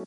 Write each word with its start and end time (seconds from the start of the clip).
राम 0.00 0.06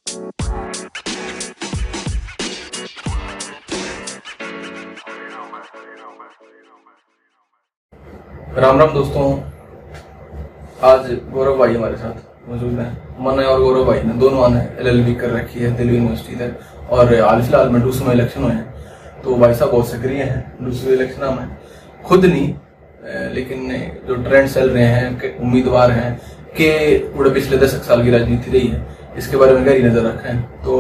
राम 8.79 8.93
दोस्तों, 8.93 9.25
आज 10.81 11.11
गौरव 11.31 11.57
भाई 11.57 11.75
हमारे 11.75 11.97
साथ 11.97 12.49
मौजूद 12.49 12.79
हैं। 12.79 12.87
मन 13.19 13.43
और 13.43 13.61
गौरव 13.61 13.85
भाई 13.85 14.01
ने 14.03 14.13
दोनों 14.13 14.49
ने 14.49 14.61
एलएलबी 14.79 15.13
कर 15.15 15.29
रखी 15.31 15.59
है 15.59 15.75
दिल्ली 15.77 15.95
यूनिवर्सिटी 15.95 16.37
से 16.37 16.51
और 16.89 17.13
हाल 17.13 17.41
फ़िलहाल 17.41 17.69
में 17.69 17.81
डूसू 17.81 18.05
में 18.05 18.13
इलेक्शन 18.13 18.43
हुए 18.43 18.51
हैं। 18.51 19.21
तो 19.23 19.35
भाई 19.35 19.53
साहब 19.53 19.71
बहुत 19.71 19.89
सक्रिय 19.89 20.23
हैं, 20.23 20.57
डूसू 20.61 20.89
इलेक्शन 20.89 21.33
में 21.35 21.47
खुद 22.05 22.25
नहीं 22.25 22.53
लेकिन 23.33 23.69
जो 24.07 24.15
ट्रेंड 24.23 24.49
चल 24.49 24.69
रहे 24.69 24.85
हैं, 24.85 25.37
उम्मीदवार 25.37 25.91
हैं, 25.91 26.19
कि 26.57 27.29
पिछले 27.29 27.57
दशक 27.57 27.83
साल 27.83 28.03
की 28.03 28.11
राजनीति 28.11 28.51
रही 28.51 28.67
है। 28.67 28.92
इसके 29.17 29.37
बारे 29.37 29.53
में 29.53 29.65
गहरी 29.65 29.83
नज़र 29.83 30.03
रखें। 30.03 30.41
तो 30.63 30.77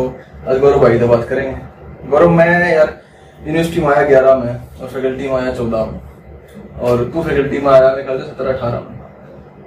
आज 0.49 0.59
गौरव 0.59 0.79
भाई 0.79 0.99
से 0.99 1.05
बात 1.05 1.27
करेंगे। 1.29 2.09
गौरव, 2.09 2.29
मैं 2.29 2.73
यार 2.73 2.93
यूनिवर्सिटी 3.39 3.81
में 3.81 3.87
आया 3.87 4.07
ग्यारह 4.07 4.35
में 4.35 4.53
और 4.81 4.87
फैकल्टी 4.87 5.27
में 5.27 5.35
आया 5.35 5.53
चौदह 5.53 5.85
में। 5.85 5.99
और 6.81 7.03
तू 7.13 7.23
फैकल्टी 7.23 7.57
में 7.57 7.71
आया, 7.71 7.89
मेरे 7.89 8.03
ख्याल 8.03 8.19
से 8.19 8.25
सत्रह 8.25 8.53
अठारह 8.53 8.79
में। 8.79 9.01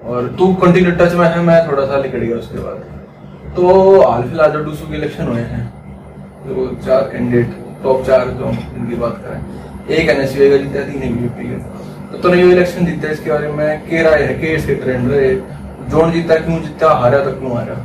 और 0.07 0.27
तू 0.39 0.53
कंटिन्यू 0.55 0.93
टच 0.93 1.15
में 1.15 1.27
है, 1.27 1.41
मैं 1.41 1.67
थोड़ा 1.69 1.87
सा 1.87 2.01
निकल 2.03 2.19
गया 2.19 2.37
उसके 2.37 2.59
बाद। 2.59 3.55
तो 3.57 4.01
हाल 4.03 4.23
फ़िलहाल 4.23 4.51
जो 4.53 4.65
डूसू 4.65 4.87
के 4.87 4.97
इलेक्शन 4.97 5.29
हुए 5.29 5.41
हैं 5.43 5.65
जो 6.47 6.67
चार 6.87 7.03
कैंडिडेट 7.03 7.83
टॉप 7.83 8.05
चार 8.05 8.29
जो 8.31 8.51
इनकी 8.77 8.97
बात 8.97 9.23
करें। 9.25 9.95
एक 9.97 10.09
एन 10.09 10.21
एस 10.21 10.37
का 10.37 10.57
जीता, 10.57 10.83
तीन 10.83 11.15
बीजेपी 11.15 11.49
के। 11.49 11.57
तो 12.13 12.23
तूने 12.23 12.43
जो 12.43 12.49
इलेक्शन 12.49 12.87
जीता, 12.87 13.11
इसके 13.11 13.31
बारे 13.31 13.49
में 13.49 13.81
के 13.81 14.03
राय 14.03 14.23
है 14.23 14.35
के 14.41 14.55
इसके 14.55 14.75
ट्रेंड 14.75 15.11
रहे। 15.11 15.35
जोन 15.91 16.13
जीता, 16.13 16.37
क्यों 16.37 16.61
जीता, 16.63 16.91
हारा 16.95 17.25
तो 17.25 17.31
क्यों 17.33 17.57
हारा? 17.57 17.85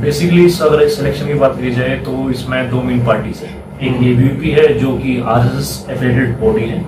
बेसिकली 0.00 0.44
अगर 0.62 0.82
इस 0.82 0.96
सिलेक्शन 0.96 1.26
की 1.26 1.34
बात 1.34 1.56
करी 1.56 1.70
जाए 1.74 1.96
तो 2.04 2.30
इसमें 2.30 2.70
दो 2.70 2.82
मेन 2.82 3.04
पार्टीज़ 3.06 3.44
है। 3.44 3.50
एक 3.82 3.94
एबीवीपी 3.94 4.50
है 4.50 4.66
जो 4.78 4.92
कि 4.98 5.20
आरएसएस 5.26 5.86
एफिलेटेड 5.90 6.36
बॉडी 6.38 6.64
है। 6.64 6.78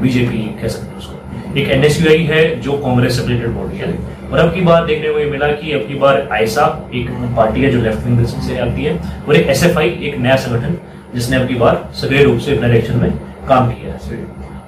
बीजेपी 0.00 0.38
कह 0.62 0.68
सकते 0.68 0.86
हैं 0.86 0.98
उसको। 0.98 1.58
एक 1.60 1.68
एनएसयूआई 1.70 2.22
है 2.24 2.42
जो 2.60 2.72
कांग्रेस 2.78 3.20
एफिलेटेड 3.20 3.50
बॉडी 3.50 3.76
है। 3.76 3.92
और 4.30 4.38
अब 4.38 4.52
की 4.54 4.60
बार 4.60 4.86
देखने 4.86 5.12
को 5.12 5.18
ये 5.18 5.24
मिला 5.30 5.46
कि 5.52 5.72
अब 5.72 5.86
की 5.88 5.94
बार 5.94 6.28
आयसा 6.32 6.64
एक 6.94 7.10
पार्टी 7.36 7.60
है 7.60 7.70
जो 7.70 7.80
लेफ़्ट 7.82 8.06
विंग 8.06 8.26
से 8.26 8.58
आती 8.58 8.84
है। 8.84 8.98
और 9.28 9.36
एक 9.36 9.48
एसएफआई 9.48 9.90
एक 10.02 10.18
नया 10.18 10.36
संगठन 10.36 10.76
जिसने 11.14 11.36
अब 11.36 11.46
की 11.48 11.54
बार 11.54 11.88
सक्रिय 11.94 12.22
रूप 12.22 12.38
से 12.38 12.56
अपने 12.56 12.68
इलेक्शन 12.68 12.96
में 12.96 13.12
काम 13.48 13.70
किया 13.70 13.92
है। 13.92 13.98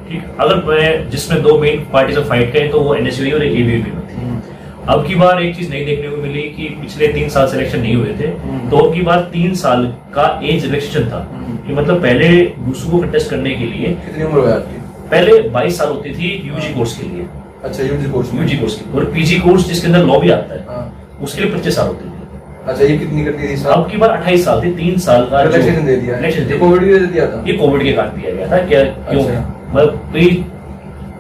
ठीक 0.09 0.23
अगर 0.41 0.65
मैं 0.65 1.11
जिसमें 1.11 1.43
दो 1.43 1.59
मेन 1.61 1.87
पार्टीज़ 1.93 2.19
ऑफ़ 2.19 2.29
फाइट 2.29 2.53
करें 2.53 2.71
तो 2.71 2.81
वो 2.81 2.95
एनएसयूआई 2.95 3.31
और 3.31 3.45
एबीवीपी 3.45 3.91
में। 3.91 4.03
थी 4.07 4.36
अब 4.89 5.07
की 5.07 5.15
बार 5.15 5.43
एक 5.43 5.57
चीज़ 5.57 5.71
नहीं 5.71 5.85
देखने 5.87 6.09
को 6.09 6.17
मिली 6.23 6.43
कि 6.57 6.69
पिछले 6.81 7.07
तीन 7.13 7.29
साल 7.29 7.47
सिलेक्शन 7.49 7.81
नहीं 7.81 7.95
हुए 7.97 8.15
थे। 8.21 8.27
हम्म। 8.43 8.69
तो 8.71 8.77
अब 8.77 8.93
की 8.95 9.03
बार 9.03 9.21
तीन 9.33 9.55
साल 9.55 9.85
का 10.15 10.27
एज 10.45 10.65
रिलेक्शन 10.65 11.09
था 11.11 11.19
हम्म। 11.33 11.57
कि 11.67 11.75
मतलब 11.75 12.03
पहले 12.03 12.29
दूसरों 12.67 12.91
को 12.91 12.99
कंटेस्ट 12.99 13.31
करने 13.31 13.55
के 13.55 13.65
लिए 13.65 13.89
कितनी 14.05 14.25
उम्र 14.25 14.51
आपकी? 14.51 14.81
पहले 15.11 15.39
22 15.57 15.79
साल 15.79 15.89
होती 15.89 16.13
थी 16.15 16.31
यूजी 16.49 16.73
कोर्स 16.75 16.97
के 16.99 17.09
लिए। 17.09 17.27
अच्छा 17.65 17.83
यूजी 17.83 18.11
कोर्स 18.11 18.35
यूजी 18.35 18.57
कोर्स 18.57 18.75
की 18.75 18.97
और 18.99 19.05
पीजी 19.15 19.39
कोर्स 19.39 19.67
जिसके 19.69 19.87
अंदर 19.87 20.05
लॉ 20.05 20.19
भी 20.21 20.31
आता 20.31 20.55
है 20.55 20.65
हाँ। 20.69 20.85
उसके 21.23 21.43
लिए 21.43 21.53
पच्चीस 21.55 21.77
साल 21.77 21.87
होती 21.89 22.05
थे। 22.05 22.15
अच्छा 22.71 22.85
ये 22.85 22.97
कितनी 22.99 23.25
करती 23.25 23.49
थी 23.49 23.57
साहब 23.57 23.75
अब 23.75 23.91
की 23.91 23.97
बार 23.97 24.11
28 24.17 24.45
साल 24.45 24.63
थी 24.65 24.71
तीन 24.77 24.99
साल 25.01 25.25
का 25.31 25.43
रिलैक्सेशन 25.43 25.87
दे 25.87 25.97
दिया 25.97 26.17
रिलैक्सेशन 26.17 26.59
कोविड 26.59 26.85
की 26.85 27.07
दिया 27.07 27.27
था? 27.27 27.43
ये 27.47 27.53
कोविड 27.57 27.83
के 27.83 27.93
कारण 27.93 28.21
दिया 28.21 28.35
गया 28.35 28.51
था 28.53 28.67
क्या 28.67 28.83
क्यों? 28.85 29.25
अच्छा। 29.25 29.41
मतलब 29.75 30.11
कई 30.15 30.45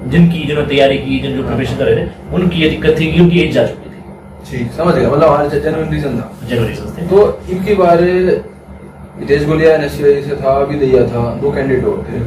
जिनकी 0.06 0.44
जिन्होंने 0.46 0.68
तैयारी 0.68 0.98
की 0.98 1.18
जिन 1.20 1.36
जो 1.36 1.42
प्रिपरेशन 1.42 1.76
कर 1.76 1.84
रहे 1.84 1.96
थे 1.96 2.34
उनकी 2.34 2.62
ये 2.62 2.70
दिक्कत 2.70 3.00
थी 3.00 3.12
कि 3.12 3.20
उनकी 3.20 3.40
एज 3.40 3.54
जा 3.54 3.66
चुकी 3.66 3.90
थी। 3.90 4.02
ठीक 4.50 4.72
समझ 4.72 4.94
गया। 4.94 5.10
मतलब 5.10 5.28
हमारे 5.28 5.60
जेन्युइन 5.60 5.90
रीजन 5.90 6.18
था। 6.18 6.32
जनवरी 6.48 6.74
थे। 6.74 7.06
तो 7.08 7.22
इनकी 7.50 7.74
बार 7.74 8.02
हितेश 9.20 9.46
गोलिया 9.46 9.74
एनएसयूआई 9.74 10.22
से 10.22 10.36
था 10.36 10.52
अभी 10.62 10.78
दैया 10.78 11.02
था 11.08 11.22
दो 11.42 11.50
कैंडिडेट 11.52 11.84
और 11.84 12.04
थे 12.08 12.20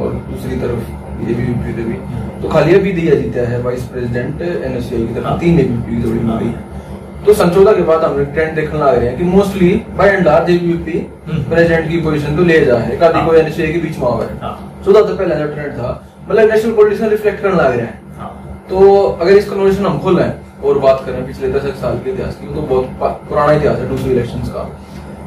और 0.00 0.12
दूसरी 0.30 0.56
तरफ़ 0.56 1.28
ये 1.28 1.34
भी 1.34 1.46
यूपी 1.46 1.72
से 1.72 1.84
भी। 1.84 1.94
तो 2.42 2.48
खाली 2.48 2.74
अभी 2.74 2.92
दैया 2.92 3.14
जीता 3.14 3.48
है 3.50 3.60
वाइस 3.62 3.84
प्रेसिडेंट 3.84 4.42
एनएसयूआई 4.42 5.06
की 5.06 5.14
तरफ़ 5.14 5.24
हाँ। 5.24 5.38
तीन 5.38 5.60
एबीपी 5.60 5.96
की 5.96 6.02
जोड़ी 6.02 6.18
हाँ। 6.18 6.26
मिल 6.34 6.44
गई। 6.44 7.24
तो 7.26 7.32
संचोदा 7.34 7.72
के 7.72 7.82
बाद 7.82 8.04
हम 8.04 8.24
ट्रेंड 8.24 8.54
देखने 8.56 8.78
लग 8.78 8.98
रहे 8.98 9.08
हैं 9.08 9.16
कि 9.18 9.24
mostly 9.24 9.70
by 9.96 10.08
and 10.08 10.26
large 10.26 10.50
ABP. 10.50 10.98
President 11.28 11.88
की 11.90 12.00
पोजीशन 12.00 12.36
तो 12.36 12.44
ले 12.44 12.64
जा 12.64 12.76
है। 12.78 12.96
हाँ। 12.98 13.26
कोई 13.26 13.38
एनएसयूआई 13.38 13.72
के 13.72 13.78
बीच 13.78 13.98
में 13.98 14.06
आवा 14.08 14.24
है। 14.24 14.38
हाँ। 14.42 14.82
चौदह 14.84 15.02
तो 15.02 15.16
पहले 15.16 15.34
ट्रेंड 15.54 15.72
था 15.72 15.90
मतलब 16.28 16.50
नेशनल 16.50 16.72
पॉलिटिक्स 16.74 17.02
में 17.02 17.08
रिफ्लेक्ट 17.10 17.40
करने 17.42 17.56
लग 17.56 17.76
रहे 17.76 17.86
हैं। 17.86 18.16
हाँ। 18.18 18.66
तो 18.70 18.78
अगर 19.20 19.32
इस 19.32 19.48
कन्वर्सेशन 19.50 19.86
हम 19.86 19.98
खोलें 19.98 20.32
और 20.64 20.78
बात 20.78 21.02
करें 21.06 21.26
पिछले 21.26 21.48
दस 21.50 21.66
साल 21.80 21.98
के 22.04 22.10
इतिहास 22.10 22.36
की 22.36 22.54
तो 22.54 22.62
बहुत 22.62 23.20
पुराना 23.28 23.52
इतिहास 23.52 23.78
है 23.78 23.88
दूसरे 23.88 24.10
इलेक्शन 24.12 24.38
का। 24.48 24.62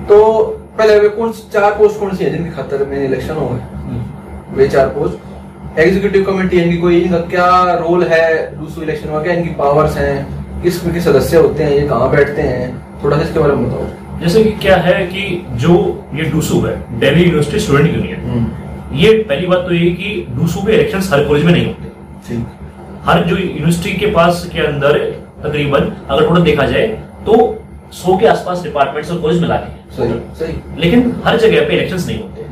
तो 0.09 0.17
पहले 0.77 0.99
वे 0.99 1.09
कौन 1.09 1.31
चार 1.53 1.71
पोस्ट 1.77 1.99
कौन 1.99 2.15
सी 2.15 2.23
है 2.23 2.31
जिनकी 2.31 2.51
खातर 2.51 2.85
में 2.85 2.97
इलेक्शन 3.05 3.33
हो 3.35 3.47
गए? 3.49 3.61
हम्म। 3.85 4.55
वे 4.57 4.67
चार 4.67 4.87
पोस्ट 4.89 5.79
एग्जीक्यूटिव 5.79 6.23
कमेटी 6.25 6.59
इनकी 6.59 6.77
कोई 6.77 6.99
इनका 6.99 7.17
क्या 7.29 7.73
रोल 7.75 8.03
है 8.03 8.27
दूसरे 8.57 8.83
इलेक्शन 8.83 9.09
में? 9.09 9.21
क्या 9.23 9.33
इनकी 9.33 9.49
पावर्स 9.55 9.97
हैं? 9.97 10.15
किस 10.63 10.79
के 10.83 11.01
सदस्य 11.01 11.37
होते 11.37 11.63
हैं? 11.63 11.71
ये 11.71 11.87
कहाँ 11.87 12.09
बैठते 12.11 12.41
हैं? 12.41 12.67
थोड़ा 13.03 13.17
सा 13.17 13.23
इसके 13.23 13.39
बारे 13.39 13.53
में 13.53 13.69
बताओ। 13.69 14.19
जैसे 14.19 14.43
कि 14.43 14.51
क्या 14.61 14.75
है 14.77 15.05
कि 15.07 15.21
जो 15.61 15.75
ये 16.15 16.23
डूसू 16.31 16.59
है 16.61 16.73
दिल्ली 16.99 17.23
यूनिवर्सिटी 17.23 17.59
स्टूडेंट 17.59 17.95
यूनियन 17.95 18.10
ये 18.93 19.11
पहली 19.23 19.47
बात 19.47 19.65
तो 19.67 19.73
ये 19.73 19.89
है 19.89 19.95
कि 19.95 20.25
डूसू 20.35 20.61
के 20.61 20.71
इलेक्शन 20.73 21.13
हर 21.13 21.23
कॉलेज 21.25 21.43
में 21.45 21.51
नहीं 21.53 21.65
होते। 21.65 22.35
हर 23.05 23.23
जो 23.23 23.35
यूनिवर्सिटी 23.37 23.93
के 23.99 24.05
पास 24.13 24.45
के 24.53 24.59
अंदर 24.61 24.97
तकरीबन 25.43 25.91
अगर 26.09 26.29
थोड़ा 26.29 26.41
देखा 26.41 26.65
जाए 26.67 26.87
तो 27.25 27.37
सौ 27.93 28.17
के 28.17 28.27
आसपास 28.27 28.63
डिपार्टमेंट्स 28.63 29.11
और 29.11 29.17
कॉलेज 29.21 29.41
मिला 29.41 29.55
के 29.57 29.95
सही 29.95 30.19
सही। 30.39 30.81
लेकिन 30.81 31.15
हर 31.25 31.37
जगह 31.39 31.67
पे 31.67 31.73
इलेक्शंस 31.73 32.07
नहीं 32.07 32.19
होते। 32.19 32.49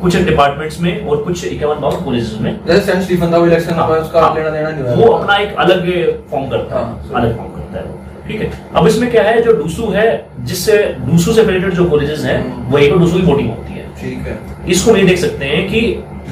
कुछ 0.00 0.16
डिपार्टमेंट्स 0.24 0.80
में 0.80 1.06
और 1.06 1.22
कुछ 1.24 1.44
इक्यावन 1.44 1.80
बावन 1.80 2.04
कॉलेजेस 2.04 2.38
में। 2.40 2.58
जैसे 2.66 2.92
इलेक्शन 2.92 3.74
हाँ, 3.74 3.88
उसका 3.88 4.20
हाँ, 4.20 4.34
लेना 4.34 4.50
देना 4.50 4.70
नहीं 4.70 4.96
वो 4.96 5.10
अपना 5.12 5.36
एक 5.36 5.54
अलग 5.56 5.86
फॉर्म 6.30 6.48
करता 6.50 6.76
हाँ, 6.76 7.02
है 7.04 7.14
अलग 7.14 7.36
फॉर्म 7.36 7.50
करता 7.50 7.78
है। 7.78 8.05
ठीक 8.28 8.40
है। 8.40 8.50
अब 8.74 8.86
इसमें 8.86 9.10
क्या 9.10 9.22
है 9.22 9.42
जो 9.42 9.52
डूसू 9.52 9.86
है 9.90 10.28
जिससे 10.40 10.96
डूसू 11.00 11.32
से 11.32 11.42
रिलेटेड 11.42 11.74
जो 11.74 11.84
कॉलेजेस 11.84 12.24
हैं 12.24 12.38
हम्म। 12.44 12.70
वो 12.70 12.78
एक 12.78 12.92
और 12.92 12.98
डूसू 12.98 13.16
की 13.16 13.22
वोटिंग 13.22 13.48
होती 13.48 13.72
है। 13.72 13.84
ठीक 14.00 14.26
है। 14.26 14.38
इसको 14.70 14.92
नहीं 14.92 15.06
देख 15.06 15.18
सकते 15.18 15.44
हैं 15.44 15.66
कि 15.68 15.80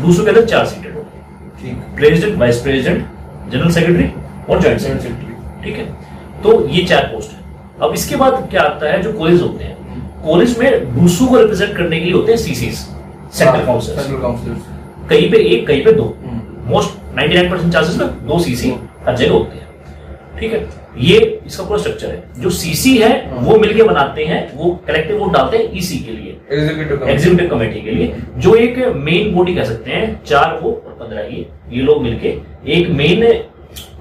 डूसू 0.02 0.24
के 0.24 0.28
अंदर 0.28 0.44
चार 0.44 0.66
सीटें 0.66 0.92
होती 0.92 1.18
हैं। 1.18 1.50
ठीक। 1.60 1.94
President 1.96 2.38
vice 2.38 2.60
president 2.60 3.06
general 3.52 3.70
secretary 3.70 4.10
और 4.50 4.60
ज्वाइंट 4.60 4.80
सेक्रेटरी 4.80 5.64
ठीक 5.64 5.76
है? 5.76 5.84
तो 6.42 6.68
ये 6.68 6.84
चार 6.84 7.02
पोस्ट 7.02 7.30
है। 7.30 7.38
अब 7.82 7.94
इसके 7.94 8.16
बाद 8.16 8.46
क्या 8.50 8.62
आता 8.62 8.92
है 8.92 9.02
जो 9.02 9.12
कॉलेज 9.12 9.42
होते 9.42 9.64
हैं। 9.64 9.72
कॉलेज 10.24 10.58
में 10.58 10.94
डूसू 10.94 11.26
को 11.26 11.38
रिप्रेजेंट 11.38 11.76
करने 11.76 11.98
के 11.98 12.04
लिए 12.04 12.14
होते 12.14 12.32
हैं 12.32 12.38
CCS 12.38 12.78
central 13.32 13.64
council 13.66 13.94
central 13.94 14.20
council 14.20 14.56
कहीं 15.10 15.30
पे 15.30 15.36
एक 15.36 15.66
कहीं 15.66 15.84
पे 15.84 15.92
दो। 15.92 16.16
हम्म। 16.24 16.70
मोस्ट 16.70 17.18
99 17.18 17.50
परसेंट 17.50 17.72
चांसेस 17.72 17.96
में 17.96 18.08
दो 18.26 18.38
सीसी 18.38 18.74
हर 19.06 19.16
जगह 19.16 19.32
होते 19.32 19.56
हैं। 19.56 19.66
ठीक 20.40 20.52
है? 20.52 20.83
ये 20.98 21.18
इसका 21.46 21.64
पूरा 21.64 21.78
स्ट्रक्चर 21.78 22.08
है। 22.08 22.42
जो 22.42 22.50
सीसी 22.50 22.96
है 22.98 23.10
वो 23.32 23.56
मिलके 23.58 23.82
बनाते 23.82 24.24
हैं 24.24 24.40
वो 24.56 24.70
कलेक्टिव 24.86 25.18
वोट 25.18 25.32
डालते 25.32 25.56
हैं 25.56 25.68
ईसी 25.78 25.98
के 25.98 26.12
लिए। 26.12 26.36
एग्जीक्यूटिव 26.52 27.48
कमेटी 27.48 27.80
के 27.80 27.90
लिए। 27.90 28.14
जो 28.36 28.54
एक 28.54 28.78
मेन 28.96 29.34
बॉडी 29.34 29.54
कह 29.54 29.64
सकते 29.64 29.90
हैं 29.90 30.22
चार 30.24 30.58
वो 30.62 30.70
और 30.70 30.96
पंद्रह 31.00 31.34
ये 31.34 31.46
ये 31.70 31.82
लोग 31.82 32.02
मिलके। 32.02 32.36
एक 32.72 32.88
मेन 32.90 33.26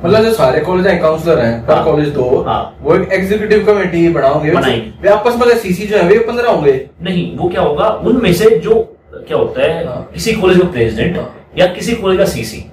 मतलब 0.03 0.23
जो 0.23 0.31
सारे 0.33 0.59
कॉलेज 0.59 0.87
हैं 0.87 0.99
काउंसलर 1.01 1.39
हैं 1.39 1.65
पर 1.65 1.73
हाँ। 1.73 1.83
कॉलेज 1.85 2.07
दो 2.09 2.41
हाँ। 2.47 2.77
वो 2.81 2.95
एक 2.95 3.11
एग्जीक्यूटिव 3.13 3.65
कमेटी 3.65 4.07
बनाओगे। 4.09 4.51
बनाएँगे। 4.51 4.91
वे 5.01 5.09
आपस 5.09 5.35
में 5.37 5.57
सीसी 5.57 5.85
जो 5.87 5.97
है 5.97 6.07
वे 6.07 6.17
पंद्रह 6.19 6.49
होंगे। 6.49 6.73
नहीं 7.01 7.35
वो 7.37 7.49
क्या 7.49 7.61
होगा? 7.61 7.87
उनमें 8.03 8.33
से 8.33 8.49
जो 8.57 8.75
क्या 9.17 9.37
होता 9.37 9.61
है 9.61 9.85
हाँ। 9.87 10.09
किसी 10.13 10.33
कॉलेज 10.33 10.59
का 10.59 10.67
प्रेसिडेंट 10.67 11.17
हाँ। 11.17 11.49
या 11.57 11.65
किसी 11.67 11.95
कॉलेज 11.95 12.17
का 12.19 12.25
सीसी 12.25 12.63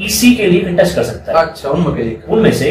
ईसी 0.00 0.34
के 0.34 0.46
लिए 0.46 0.60
कंटेस्ट 0.60 0.94
कर 0.96 1.02
सकता 1.02 1.32
है। 1.32 1.46
अच्छा 1.46 1.68
उनमें 1.68 2.22
उनमें 2.24 2.52
से 2.52 2.70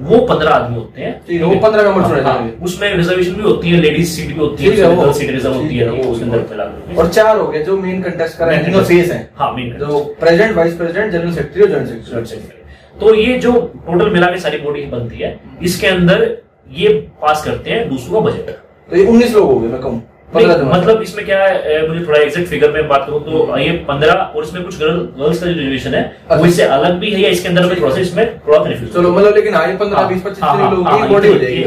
वो 0.00 0.18
पंद्रह 0.26 0.50
आदमी 0.50 0.76
होते 0.76 1.02
हैं। 1.02 1.42
वो 1.42 1.54
15 1.60 1.82
मेंबर 1.84 2.08
चुने 2.08 2.20
हाँ, 2.20 2.34
जाएँगे। 2.34 2.64
उसमें 2.64 2.94
रिजर्वेशन 2.96 3.34
भी 3.34 3.42
होती 3.42 3.70
है 3.70 3.80
लेडीज़ 3.80 4.10
सीट 4.10 4.26
भी 4.26 4.40
होती 4.40 4.64
है 4.64 4.70
है, 4.72 5.12
सीट 5.12 5.30
रिज़र्व 5.30 5.54
होती 5.54 5.76
है 5.76 5.86
है, 5.86 5.90
वो 5.92 6.10
उसके 6.12 6.24
अंदर 6.24 6.96
और 6.98 7.08
चार 7.08 7.36
हो 7.38 7.46
गए 7.46 7.62
जो 7.64 7.76
मेन 7.78 8.02
कंटेस्ट 8.02 8.38
कर 8.38 8.46
रहे 8.46 8.56
हैं 8.56 8.84
फेस 8.84 9.10
है। 9.12 9.28
हाँ 9.36 9.52
मेन 9.52 9.72
जो 9.78 9.98
president 10.20 10.56
vice 10.56 10.76
president 10.76 11.12
general 11.12 11.32
secretary 11.32 11.62
और 11.62 11.68
जॉइंट 11.68 12.26
सेक्रेटरी 12.26 13.00
तो 13.00 13.14
ये 13.14 13.38
जो 13.38 13.52
टोटल 13.86 14.10
मिला 14.10 14.26
के 14.26 14.38
सारी 14.40 14.58
बॉडी 14.58 14.84
बनती 14.86 15.18
है 15.18 15.38
इसके 15.62 15.86
अंदर 15.86 16.36
ये 16.68 16.88
पास 17.22 17.44
करते 17.44 17.70
हैं 17.70 17.88
दूसरों 17.88 18.20
का 18.22 18.30
बजट 18.30 18.50
तो 18.88 18.96
ये 18.96 19.06
उन्नीस 19.06 19.34
लोग 19.34 19.50
हो 19.52 19.58
गए 19.60 19.68
मैं 19.68 19.80
कहूँ। 19.80 19.98
पंद्रह 19.98 20.19
मतलब 20.34 21.00
इसमें 21.02 21.24
क्या 21.26 21.38
है 21.44 21.86
मुझे 21.88 22.04
थोड़ा 22.06 22.18
एग्जैक्ट 22.18 22.48
फिगर 22.48 22.70
में 22.72 22.88
बात 22.88 23.06
करूँ 23.06 23.20
तो 23.24 23.58
ये 23.58 23.70
पंद्रह 23.88 24.12
और 24.12 24.44
इसमें 24.44 24.62
कुछ 24.64 24.78
गर्ल 24.80 24.98
गर्ल्स 25.18 25.40
का 25.40 25.46
जो 25.46 25.52
रिजर्वेशन 25.52 25.94
है 25.94 26.02
वो 26.02 26.34
अच्छा। 26.34 26.46
इससे 26.46 26.62
अलग 26.64 26.98
भी 26.98 27.10
है 27.10 27.20
या 27.20 27.28
इसके 27.28 27.48
अंदर 27.48 27.66
में 27.66 27.80
थोड़ा 27.80 27.94
सा 27.94 28.00
इसमें 28.00 28.38
थोड़ा 28.38 28.58
कन्फ्यूज़ 28.58 28.92
चलो 28.92 29.12
मतलब 29.12 29.34
लेकिन 29.36 29.54
हाँ 29.54 29.66
ये 29.66 29.76
पंद्रह 29.76 30.06
बीस 30.08 30.22
पच्चीस 30.22 30.44
लोग 30.44 30.86
की 30.86 31.08
बॉडी 31.08 31.28
हो 31.28 31.38
जाएगी 31.38 31.62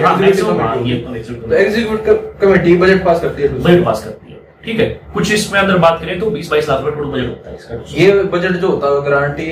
एग्जीक्यूटिव 1.55 2.13
कमेटी 2.41 2.75
तो 2.75 2.85
बजट 2.85 3.03
पास 3.05 3.21
करती 3.21 3.41
है 3.41 3.47
बजट 3.59 3.85
पास 3.85 4.03
करती 4.03 4.31
है 4.31 4.39
ठीक 4.65 4.79
है। 4.79 4.87
कुछ 5.13 5.31
इसमें 5.33 5.59
अंदर 5.59 5.77
बात 5.77 5.99
करें 6.01 6.19
तो 6.19 6.29
बीस 6.31 6.49
बाईस 6.51 6.69
लाख 6.69 6.79
रुपए 6.79 6.91
टोटल 6.91 7.09
बजट 7.11 7.27
होता 7.27 7.49
है 7.49 7.55
इसका। 7.55 7.75
ये 7.95 8.11
बजट 8.33 8.59
जो 8.59 8.67
होता 8.67 8.87
है 8.87 9.01
गारंटी 9.09 9.51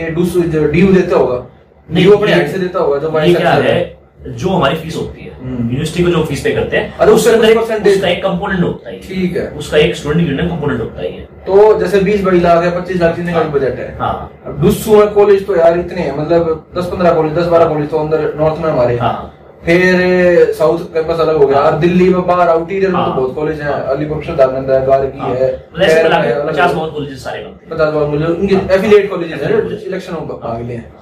ड्यू 0.72 0.92
देता 0.94 1.16
होगा 1.16 1.46
नहीं, 1.90 2.04
ड्यू 2.04 2.16
अपने 2.18 2.34
हाइट 2.34 2.52
से 2.52 2.60
देता 2.60 2.80
होगा 2.80 2.98
जो 3.00 3.10
क्या 3.12 3.52
है 3.54 4.01
जो 4.28 4.50
हमारी 4.50 4.76
फ़ीस 4.76 4.96
होती 4.96 5.22
है। 5.22 5.32
हम्म। 5.44 5.64
यूनिवर्सिटी 5.64 6.04
को 6.04 6.10
जो 6.10 6.24
फ़ीस 6.24 6.42
पे 6.44 6.52
करते 6.52 6.78
हैं 6.78 6.98
अरे 6.98 7.12
उसके 7.12 7.30
अंदर 7.30 7.50
एक- 7.50 7.88
उसका 7.88 8.08
एक 8.08 8.24
कंपोनेंट 8.24 8.64
होता 8.64 8.90
है 8.90 9.00
ठीक 9.00 9.38
है। 9.38 9.48
उसका 9.50 9.78
एक 9.78 9.96
स्टूडेंट 9.96 10.30
यूनियन 10.30 10.50
कंपोनेंट 10.50 10.82
होता 10.82 11.02
है 11.02 11.12
तो 11.48 11.80
जैसे 11.80 12.00
बीस 12.00 12.24
बड़ी 12.24 12.40
लाख 12.40 12.64
है 12.64 12.80
पच्चीस 12.82 13.02
लाख 13.02 13.16
जितने 13.16 13.34
का 13.34 13.40
भी 13.40 13.60
बजट 13.60 13.80
है। 13.80 13.98
हाँ 14.00 14.56
डुस्सू 14.60 14.98
में 14.98 15.08
कॉलेज 15.08 15.46
तो 15.48 15.56
यार 15.56 15.80
इतने 15.80 16.02
हैं 16.02 16.18
मतलब 16.18 16.66
दस 16.78 16.86
पंद्रह 16.86 17.14
कॉलेज 17.14 17.34
दस 17.34 17.46
बारह 17.46 17.66
कॉलेज 17.66 17.90
तो 17.90 17.98
अंदर 17.98 18.34
नॉर्थ 18.36 18.62
में 18.62 18.70
हमारे 18.70 18.98
हाँ। 18.98 19.34
फिर 19.66 20.54
साउथ 20.54 20.80
कैंपस 20.94 21.20
अलग 21.20 21.36
हो 21.36 21.48
गया। 21.48 21.60
और 21.60 21.78
दिल्ली 21.80 22.10
में 22.10 22.26
बाहर 22.28 22.50
आउटीरियर 22.50 22.92
में 22.92 23.02
तो 23.02 23.08
हाँ। 23.08 23.16
बहुत 23.16 23.36
कॉलेज 23.36 23.62
है। 23.62 23.74
अलीपुर 23.88 24.24
श्रद्धानंद 24.24 24.72
है 24.72 24.86
गार्गी 24.86 25.20
हाँ। 25.20 25.30
है 25.30 25.66
मतलब 25.74 26.12
है, 26.12 26.48
पचास 26.48 26.72
बहुत 26.72 26.94
कॉलेज 26.94 27.18
सारे 27.20 27.44
पचास 27.72 27.94
बार 27.94 28.06
मुझे 28.06 28.26
उनके 28.26 28.56
एफिलिएट 28.74 29.10
कॉलेजेस 29.10 29.42
है। 29.42 29.60
इलेक्शन 29.88 30.14
भाग 30.14 30.62
लिए 30.62 30.78
हैं। 30.78 30.94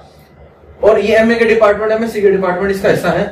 और 0.82 0.98
ये 1.00 1.16
एमए 1.16 1.34
के 1.34 1.44
डिपार्टमेंट 1.44 1.92
एमएससी 1.92 2.20
के 2.20 2.30
डिपार्टमेंट 2.30 2.70
इसका 2.70 2.88
हिस्सा 2.88 3.10
है। 3.10 3.24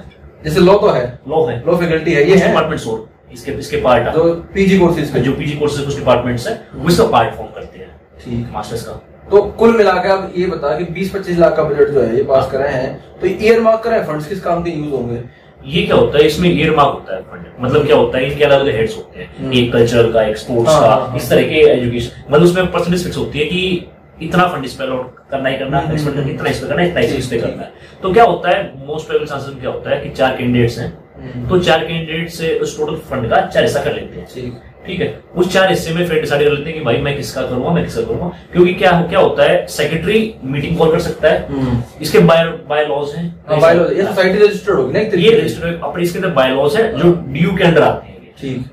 जैसे 0.45 0.61
लॉ 0.61 0.79
तो 0.79 0.89
है। 0.89 1.03
लॉ 1.29 1.45
है। 1.47 1.62
लॉ 1.67 1.77
फैकल्टी 1.77 2.12
है 2.12 2.29
ये 2.31 2.37
है। 2.37 2.49
डिपार्टमेंट 2.49 2.81
सोर 2.81 3.06
इसके 3.33 3.53
इसके 3.53 3.77
पार्ट 3.77 4.06
है। 4.06 4.12
जो 4.12 4.35
पीजी 4.55 4.79
कोर्सेज 4.79 5.17
जो 5.17 5.33
पीजी 5.33 5.56
कोर्सेज 5.56 5.85
कुछ 5.85 5.97
डिपार्टमेंट्स 5.97 6.47
है 6.49 6.61
वो 6.75 6.89
इसका 6.89 7.06
पार्ट 7.06 7.35
फॉर्म 7.35 7.50
करते 7.55 7.79
हैं। 7.79 7.91
ठीक। 8.25 8.47
मास्टर्स 8.53 8.83
का। 8.83 8.93
तो 9.31 9.43
कुल 9.59 9.77
मिलाकर 9.77 10.11
अब 10.11 10.33
ये 10.37 10.47
बता 10.47 10.77
कि 10.79 10.85
20-25 10.95 11.39
लाख 11.39 11.56
का 11.56 11.62
बजट 11.62 11.89
जो 11.89 12.03
है 12.03 12.17
ये 12.17 12.23
पास 12.23 12.50
करे 12.53 12.69
हैं। 12.69 13.19
तो 13.21 13.27
ईयर 13.27 13.61
मार्क 13.61 13.81
करे 13.85 14.00
फंड्स 14.03 14.27
किस 14.27 14.41
काम 14.41 14.62
के 14.62 14.71
यूज़ 14.71 14.91
होंगे? 14.91 15.23
ये 15.67 15.83
क्या 15.83 15.97
होता 15.97 16.19
है 16.19 16.25
इसमें 16.27 16.49
ईयर 16.50 16.75
मार्क 16.77 16.91
होता 16.91 17.15
है 17.15 17.23
फंड 17.23 17.47
मतलब 17.61 17.87
क्या 17.87 17.97
होता 17.97 18.19
है 18.19 18.31
इनके 18.31 18.45
अलग 18.45 18.61
अलग 18.61 18.75
हेड्स 18.75 18.97
होते 18.97 19.21
हैं। 19.21 19.29
हम्म। 19.39 19.53
एक 19.53 19.73
कल्चर 19.73 20.11
का 20.12 20.23
एक 20.23 20.37
स्पोर्ट्स 20.37 20.73
हाँ, 20.73 20.81
का 20.81 20.89
हाँ, 20.89 21.06
हाँ। 21.09 21.17
इस 21.17 21.29
तरह 21.31 21.43
के 21.43 21.61
एजुकेशन 21.71 22.23
मतलब 22.31 22.43
उसमें 22.43 22.71
परसेंटेज 22.73 23.05
फिक्स 23.05 23.17
होती 23.17 23.39
है 23.39 23.45
कि 23.45 23.87
इतना 24.23 24.47
फंड 24.47 24.65
इस 24.65 24.75
पे 24.75 24.85
अलॉट 24.85 25.15
करना 25.31 25.49
ही 25.49 25.56
करना 25.59 25.79
हम्म, 25.79 25.94
इतना 26.31 26.50
इस 26.50 26.59
पे 26.61 26.69
करना 26.69 26.82
इतना 26.82 27.00
इस 27.00 27.26
पे 27.26 27.38
करना 27.38 27.62
है। 27.62 27.73
तो 28.03 28.12
क्या 28.12 28.25
होता 28.25 28.50
है 28.50 28.62
मोस्ट 28.87 29.06
प्रोबेबल 29.06 29.26
चांसेस 29.26 29.49
में 29.49 29.61
क्या 29.61 29.70
होता 29.70 29.91
है 29.91 30.00
कि 30.00 30.11
चार 30.11 30.37
कैंडिडेट्स 30.37 30.79
हैं। 30.79 30.93
हम्म। 31.19 31.49
तो 31.49 31.59
चार 31.59 31.85
कैंडिडेट 31.85 32.29
से 32.31 32.59
उस 32.59 32.79
टोटल 32.79 32.97
फंड 33.11 33.31
का 33.31 33.41
चार 33.47 33.62
हिस्सा 33.62 33.85
कर 33.85 33.94
लेते 33.94 34.19
हैं। 34.19 34.26
ठीक। 34.87 35.00
है? 35.00 35.06
उस 35.37 35.53
चार 35.53 35.69
हिस्से 35.70 35.93
में 35.94 36.06
फिर 36.06 36.20
डिसाइड 36.20 36.43
कर 36.44 36.50
लेते 36.50 36.70
हैं 36.70 36.79
कि 36.79 36.85
भाई 36.85 36.97
मैं 36.97 37.17
किसका 37.17 37.43
करूँगा 37.43 37.70
मैं 37.70 37.85
किसका 37.85 38.03
करूँगा। 38.03 38.26
क्योंकि 38.53 38.75
क्या 38.75 38.91
क्या 39.00 39.19
होता 39.19 39.44
है 39.44 39.67
सेक्रेटरी 39.67 40.35
मीटिंग 40.44 40.76
कॉल 40.79 40.91
कर 40.93 41.00
सकता 41.00 41.29
है। 41.29 41.47
हम्म। 41.49 41.82
इसके 42.03 42.19
बाय 42.19 42.44
बाय 42.69 42.85
लॉज 42.85 43.14
हैं। 43.14 43.26
हाँ, 43.49 43.75
ये 43.75 44.03
सोसाइटी 44.03 44.38
रजिस्टर्ड 44.38 44.79
होगी 44.79 44.93
ना 44.93 44.99
ये 44.99 45.11
तरीके 45.11 45.31
से। 45.31 45.41
रजिस्टर 45.41 45.81
अपने 45.85 46.03
इसके 46.03 46.19
अंदर 46.19 46.31
बाय 46.31 46.49
लॉज 46.49 46.76
है 46.76 46.93
जो 46.99 47.12
ड्यू 47.29 47.56
के 47.56 47.64
अंडर 47.64 47.82
आते 47.82 48.06
हैं। 48.06 48.08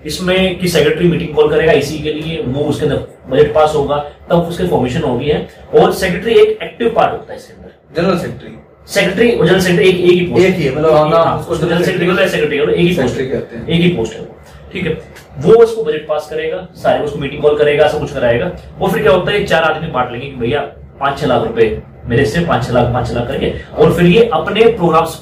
इसमें 0.05 0.59
कि 0.59 0.67
सेक्रेटरी 0.67 1.07
मीटिंग 1.07 1.35
कॉल 1.35 1.49
करेगा 1.49 1.71
इसी 1.73 1.97
के 1.99 2.13
लिए 2.13 2.41
वो 2.43 2.63
उसके 2.63 2.85
अंदर 2.85 2.97
बजट 3.29 3.53
पास 3.53 3.73
होगा 3.75 3.97
तब 4.29 4.47
उसके 4.49 4.67
फॉर्मेशन 4.67 5.01
होगी 5.01 5.29
है। 5.29 5.47
और 5.73 5.93
सेक्रेटरी 5.93 6.33
एक 6.33 6.59
एक्टिव 6.63 6.93
पार्ट 6.95 7.11
होता 7.11 7.33
है 7.33 7.39
इसके 7.39 7.53
अंदर। 7.53 8.01
जनरल 8.01 8.17
सेक्रेटरी 8.17 8.57
सेक्रेटरी 8.87 9.31
और 9.31 9.47
जनरल 9.47 9.59
सेक्रेटरी 9.61 9.89
एक 9.89 9.99
एक 10.01 10.11
ही 10.11 10.25
पोस्ट 10.25 10.45
एक 10.45 10.55
ही 10.55 10.63
है, 10.63 10.75
मतलब 10.75 11.13
हाँ, 11.13 11.37
उसको 11.39 11.55
जनरल 11.57 11.83
सेक्रेटरी 11.83 12.07
को 12.07 12.27
सेक्रेटरी 12.27 12.57
को 12.57 12.63
एक 12.63 12.77
ही 12.77 12.95
पोस्ट 12.95 13.15
सेक्रेटरी 13.15 13.27
कहते 13.29 13.57
हैं। 13.57 13.67
एक 13.67 13.81
ही 13.81 13.89
पोस्ट 13.97 14.13
है 14.13 14.27
ठीक 14.73 14.85
है 14.85 14.97
वो 15.41 15.53
उसको 15.63 15.83
बजट 15.83 16.07
पास 16.07 16.27
करेगा 16.29 16.67
सारे 16.75 17.03
उसको 17.03 17.19
मीटिंग 17.19 17.41
कॉल 17.41 17.57
करेगा 17.57 17.87
सब 17.87 17.99
कुछ 17.99 18.13
कराएगा। 18.13 18.51
और 18.81 18.91
फिर 18.91 19.01
क्या 19.01 19.11
होता 19.11 19.31
है 19.31 19.45
चार 19.45 19.63
आदमी 19.63 19.91
बांट 19.91 20.11
लेंगे 20.11 20.27
कि 20.27 20.35
भैया 20.37 20.61
पाँच 20.99 21.19
छह 21.19 21.27
लाख 21.27 21.43
रुपए 21.43 21.81
मेरे 22.07 22.25
से 22.25 22.45
पाँच 22.45 22.65
छह 22.65 22.73
लाख 22.73 22.91
पाँच 22.93 23.07
छह 23.07 23.13
लाख 23.13 23.27
करके। 23.27 23.53
और 23.73 23.93
फिर 23.93 24.05
ये 24.05 24.29
अपने 24.33 24.65
प्रोग्राम्स 24.73 25.15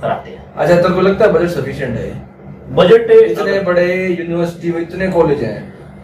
कराते 0.00 0.30
हैं। 0.30 0.44
अच्छा 0.56 0.74
तेरे 0.74 0.94
को 0.94 1.00
लगता 1.00 1.24
है 1.24 1.32
बजट 1.32 1.48
सफिशियंट 1.50 1.96
है 1.96 2.12
बजट 2.74 3.10
इतने 3.12 3.58
बड़े 3.62 3.86
यूनिवर्सिटी 4.10 4.72
में 4.72 4.80
इतने 4.80 5.08
कॉलेज 5.10 5.42
हैं। 5.42 5.58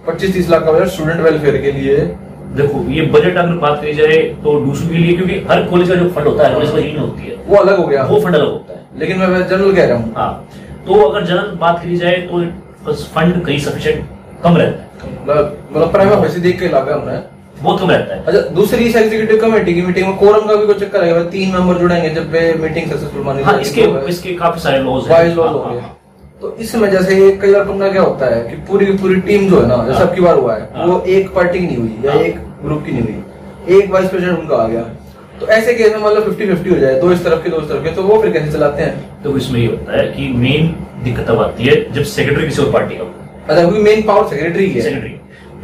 पच्चीस 0.07 0.33
तीस 0.35 0.51
लाख 0.51 0.65
का 0.65 0.73
बजट 0.73 0.89
स्टूडेंट 0.89 1.21
वेलफेयर 1.21 1.57
के 1.63 1.73
लिए। 1.73 1.97
देखो 2.57 2.85
ये 2.91 3.03
बजट 3.09 3.37
अगर 3.37 3.53
बात 3.59 3.81
करी 3.81 3.95
जाए 3.95 4.17
तो 4.45 4.59
दूसरों 4.61 4.89
के 4.89 4.97
लिए 4.97 5.17
क्योंकि 5.17 5.35
हर 5.51 5.63
कॉलेज 5.65 5.89
का 5.89 5.95
जो 5.95 6.09
फंड 6.11 6.27
होता 6.27 6.47
है 6.47 6.55
कॉलेज 6.55 6.71
का 6.95 7.01
होती 7.01 7.23
है। 7.23 7.37
वो 7.47 7.57
अलग 7.57 7.79
हो 7.79 7.87
गया। 7.87 8.05
वो 8.05 8.21
फंड 8.21 8.35
अलग 8.35 8.47
होता 8.47 8.73
है। 8.73 9.01
लेकिन 9.01 9.19
मैं 9.19 9.49
जनरल 9.49 9.75
कह 9.75 9.85
रहा 9.85 9.99
हूँ। 9.99 10.15
हाँ 10.17 10.49
तो 10.87 11.01
अगर 11.03 11.27
जनरल 11.27 11.57
बात 11.61 11.83
करी 11.83 11.97
जाए 11.97 12.17
तो 12.31 12.95
फंड 12.95 13.45
कहीं 13.45 13.59
सफिशिएंट 13.61 14.05
कम 14.43 14.57
रहता 14.57 15.05
है। 15.05 15.13
मतलब 15.23 15.93
प्राइम 15.93 16.21
पैसे 16.23 16.41
देख 16.41 16.59
के 16.61 16.69
लगा 16.69 16.95
हमने। 16.95 17.19
बहुत 17.63 17.81
कम 17.81 17.91
रहता 17.91 18.15
है। 18.15 18.25
अच्छा 18.25 18.41
दूसरी 18.55 18.85
इस 18.85 18.97
एग्जीक्यूटिव 18.97 19.41
कमेटी 19.41 19.75
की 19.75 19.83
मीटिंग 19.83 20.07
में 20.07 20.17
कोरम 20.19 20.47
का 20.49 20.55
भी 20.57 20.67
कोई 20.67 20.75
चक्कर 20.77 21.05
है 21.05 21.29
तीन 21.31 21.53
मेंबर 21.55 21.79
जुड़ेंगे 21.79 22.11
जब 22.11 22.37
मीटिंग 22.61 22.91
सक्सेसफुल 22.91 23.23
मानी 23.25 23.43
हाँ 23.43 23.59
इसके 23.61 23.83
इसके 24.11 24.35
काफ़ी 24.37 24.61
सारे 24.61 24.79
लॉज 24.83 25.09
वाइज 25.11 25.35
लॉज 25.37 25.53
हो 25.53 25.65
गए। 25.65 25.81
तो 26.41 26.55
इस 26.57 26.75
वजह 26.77 27.03
से 27.03 27.17
कई 27.41 27.53
बार 27.53 27.65
तुमने 27.65 27.91
क्या 27.91 28.03
होता 28.03 28.27
है 28.27 28.43
कि 28.45 28.57
पूरी 28.65 28.87
की 28.87 28.93
पूरी 28.99 29.21
टीम 29.23 29.49
जो 29.51 29.61
है 29.61 29.67
ना 29.69 29.77
जैसे 29.87 29.99
हाँ। 29.99 30.07
अब 30.09 30.21
बार 30.21 30.39
हुआ 30.39 30.55
है 30.55 30.69
हाँ। 30.75 30.87
वो 30.87 31.01
एक 31.09 31.35
पार्टी 31.35 31.59
की 31.59 31.67
नहीं 31.67 31.77
हुई 31.77 31.97
या 32.05 32.13
हाँ। 32.13 32.21
एक 32.21 32.39
ग्रुप 32.63 32.85
की 32.85 32.93
नहीं 32.93 33.03
हुई 33.05 33.77
एक 33.77 33.91
वाइस 33.91 34.09
प्रेसिडेंट 34.11 34.39
उनका 34.39 34.57
आ 34.57 34.67
गया 34.69 34.83
तो 35.41 35.47
ऐसे 35.49 35.75
केस 35.75 35.93
में 35.93 36.01
मतलब 36.01 36.25
फिफ्टी 36.25 36.47
फिफ्टी 36.47 36.71
हो 36.71 36.77
जाए 36.77 37.01
दो 37.01 37.11
इस 37.13 37.25
तरफ़ 37.25 37.43
के 37.45 37.51
दो 37.51 37.61
इस 37.61 37.69
तरफ़ 37.69 37.85
के 37.85 37.91
तो 37.91 38.03
वो 38.03 38.21
फिर 38.23 38.33
कैसे 38.33 38.53
चलाते 38.53 38.83
हैं 38.83 39.23
तो 39.23 39.37
इसमें 39.37 39.61
ये 39.61 39.67
होता 39.67 39.97
है 39.97 40.07
कि 40.09 40.29
मेन 40.39 40.75
दिक्कत 41.05 41.27
तब 41.29 41.41
आती 41.41 41.65
है 41.65 41.77
जब 41.93 42.03
सेक्रेटरी 42.11 42.45
किसी 42.45 42.63
और 42.63 42.73
पार्टी 42.73 42.97
का 42.97 43.05
है 43.05 43.21
अच्छा 43.41 43.61
क्योंकि 43.61 43.83
मेन 43.83 44.03
पावर 44.03 44.29
सेक्रेटरी 44.29 44.69
है 44.69 44.81
सेक्रेटरी 44.81 45.15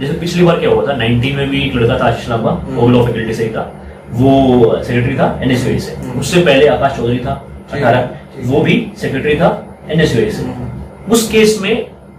जैसे 0.01 0.19
पिछली 0.21 0.45
बार 0.45 0.59
क्या 0.61 0.71
हुआ 0.71 0.87
था 0.87 0.99
19 0.99 1.35
में 1.35 1.49
भी 1.51 1.63
एक 1.63 1.75
लड़का 1.75 1.99
था 1.99 2.07
आशीष 2.07 2.29
लांबा 2.29 2.51
हम्म। 2.53 2.77
वो 2.77 2.89
लॉ 2.89 3.05
फैकल्टी 3.07 3.35
से 3.35 3.45
ही 3.45 3.51
था 3.51 3.65
वो 4.13 4.33
सेक्रेटरी 4.79 5.17
था 5.17 5.29
एनएसयूआई 5.43 5.79
से 5.81 5.95
हम्म। 5.95 6.21
उससे 6.21 6.43
पहले 6.43 6.69
आकाश 6.69 6.97
चौधरी 6.97 7.19
था 7.21 7.43
अठारह 7.73 8.09
वो 8.45 8.61
भी 8.63 8.77
सेक्रेटरी 8.99 9.37
था 9.37 9.51
एनएसयूआई 9.89 10.31
से 10.31 10.43
हम्म। 10.43 10.66
उस 11.11 11.29
केस 11.31 11.59
में 11.63 11.75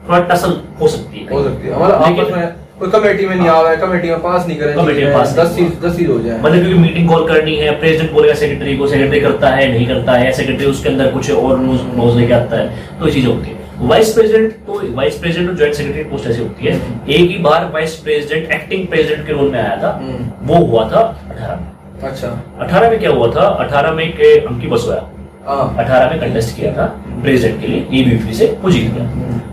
थोड़ा 0.09 0.19
टसल 0.27 0.61
हो 0.81 0.87
सकती 0.87 1.19
है 1.19 1.33
हो 1.33 1.43
सकती 1.43 1.67
है। 1.67 1.73
हमारा 1.73 1.95
आपस 1.97 2.31
में 2.31 2.47
कोई 2.79 2.89
कमेटी 2.91 3.25
में 3.25 3.35
नहीं 3.35 3.47
आवा 3.49 3.69
है 3.69 3.77
कमेटी 3.77 4.09
में 4.09 4.19
पास 4.21 4.47
नहीं 4.47 4.57
करें 4.57 4.75
कमेटी 4.75 5.03
में 5.03 5.13
पास 5.13 5.33
दस 5.37 5.55
चीज़ 5.55 5.69
दस 5.85 5.95
चीज़ 5.97 6.09
हो 6.11 6.19
जाए। 6.19 6.39
मतलब 6.41 6.63
क्योंकि 6.63 6.79
मीटिंग 6.79 7.07
कॉल 7.09 7.27
करनी 7.27 7.55
है 7.55 7.71
प्रेसिडेंट 7.79 8.11
बोलेगा 8.13 8.33
सेक्रेटरी 8.41 8.75
को 8.77 8.87
सेक्रेटरी 8.87 9.19
करता 9.21 9.49
है 9.49 9.71
नहीं 9.71 9.87
करता 9.87 10.13
है 10.13 10.31
सेक्रेटरी 10.31 10.65
उसके 10.65 10.89
अंदर 10.89 11.11
कुछ 11.11 11.31
और 11.31 11.59
न्यूज़ 11.59 11.81
न्यूज़ 11.95 12.17
लेके 12.17 12.33
आता 12.33 12.57
है 12.57 12.99
तो 12.99 13.07
ये 13.07 13.13
चीज़ें 13.13 13.31
होती 13.33 13.49
है। 13.49 13.55
वाइस 13.87 14.13
प्रेसिडेंट 14.13 14.53
तो 14.67 14.81
वाइस 14.95 15.17
प्रेसिडेंट 15.17 15.49
और 15.49 15.55
ज्वाइंट 15.55 15.75
सेक्रेटरी 15.75 16.03
पोस्ट 16.11 16.27
ऐसी 16.27 16.41
होती 16.41 16.65
है। 16.65 16.75
एक 17.09 17.29
ही 17.31 17.37
बार 17.39 17.69
वाइस 17.73 17.95
प्रेसिडेंट 18.05 18.51
एक्टिंग 18.51 18.87
प्रेसिडेंट 18.87 19.25
के 19.27 19.33
रोल 19.33 19.51
में 19.51 19.59
आया 19.59 19.75
था 19.83 19.91
हम्म। 20.01 20.47
वो 20.47 20.65
हुआ 20.65 20.87
था 20.91 21.01
अठारह 21.29 21.55
में। 21.55 22.09
अच्छा। 22.09 22.27
अठारह 22.61 22.89
में 22.89 22.99
क्या 22.99 23.11
हुआ 23.11 23.27
था? 23.31 23.47
अठारह 23.65 23.91
में 23.91 24.11
के 24.17 24.37
अंकी 24.39 24.67
बसोया 24.67 24.97
हाँ 24.97 25.16
अठारह 25.47 26.09
में 26.11 26.19
कंटेस्ट 26.19 26.55
किया 26.55 26.71
था 26.73 26.85
प्रेसिडेंट 27.21 27.61
के 27.61 27.67
लिए 27.67 28.01
एबीपी 28.01 28.33
से 28.33 28.45
वो 28.61 28.71
जीत 28.71 28.91
गया। 28.93 29.05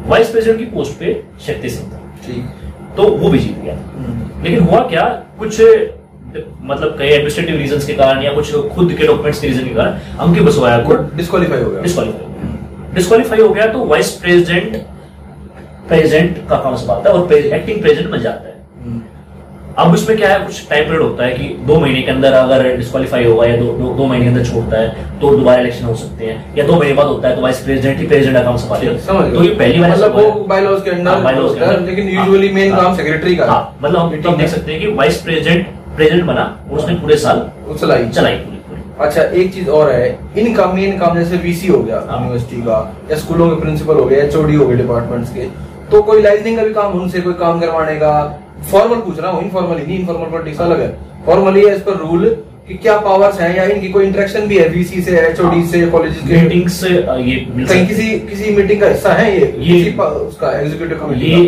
वाइस 0.07 0.29
प्रेसिडेंट 0.29 0.59
की 0.59 0.65
पोस्ट 0.75 0.99
पे 1.01 1.23
शक्ति 1.47 1.71
सिंह 1.71 1.93
था 1.93 1.99
तो 2.97 3.09
वो 3.19 3.29
भी 3.31 3.39
जीत 3.39 3.59
गया। 3.59 3.75
लेकिन 4.43 4.59
हुआ 4.61 4.81
क्या 4.89 5.05
कुछ 5.39 5.61
मतलब 6.63 6.97
कई 6.99 7.07
एडमिनिस्ट्रेटिव 7.07 7.57
रीजन 7.57 7.87
के 7.87 7.95
कारण 7.95 8.23
या 8.23 8.33
कुछ 8.33 8.53
खुद 8.75 8.93
के 8.93 9.07
डॉक्यूमेंट्स 9.07 9.41
के 9.41 9.49
रीजन 9.49 9.65
के 9.65 9.75
कारण 9.75 9.99
अंकित 10.21 10.43
बसवाया 10.43 10.79
को 10.79 10.95
डिस्कालीफाई 11.17 11.63
हो 11.63 11.71
गया 11.71 11.83
डिस्कालीफाई 11.83 12.25
हो 12.25 12.29
गया 12.31 12.95
डिस्कालीफाई 12.95 13.41
हो 13.41 13.49
गया 13.49 13.67
तो 13.67 13.85
वाइस 13.87 14.11
प्रेसिडेंट 14.23 14.77
प्रेसिडेंट 15.89 16.37
का 16.49 16.57
काम 16.57 16.77
संभालता 16.77 17.11
है 17.11 17.17
और 17.17 17.33
एक्टिंग 17.33 17.81
प्रेसिडेंट 17.81 18.11
बन 18.11 18.21
जाता 18.21 18.49
है। 18.49 18.54
अब 19.79 19.95
इसमें 19.95 20.17
क्या 20.17 20.29
है 20.29 20.39
कुछ 20.41 20.69
टाइम 20.69 20.85
पीरियड 20.85 21.03
होता 21.03 21.25
है 21.25 21.33
कि 21.35 21.45
दो 21.67 21.79
महीने 21.81 22.03
के 22.03 22.11
अंदर 22.11 22.33
अगर 22.33 22.77
डिस्कालीफाई 22.77 23.25
होगा 23.25 23.47
या 23.47 23.57
दो, 23.57 23.65
दो, 23.79 23.93
दो 23.95 24.05
महीने 24.07 24.25
के 24.25 24.31
अंदर 24.31 24.45
छोड़ता 24.45 24.81
है 24.81 25.19
तो 25.21 25.31
दोबारा 25.31 25.61
इलेक्शन 25.61 25.85
हो 25.85 25.95
सकते 25.95 26.27
हैं। 26.27 26.55
या 26.57 26.67
दो 26.67 26.75
महीने 26.75 26.95
बाद 26.95 27.07
होता 27.07 27.29
है 27.29 27.37
तो 27.37 27.43
वाइस 27.43 27.59
प्रेसिडेंट 27.65 27.99
ही 28.01 28.07
प्रेसिडेंट 28.07 28.37
का 28.37 28.43
काम 28.45 28.57
संभालेगा। 28.57 28.99
समझ 29.07 29.33
तो 29.35 29.43
ये 29.45 29.55
पहली 29.55 29.81
बार 29.81 29.91
मतलब 29.91 30.15
वो 30.17 30.31
बायलॉज 30.49 30.83
के 30.83 30.91
अंदर 30.91 31.11
हाँ। 31.11 31.33
लेकिन 31.81 32.17
हाँ, 32.17 32.27
यूजुअली 32.27 32.49
मेन 32.53 32.73
हाँ, 32.73 32.83
काम 32.83 32.97
सेक्रेटरी 32.97 33.37
का। 33.37 33.45
है। 33.45 33.51
हाँ 33.51 33.77
मतलब 33.83 33.99
हम 33.99 34.37
देख 34.37 34.49
सकते 34.49 34.73
हैं 34.73 34.81
कि 34.81 34.95
वाइस 34.95 35.21
प्रेसिडेंट 35.23 35.67
प्रेसिडेंट 35.97 36.25
बना 36.27 36.45
और 36.71 36.79
उसने 36.79 36.95
पूरे 36.95 37.17
साल 37.17 37.49
चलाई। 37.81 38.09
चलाई 38.11 38.41
अच्छा 39.01 39.23
एक 39.23 39.53
चीज़ 39.55 39.69
और 39.71 39.91
है 39.91 40.19
इनका 40.39 40.67
मेन 40.73 40.99
काम 40.99 41.19
जैसे 41.19 41.37
वीसी 41.39 41.69
हो 41.69 41.79
गया 41.79 42.03
हाँ। 42.09 42.21
यूनिवर्सिटी 42.21 42.63
का 42.63 42.79
या 43.11 43.17
स्कूलों 43.19 43.49
के 43.51 43.61
प्रिंसिपल 43.63 43.95
हो 43.95 44.05
गए 44.05 44.17
एचओडी 44.23 44.55
हो 44.55 44.67
गए 44.67 44.77
डिपार्टमेंट्स 44.77 45.33
के 45.35 45.49
तो 45.91 46.03
कोई 46.03 46.23
लाइजनिंग 46.23 46.57
का 46.57 46.63
भी 46.65 46.73
काम 46.75 46.93
उनसे 47.01 47.21
कोई 47.21 47.33
काम 47.35 47.61
करवाने 47.61 47.95
का 47.97 48.13
फॉर्मल 48.71 48.97
पूछ 49.01 49.19
रहा 49.21 49.31
हूँ 49.31 49.43
इनफॉर्मल 49.43 49.79
ही 49.79 49.87
नहीं 49.87 49.99
इनफॉर्मल 49.99 50.31
पॉलिटिक्स 50.31 50.61
अलग 50.61 50.81
है। 50.81 50.89
फॉर्मली 51.27 51.65
एज 51.67 51.81
पर 51.85 51.97
रूल 51.99 52.25
कि 52.69 52.75
क्या 52.75 52.97
पावर्स 52.99 53.41
हैं 53.41 53.55
या 53.57 53.65
इनकी 53.65 53.89
कोई 53.89 54.05
इंटरेक्शन 54.07 54.47
भी 54.49 54.59
है 54.59 54.69
बीसी 54.69 55.01
से 55.03 55.19
एचओडी 55.21 55.65
से 55.67 55.87
कॉलेज 55.87 56.17
के 56.29 56.41
मीटिंग 56.43 56.69
से 56.71 56.89
ये 56.89 57.35
कहीं 57.65 57.87
किसी 57.87 58.09
किसी 58.21 58.51
मीटिंग 58.57 58.81
का 58.81 58.89
हिस्सा 58.89 59.13
है 59.13 59.31
ये? 59.33 59.41
ये- 59.59 59.85
किसी 59.85 59.91
उसका 60.27 60.53
एग्जीक्यूटिव 60.61 60.99
कमेटी 60.99 61.31
ये 61.33 61.45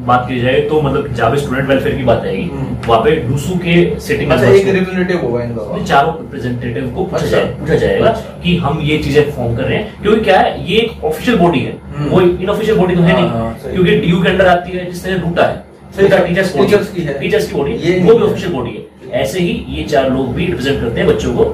बात 0.00 0.24
की 0.28 0.40
जाए 0.40 0.60
तो 0.60 0.80
मतलब 0.82 1.12
जहाँ 1.14 1.30
पे 1.30 1.36
स्टूडेंट 1.36 1.68
वेलफेयर 1.68 1.96
की 1.96 2.04
बात 2.04 2.22
आएगी। 2.22 2.42
हम्म। 2.42 2.76
वहाँ 2.88 3.00
पे 3.02 3.16
डूसू 3.16 3.54
के 3.54 3.74
सिटिंग 4.00 4.30
अच्छा 4.30 4.48
एक 4.48 4.66
रिप्रेजेंटेटिव 4.66 5.20
होगा 5.20 5.42
इनका 5.44 5.82
चारों 5.84 6.14
रिप्रेजेंटेटिव 6.20 6.88
को 6.90 7.04
पूछा 7.04 7.16
अच्छा। 7.16 7.30
जाए 7.30 7.44
पूछा 7.60 7.74
जाएगा 7.74 8.08
अच्छा। 8.08 8.40
कि 8.44 8.56
हम 8.56 8.80
ये 8.82 8.98
चीज़ें 8.98 9.30
फॉर्म 9.30 9.56
कर 9.56 9.62
रहे 9.62 9.78
हैं। 9.78 10.02
क्योंकि 10.02 10.20
क्या 10.20 10.40
है 10.40 10.70
ये 10.70 10.78
एक 10.78 11.04
ऑफिशियल 11.04 11.38
बॉडी 11.38 11.60
है। 11.60 11.76
हम्म। 11.96 12.08
वो 12.10 12.20
इनऑफिशियल 12.20 12.78
बॉडी 12.78 12.96
तो 12.96 13.02
है 13.02 13.12
हाँ, 13.12 13.28
हाँ, 13.28 13.50
नहीं 13.64 13.74
क्योंकि 13.74 13.96
ड्यू 13.96 14.22
के 14.22 14.28
अंडर 14.28 14.46
आती 14.46 14.72
है 14.72 14.90
जिसने 14.90 15.18
रूटा 15.18 15.42
है। 15.42 15.70
है, 15.98 16.26
टीचर्स 16.26 16.52
की 16.90 17.06
टीचर्स 17.20 17.46
की 17.48 17.54
बॉडी 17.54 17.72
वो 18.00 18.14
भी 18.14 18.24
ऑफिशियल 18.24 18.52
बॉडी 18.52 18.70
है। 18.70 19.20
ऐसे 19.22 19.40
ही 19.40 19.64
ये 19.68 19.84
चार 19.84 20.10
लोग 20.10 20.34
भी 20.34 20.46
रिप्रेजेंट 20.46 20.80
करते 20.80 21.00
हैं 21.00 21.08
बच्चों 21.08 21.34
को। 21.34 21.44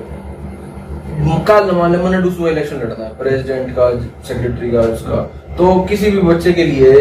कल 1.49 1.71
मान 1.76 1.92
लो 1.92 2.02
मैंने 2.04 2.23
दूसरा 2.23 2.50
इलेक्शन 2.50 2.76
लड़ना 2.76 3.04
है। 3.04 3.11
प्रेसिडेंट 3.18 3.71
का 3.71 3.90
सेक्रेटरी 4.28 4.71
का 4.71 4.80
उसका। 4.80 5.23
तो 5.59 5.80
किसी 5.80 6.11
भी 6.11 6.21
बच्चे 6.23 6.52
के 6.52 6.64
लिए 6.64 6.92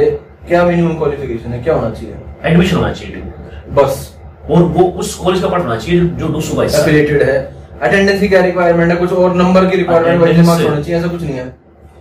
क्या 0.48 0.64
मिनिमम 0.66 0.94
क्वालिफिकेशन 0.94 1.50
है? 1.54 1.64
क्या 1.64 1.74
होना 1.74 1.90
चाहिए? 1.90 2.16
एडमिशन 2.44 2.76
होना 2.76 2.94
चाहिए 2.94 3.16
ड्यू 3.16 3.24
बस। 3.74 4.18
और 4.50 4.62
वो 4.64 4.84
उस 4.84 5.16
कॉलेज 5.16 5.42
का 5.42 5.50
पार्ट 5.50 5.64
होना 5.64 5.76
चाहिए 5.76 6.02
जो- 6.02 6.20
जो 6.20 6.28
दूसरों 6.28 6.56
का 6.58 6.64
हिस्सा 6.64 6.78
है। 6.78 6.84
एफिलेटेड 6.84 7.30
है। 7.30 7.56
अटेंडेंस 7.82 8.20
की 8.20 8.28
क्या 8.28 8.46
रिक्वायरमेंट 8.46 8.92
है? 8.92 8.98
कुछ 8.98 9.14
और 9.14 9.36
नंबर 9.36 9.66
की 9.66 9.78
रिक्वायरमेंट 9.78 10.46
मार्क्स 10.48 10.70
होने 10.70 10.84
चाहिए? 10.84 11.00
ऐसा 11.00 11.08
कुछ 11.08 11.22
नहीं 11.22 11.34
है। 11.34 11.56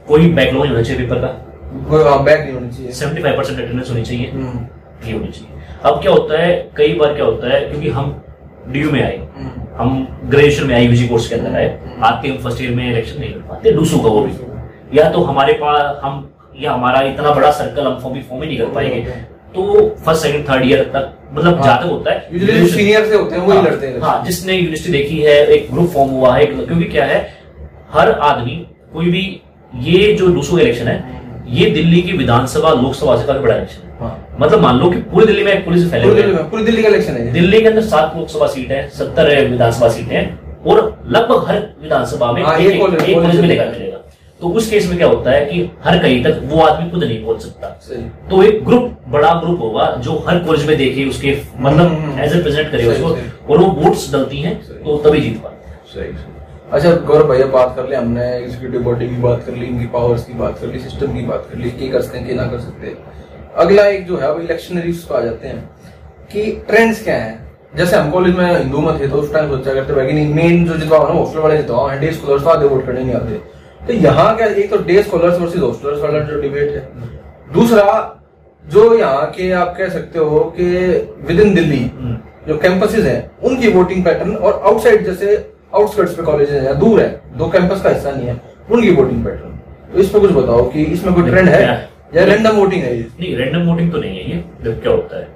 कोई 0.08 0.32
बैकलॉग 0.32 0.62
नहीं 0.62 0.72
होना 0.72 0.82
चाहिए 0.82 1.02
पेपर 1.02 1.16
का। 1.16 2.16
बैक 2.16 2.40
नहीं 2.40 2.52
होनी 2.52 2.68
चाहिए। 2.68 2.92
सेवेंटी 2.92 3.22
फाइव 3.22 3.36
परसेंट 3.36 3.58
अटेंडेंस 3.58 3.90
होनी 3.90 4.02
चाहिए। 4.02 4.30
हम्म, 4.30 4.66
ये 5.06 5.12
होनी 5.12 5.26
चाहिए। 5.26 5.62
अब 5.84 6.02
क्या 6.02 6.12
होता 6.12 6.42
है 6.42 6.70
कई 6.76 6.92
बार 6.94 7.14
क्या 7.14 7.24
होता 7.24 7.54
है 7.54 7.60
क्योंकि 7.60 7.88
हम 7.88 8.22
डी 8.68 8.82
में 8.82 9.04
आए 9.04 9.28
हम्म, 9.36 9.66
हम 9.76 10.20
ग्रेजुएशन 10.24 10.66
में 10.66 10.74
आई 10.74 10.86
यूजी 10.86 11.08
कोर्स 11.08 11.28
के 11.28 11.34
अंदर 11.34 11.58
आए 11.58 11.80
आते 12.02 12.28
हम 12.28 12.36
फ़र्स्ट 12.36 12.62
ईयर 12.62 12.74
में 12.74 12.92
इलेक्शन 12.92 13.20
नहीं 13.20 13.32
कर 13.32 13.38
पाते 13.38 13.72
डूसू 13.72 13.98
का 13.98 14.08
वो 14.08 14.24
भी। 14.24 14.32
या 14.98 15.10
तो 15.10 15.22
हमारे 15.22 15.52
पास 15.52 16.00
हम 16.04 16.30
या 16.60 16.72
हमारा 16.72 17.00
इतना 17.02 17.30
बड़ा 17.34 17.50
सर्कल 17.52 17.86
हम 17.86 17.98
फॉर्म 18.00 18.14
भी 18.14 18.22
फॉर्म 18.22 18.42
ही 18.42 18.48
नहीं 18.48 18.58
कर 18.58 18.72
पाएँगे। 18.74 19.00
तो 19.54 19.62
फ़र्स्ट 20.04 20.22
सेकंड 20.22 20.48
थर्ड 20.48 20.64
ईयर 20.66 20.82
तक 20.94 21.12
मतलब 21.32 21.54
हाँ। 21.56 21.64
जहाँ 21.66 21.88
होता 21.88 22.12
है। 22.12 22.66
सीनियर 22.68 23.04
से 23.06 23.16
होते 23.16 23.36
हैं 23.36 23.42
वही 23.42 23.56
हाँ, 23.58 23.64
लड़ते 23.66 23.86
हैं। 23.86 24.00
हाँ 24.00 24.22
जिसने 24.24 24.54
यूनिवर्सिटी 24.54 24.92
देखी 24.92 25.18
है 25.20 25.36
एक 25.46 25.70
ग्रुप 25.72 25.90
फॉर्म 25.90 26.10
हुआ 26.10 26.36
है 26.36 26.46
क्योंकि 26.46 26.84
क्या 26.84 27.04
है 27.04 27.18
हर 27.92 28.10
आदमी 28.30 28.56
कोई 28.92 29.10
भी 29.10 29.24
ये 29.86 30.12
जो 30.14 30.26
डूसू 30.34 30.58
इलेक्शन 30.58 30.88
है 30.88 31.14
ये 31.56 31.70
दिल्ली 31.70 32.00
की 32.02 32.12
विधानसभा 32.12 32.72
लोकसभा 32.72 33.16
से 33.16 33.26
काफ़ी 33.26 33.40
बड़ा 33.40 33.54
इलेक्शन 33.54 33.82
है। 33.82 33.98
हाँ। 34.00 34.36
मतलब 34.40 34.60
मान 34.62 34.78
लो 34.78 34.90
कि 34.90 34.96
पूरी 35.10 35.26
दिल्ली 35.26 35.44
में 35.44 35.52
एक 35.52 35.64
पुलिस 35.64 35.90
फैले 35.90 36.04
पूरी 36.04 36.22
दिल्ली 36.22 36.42
पूरी 36.50 36.64
दिल्ली 36.64 36.82
का 36.82 36.88
इलेक्शन 36.88 37.12
है 37.12 37.32
दिल्ली 37.32 37.60
के 37.60 37.68
अंदर 37.68 37.82
सात 37.84 38.16
लोकसभा 38.16 38.46
सीट 38.46 38.70
है 38.72 38.88
सत्तर 38.98 39.34
विधानसभा 39.44 39.88
सीटें 39.88 40.14
हैं 40.16 40.28
और 40.66 40.80
लगभग 41.06 41.48
हर 41.48 41.62
विधानसभा 41.82 42.32
में 42.32 42.42
हाँ, 42.42 42.58
एक, 42.58 42.80
कॉलेज 42.80 43.40
मिलेगा 43.40 43.64
मिलेगा। 43.64 43.95
तो 44.40 44.48
उस 44.50 44.68
केस 44.70 44.86
में 44.88 44.96
क्या 44.98 45.06
होता 45.06 45.30
है 45.30 45.44
कि 45.44 45.60
हर 45.84 45.98
कहीं 45.98 46.22
तक 46.24 46.40
वो 46.44 46.60
आदमी 46.62 46.90
खुद 46.90 47.04
नहीं 47.04 47.24
पहुँच 47.24 47.42
सकता। 47.42 47.68
तो 48.30 48.42
एक 48.42 48.64
ग्रुप 48.64 48.96
बड़ा 49.08 49.32
ग्रुप 49.34 49.60
होगा 49.60 49.86
जो 50.04 50.18
हर 50.28 50.38
कॉलेज 50.38 50.66
में 50.66 50.76
देखे 50.78 51.04
उसके 51.08 51.36
मतलब। 51.58 52.18
एज 52.20 52.36
ए 52.36 52.42
प्रेजेंट 52.42 52.70
करे 52.70 52.86
उसको 52.86 53.08
और 53.52 53.58
वो 53.58 53.66
वोट्स 53.78 54.12
डलती 54.12 54.40
हैं 54.40 54.54
तो 54.64 54.96
तभी 55.04 55.20
जीत 55.20 55.40
पाते 55.42 56.00
हैं। 56.00 56.16
अच्छा 56.72 56.92
गौरव 57.08 57.28
भैया 57.28 57.46
बात 57.48 57.74
कर 57.76 57.88
ले 57.88 57.96
हमने 57.96 58.26
एग्जीक्यूटिव 58.28 58.82
बॉडी 58.82 59.08
की 59.08 59.16
बात 59.22 59.42
कर 59.46 59.52
ली 59.52 59.66
इनकी 59.66 59.86
पावर्स 59.88 60.24
की 60.24 60.34
बात 60.34 60.58
कर 60.60 60.66
ली 60.66 60.78
सिस्टम 60.80 61.14
की 61.14 61.26
बात 61.26 61.48
कर 61.50 61.58
ली 61.58 61.70
क्या 61.72 61.90
कर 61.92 62.02
सकते 62.02 62.18
हैं 62.18 62.26
क्या 62.26 62.36
ना 62.36 62.50
कर 62.50 62.60
सकते 62.60 62.94
अगला 63.56 63.86
एक 63.88 64.06
जो 64.06 64.16
है 64.18 64.32
वो 64.32 64.40
इलेक्शनरीज 64.40 65.02
को 65.02 65.14
आ 65.14 65.20
जाते 65.20 65.48
हैं 65.48 65.58
कि 66.32 66.50
ट्रेंड्स 66.68 67.02
क्या 67.04 67.16
है? 67.16 67.34
जैसे 67.76 67.96
हम 67.96 68.10
कॉलेज 68.10 68.34
में 68.36 68.56
हिंदू 68.56 68.80
मत 68.80 69.00
थे 69.00 69.08
तो 69.08 69.16
उस 69.16 69.32
टाइम 69.32 69.50
सोचा 69.50 69.74
करते 69.74 70.06
कि 70.06 70.12
नहीं 70.12 70.34
मेन 70.34 70.64
जो 70.66 70.76
जितवा 70.76 70.98
ना 70.98 71.14
हॉस्टल 71.14 71.40
वाले 71.40 71.56
जितवा 71.56 71.90
हैं 71.90 72.00
डे 72.00 72.12
स्कॉलर्स 72.12 72.44
तो 72.44 72.50
आधे 72.50 72.66
वोट 72.66 72.86
करने 72.86 73.02
नहीं 73.02 73.14
आते। 73.14 73.40
तो 73.86 73.92
यहाँ 73.94 74.36
क्या 74.36 74.46
एक 74.46 74.70
तो 74.70 74.78
डे 74.84 75.02
स्कॉलर्स 75.02 75.40
वर्सेज 75.40 75.62
हॉस्टलर्स 75.62 76.00
वाला 76.00 76.20
जो 76.20 76.40
डिबेट 76.40 76.70
है 76.70 77.52
दूसरा 77.52 77.84
जो 78.64 78.92
यहाँ 78.94 79.26
के 79.30 79.50
आप 79.54 79.74
कह 79.78 79.88
सकते 79.88 80.18
हो 80.18 80.40
कि 80.56 80.64
विद 81.26 81.40
इन 81.40 81.54
दिल्ली। 81.54 81.78
जो 82.48 82.56
कैंपसेस 82.58 83.04
हैं 83.04 83.18
उनकी 83.40 83.68
वोटिंग 83.68 84.04
पैटर्न 84.04 84.34
और 84.36 84.60
आउटसाइड 84.64 85.04
जैसे 85.06 85.36
आउटस्कर्ट्स 85.74 86.14
पे 86.14 86.22
कॉलेज 86.22 86.50
है 86.50 86.64
या 86.64 86.72
दूर 86.74 87.00
है 87.00 87.08
दो 87.38 87.48
कैंपस 87.48 87.82
का 87.82 87.90
हिस्सा 87.90 88.10
नहीं 88.10 88.26
है 88.26 88.40
उनकी 88.70 88.90
वोटिंग 88.90 89.24
पैटर्न 89.24 89.58
तो 89.92 89.98
इस 89.98 90.10
पे 90.10 90.20
कुछ 90.20 90.32
बताओ 90.32 90.68
कि 90.70 90.84
इसमें 90.88 91.14
कोई 91.14 91.30
ट्रेंड 91.30 91.48
है 91.48 91.62
या 92.14 92.24
रैंडम 92.24 92.56
वोटिंग 92.56 92.82
है 92.82 92.96
ये 92.96 93.06
नहीं 93.20 93.36
रैंडम 93.36 93.66
वोटिंग 93.66 93.92
तो 93.92 93.98
नहीं 93.98 94.18
है 94.18 94.30
ये 94.30 94.44
जब 94.64 94.80
क्या 94.82 94.92
होता 94.92 95.20
है 95.20 95.28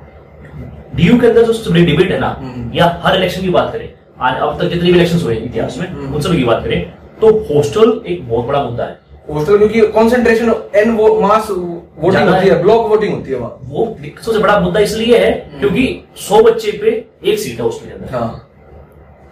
डीयू 0.95 1.19
के 1.21 1.27
अंदर 1.27 1.53
जो 1.53 1.73
डिबेट 1.75 2.11
है 2.13 2.19
ना 2.19 2.37
हम्म। 2.41 2.71
या 2.75 2.87
हर 3.05 3.17
इलेक्शन 3.17 3.43
की 3.43 3.49
बात 3.51 3.73
करें 3.73 3.89
आज 4.21 4.41
अब 4.41 4.59
तक 4.59 4.65
जितने 4.65 4.83
भी 4.83 4.91
इलेक्शन 4.91 5.19
हुए 5.19 5.35
इतिहास 5.37 5.79
में 5.79 5.87
हम्म। 5.87 6.15
उन 6.15 6.21
सभी 6.21 6.37
की 6.37 6.45
बात 6.45 6.65
करें 6.65 6.93
तो 7.21 7.31
हॉस्टल 7.49 8.01
एक 8.07 8.29
बहुत 8.29 8.47
बड़ा 8.47 8.63
मुद्दा 8.65 8.85
है। 8.85 8.99
हॉस्टल 9.31 9.59
क्योंकि 9.59 9.81
कंसंट्रेशन 9.93 10.55
एन 10.77 10.91
वो 10.97 11.15
मास 11.21 11.51
वोटिंग 11.51 12.29
होती 12.29 12.49
है। 12.49 12.63
ब्लॉक 12.63 12.87
वोटिंग 12.89 13.15
होती 13.15 13.31
है 13.31 13.39
वहाँ। 13.39 13.59
वो 13.65 13.97
सबसे 14.23 14.39
बड़ा 14.39 14.59
मुद्दा 14.61 14.81
इसलिए 14.81 15.19
है 15.19 15.31
क्योंकि 15.59 15.87
सौ 16.19 16.43
बच्चे 16.43 16.73
पे 16.73 16.91
एक 17.25 17.39
सीट 17.39 17.59
है 17.59 17.65
हॉस्टल 17.65 17.87
के 17.87 17.95
अंदर। 17.95 18.15
हाँ। 18.15 18.47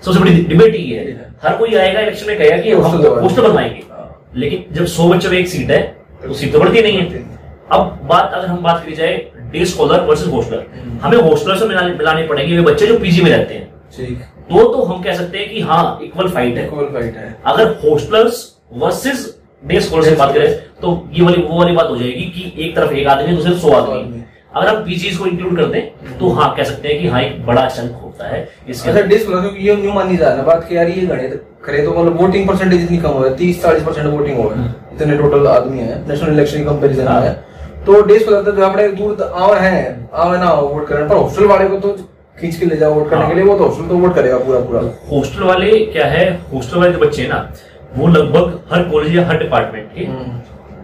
सबसे 0.03 0.21
बड़ी 0.21 0.45
डिबेट 0.45 0.75
ये 0.75 0.99
है। 0.99 1.31
हर 1.43 1.57
कोई 1.57 1.75
आएगा 1.75 2.01
इलेक्शन 2.01 2.27
में 2.27 2.39
कहेगा 2.39 2.57
कि 2.57 2.73
हम 2.73 2.83
हॉस्टल 3.23 3.43
बनवाएँगे। 3.43 3.83
हाँ। 3.91 4.31
लेकिन 4.37 4.65
जब 4.75 4.87
सौ 4.87 5.09
बच्चों 5.09 5.31
में 5.31 5.39
एक 5.39 5.49
सीट 5.49 5.71
है 5.71 5.83
तो 6.23 6.35
सीट 6.35 6.53
तो 6.53 6.61
बढ़ती 6.61 6.83
नहीं 6.83 6.99
है। 6.99 7.25
अब 7.73 7.99
बात 8.05 8.33
अगर 8.35 8.47
हम 8.47 8.63
बात 8.63 8.83
करी 8.85 8.95
जाए 8.95 9.17
डे 9.53 9.65
स्कॉलर 9.65 10.01
वर्सेस 10.01 10.33
हॉस्टलर। 10.33 10.67
हमें 11.03 11.19
हॉस्टलर 11.19 11.57
से 11.57 11.67
मिलाने 11.67 11.95
मिलाने 11.95 12.27
पड़ेंगे 12.27 12.57
वे 12.57 12.63
बच्चे 12.63 12.87
जो 12.87 12.99
पीजी 12.99 13.23
में 13.23 13.31
रहते 13.31 13.55
हैं। 13.55 13.67
ठीक। 13.97 14.19
तो 14.51 14.63
तो 14.65 14.83
हम 14.83 15.03
कह 15.03 15.15
सकते 15.15 15.39
हैं 15.39 15.49
कि 15.49 15.61
हाँ 15.63 15.99
इक्वल 16.03 16.29
फाइट 16.29 16.57
है। 16.57 16.67
इक्वल 16.67 16.87
फाइट 16.93 17.17
है। 17.17 17.37
अगर 17.47 17.75
हॉस्टलर्स 17.85 18.47
वर्सेस 18.75 19.35
डे 19.63 19.81
स्कॉलर 19.81 20.05
से 20.05 20.15
बात 20.17 20.33
करें 20.35 20.59
तो 20.81 21.09
ये 21.13 21.25
वाली 21.25 21.43
वो 21.43 21.59
वाली 21.59 21.73
बात 21.77 21.89
हो 21.91 21.97
जाएगी 21.97 22.25
कि 22.35 22.53
एक 22.65 22.75
तरफ़ 22.77 22.93
एक 22.93 23.07
आदमी 23.09 23.37
दूसरे 23.37 23.55
सौ 23.57 23.73
आदमी। 23.73 24.25
अगर 24.55 24.69
हम 24.69 24.83
पीजीज 24.85 25.17
को 25.17 25.27
इंक्लूड 25.27 25.57
कर 25.57 25.67
दें 25.67 26.19
तो 26.19 26.29
हाँ 26.31 26.55
कह 26.57 26.65
सकते 26.65 26.89
हैं 26.89 27.01
कि 27.01 27.09
हाँ 27.09 27.23
एक 27.23 27.45
बड़ा 27.47 27.67
चंक 27.67 28.01
होता 28.03 28.29
है 28.29 28.41
इसके 28.69 28.89
अच्छा 28.89 28.91
अंदर। 28.91 29.09
डिस्क 29.09 29.27
क्योंकि 29.29 29.69
ये 29.69 29.77
न्यू 29.77 29.93
मानी 29.93 30.17
जा 30.17 30.29
रहा 30.29 30.37
है। 30.37 30.45
बात 30.45 30.67
कि 30.69 30.77
यार 30.77 30.89
ये 30.89 31.07
गणित 31.07 31.43
करे 31.65 31.83
तो 31.85 31.91
मतलब 31.93 32.21
वोटिंग 32.21 32.49
परसेंटेज 32.49 32.83
इतनी 32.83 32.99
कम 32.99 33.09
हो 33.09 33.25
है 33.25 33.35
तीस 33.37 33.63
चालीस 33.63 33.83
परसेंट 33.83 34.07
वोटिंग 34.09 34.39
हो 34.39 34.49
है। 34.49 34.69
इतने 34.95 35.17
टोटल 35.17 35.47
आदमी 35.49 35.79
है 35.79 36.07
नेशनल 36.09 36.33
इलेक्शन 36.33 36.65
कंपेरिजन 36.65 37.09
हाँ। 37.09 37.33
तो 37.87 38.01
डेज़ 38.03 38.25
को 38.25 38.31
लगता 38.31 38.51
है 38.51 38.57
जो 38.57 38.63
अपने 38.65 38.89
दूर 38.93 39.23
आवे 39.25 39.59
हैं 39.61 40.11
आवे 40.15 40.39
ना 40.39 40.53
वोट 40.53 40.87
करने 40.89 41.09
पर 41.09 41.17
हॉस्टल 41.17 41.47
वाले 41.47 41.69
को 41.69 41.77
तो 41.79 41.97
खींच 42.41 42.57
के 42.57 42.67
ले 42.67 42.77
जाओ 42.77 42.95
वोट 42.95 43.09
करने 43.11 43.23
हाँ। 43.23 43.29
के 43.31 43.35
लिए। 43.35 43.45
वो 43.45 43.57
तो 43.59 43.65
हॉस्टल 43.65 43.89
तो 43.89 43.97
वोट 43.97 44.15
करेगा 44.15 44.39
पूरा 44.39 44.61
पूरा। 44.61 44.81
हॉस्टल 45.11 45.43
वाले 45.45 45.71
क्या 45.87 46.07
है? 46.07 46.29
हॉस्टल 46.53 46.79
वाले 46.79 46.93
जो 46.93 46.99
बच्चे 46.99 47.23
हैं 47.23 47.29
ना 47.29 47.49
वो 47.97 48.09
लगभग 48.09 48.59
हर 48.73 48.83
कॉलेज 48.91 49.17
या 49.17 49.27
हर 49.27 49.39
डिपार्टमेंट 49.39 49.89
के 49.95 50.07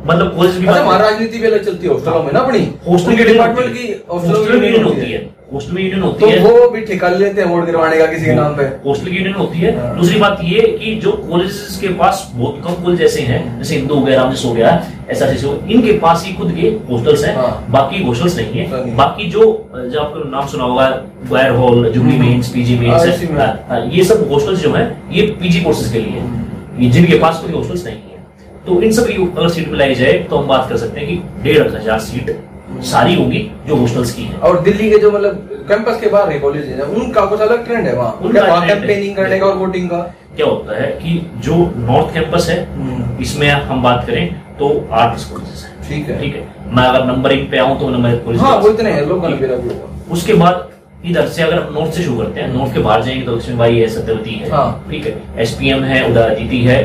मतलब 0.06 0.34
कॉलेज 0.36 0.56
की 0.56 0.66
अच्छा 0.66 0.96
राजनीति 0.98 1.38
भी 1.38 1.46
अलग 1.46 1.64
चलती 1.64 1.86
है 1.86 1.92
हॉस्टलों 1.92 2.22
में 2.22 2.32
ना 2.32 2.40
अपनी? 2.40 2.58
हॉस्टल 2.88 3.16
के 3.16 3.24
डिपार्टमेंट 3.24 3.72
की 3.76 3.94
हॉस्टल 4.10 4.82
होती 4.84 5.12
है। 5.12 5.18
हॉस्टल 5.54 5.78
यूनियन 5.78 6.02
होती 6.02 6.20
तो 6.20 6.28
है 6.28 6.38
वो 6.44 6.68
भी 6.70 6.80
ठेका 6.80 7.08
लेते 7.08 7.40
हैं 7.40 7.48
वोट 7.48 7.64
गिरवाने 7.66 7.98
का 7.98 8.06
किसी 8.06 8.24
के 8.24 8.34
नाम 8.34 8.54
पे 8.56 8.64
हॉस्टल 8.86 9.08
की 9.08 9.16
यूनियन 9.16 9.34
होती 9.34 9.58
है 9.58 9.76
हाँ। 9.78 9.94
दूसरी 9.96 10.18
बात 10.20 10.38
ये 10.44 10.60
कि 10.78 10.94
जो 11.02 11.12
कॉलेजेस 11.24 11.78
के 11.80 11.88
पास 11.98 12.30
बहुत 12.34 12.60
कम 12.64 12.82
कॉलेज 12.84 13.02
ऐसे 13.02 13.20
हैं 13.22 13.40
जैसे 13.58 13.76
हिंदू 13.76 13.94
वगैरह 13.94 14.16
रामजिस 14.16 14.44
हो 14.44 14.52
गया 14.54 14.70
ऐसा 15.10 15.26
जैसे 15.26 15.46
हो 15.46 15.54
इनके 15.68 15.92
पास 15.98 16.24
ही 16.26 16.32
खुद 16.32 16.52
के 16.52 16.68
हॉस्टल्स 16.90 17.24
हैं 17.24 17.34
हाँ। 17.36 17.66
बाकी 17.70 18.02
हॉस्टल्स 18.04 18.36
नहीं 18.36 18.52
नहीं। 18.52 18.86
है 18.86 18.94
बाकी 18.96 19.28
जो 19.30 19.42
जो 19.74 20.00
आपको 20.00 20.28
नाम 20.30 20.46
सुना 20.46 20.64
होगा 20.64 20.88
Gwyer 21.28 21.50
hall 21.52 21.90
Jubilee 21.90 22.18
men's 22.18 22.48
PG 22.48 22.76
हाँ, 22.76 22.98
मेंस 22.98 23.14
इसी 23.14 23.32
में। 23.32 23.90
ये 23.92 24.04
सब 24.04 24.28
हॉस्टल्स 24.30 24.62
जो 24.62 24.72
है 24.74 24.84
ये 25.12 25.26
पीजी 25.40 25.60
कोर्सेज 25.60 25.92
के 25.92 25.98
लिए 25.98 26.20
हैं 26.20 26.90
जिनके 26.90 27.18
पास 27.18 27.40
कोई 27.42 27.52
हॉस्टल्स 27.52 27.84
नहीं 27.84 27.96
है 27.96 28.22
तो 28.66 28.80
इन 28.82 28.92
सब 28.92 29.08
अगर 29.36 29.48
सीट 29.50 29.68
मिलाई 29.68 29.94
जाए 29.94 30.12
तो 30.30 30.36
हम 30.36 30.46
बात 30.48 30.68
कर 30.68 30.76
सकते 30.76 31.00
हैं 31.00 31.08
कि 31.08 31.42
डेढ़ 31.42 31.68
हज़ार 31.68 31.98
सीट 32.00 32.36
सारी 32.84 33.14
होगी 33.14 33.50
जो 33.66 33.76
हॉस्टल्स 33.76 34.12
की 34.12 34.22
है। 34.22 34.38
और 34.38 34.60
दिल्ली 34.62 34.90
के 34.90 34.98
जो 34.98 35.10
मतलब 35.10 35.48
कैंपस 35.68 36.00
के 36.00 36.08
बाहर 36.08 36.30
है 36.32 36.38
कॉलेज 36.38 36.68
है 36.68 36.82
उनका 36.82 37.24
कुछ 37.26 37.40
अलग 37.40 37.64
ट्रेंड 37.66 37.86
है 37.86 37.94
वहाँ। 37.96 38.66
कैंपेनिंग 38.66 39.16
करने 39.16 39.38
का 39.38 39.46
और 39.46 39.56
वोटिंग 39.56 39.88
का? 39.90 39.98
क्या 40.36 40.46
होता 40.46 40.76
है 40.76 40.90
कि 40.92 41.20
जो 41.38 41.56
नॉर्थ 41.78 42.12
कैंपस 42.14 42.48
है 42.50 42.58
हम्म। 42.74 43.22
इसमें 43.22 43.48
हम 43.48 43.82
बात 43.82 44.04
करें 44.06 44.34
तो 44.58 44.68
आठ 44.92 45.16
कॉलेजेस 45.30 45.64
हैं। 45.64 45.88
ठीक 45.88 46.08
है। 46.08 46.20
ठीक 46.20 46.34
है? 46.34 46.46
मैं 46.76 46.84
अगर 46.84 47.04
नंबरिंग 47.06 47.46
पे 47.50 47.58
आऊँ 47.58 47.78
तो 47.80 47.88
नंबर 47.88 48.16
कॉलेज 48.24 48.40
हाँ 48.40 48.56
वो 48.58 48.68
इतने 48.70 48.90
हैं 48.90 49.06
लोग 49.06 50.12
उसके 50.12 50.34
बाद 50.34 50.68
इधर 51.04 51.26
से 51.28 51.42
अगर 51.42 51.58
हम 51.58 51.74
नॉर्थ 51.74 51.94
से 51.94 52.02
शुरू 52.02 52.16
करते 52.18 52.40
हैं 52.40 52.52
नॉर्थ 52.52 52.72
के 52.74 52.80
बाहर 52.80 53.02
जाएँगे 53.02 53.24
तो 53.26 53.34
लक्ष्मीबाई 53.36 53.78
है 53.78 53.88
सत्यवती 53.88 54.34
है। 54.34 54.50
हाँ। 54.50 54.86
ठीक 54.90 55.06
है? 55.06 55.16
एसपीएम 55.42 55.82
है 55.84 56.02
उदयजीती 56.10 56.62
है 56.64 56.76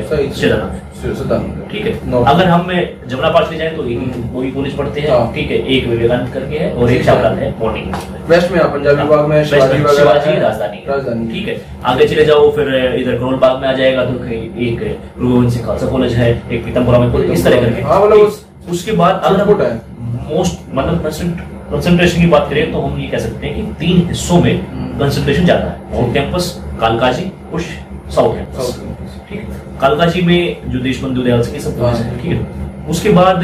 है 1.02 1.68
ठीक 1.70 1.86
है। 1.86 1.92
अगर 2.24 2.46
हम 2.48 2.68
जमुना 3.08 3.30
पास 3.30 3.52
ले 3.52 3.58
जाए 3.58 3.70
तो 3.76 3.86
एक 3.86 3.98
हम्म। 3.98 4.30
वही 4.34 4.52
कॉलेज 4.52 4.76
पढ़ते 4.78 5.02
हैं 5.02 5.10
हाँ। 5.10 5.34
ठीक 5.36 5.52
है 5.52 5.58
एक 5.76 5.88
विवेकानंद 5.88 6.34
करके 6.34 6.58
है 6.58 6.72
और 6.74 6.92
एक 6.92 7.00
ठीक 7.00 7.10
है। 7.10 7.54
मॉर्निंग 7.60 7.86
में 7.86 8.28
वेस्ट 8.30 8.52
में 8.52 8.60
पंजाबी 8.64 9.04
बाग 9.10 9.26
में 9.30 9.44
शिवाजी 9.46 9.78
में 9.78 9.90
शिवाजी 9.96 10.30
है। 10.30 10.40
राजधानी 10.40 11.32
ठीक 11.32 11.48
है। 11.48 11.56
आगे 11.86 12.08
चले 12.08 12.26
जाओ 12.26 12.50
फिर 12.52 12.76
इधर 12.76 13.16
करोल 13.16 13.36
बाग 13.38 13.62
में 13.62 13.68
आ 13.68 13.74
जाएगा 13.74 14.06
तो 14.06 14.26
एक 14.26 14.84
गुरु 15.20 15.50
सिंह 15.50 15.66
खालसा 15.66 15.88
कॉलेज 15.88 16.14
है 16.16 16.30
एक 16.32 16.66
पीतमपुरा 16.66 17.00
में 17.00 17.12
कॉलेज 17.12 17.32
इस 17.32 17.44
तरह 17.46 17.62
करके। 17.62 17.82
हाँ, 17.82 18.02
मतलब। 18.06 18.72
उसके 18.72 18.92
बाद 18.94 19.22
अगर 19.26 19.80
मोस्ट 20.26 20.60
मतलब 20.74 20.96
कंसंट्रेशन 21.72 22.22
की 22.22 22.28
बात 22.28 22.50
करें 22.50 22.72
तो 22.72 22.82
हम 22.82 23.00
ये 23.00 23.08
कह 23.08 23.18
सकते 23.20 23.48
हैं 23.48 23.56
कि 23.56 23.74
तीन 23.80 24.08
हिस्सों 24.08 24.40
में 24.42 24.54
हम्म। 24.54 25.00
कंसंट्रेशन 25.00 25.46
ज़्यादा 25.46 25.66
है। 25.66 25.76
नॉर्थ 25.94 26.14
कैंपस 26.14 26.54
कालकाजी 26.82 27.32
और 27.54 27.62
साउथ 27.62 28.36
कैंपस 28.36 28.56
South 28.60 28.80
campus। 28.80 29.30
ठीक 29.30 29.40
है 29.40 29.69
कालकाजी 29.82 30.22
में 30.22 30.72
जो 30.72 30.80
देशबंधु 30.80 31.22
दयाल 31.22 31.42
सिंह 31.44 31.60
सब 31.62 31.82
हाँ। 31.84 31.94
ठीक 32.22 32.32
है? 32.32 32.68
उसके 32.90 33.10
बाद 33.12 33.42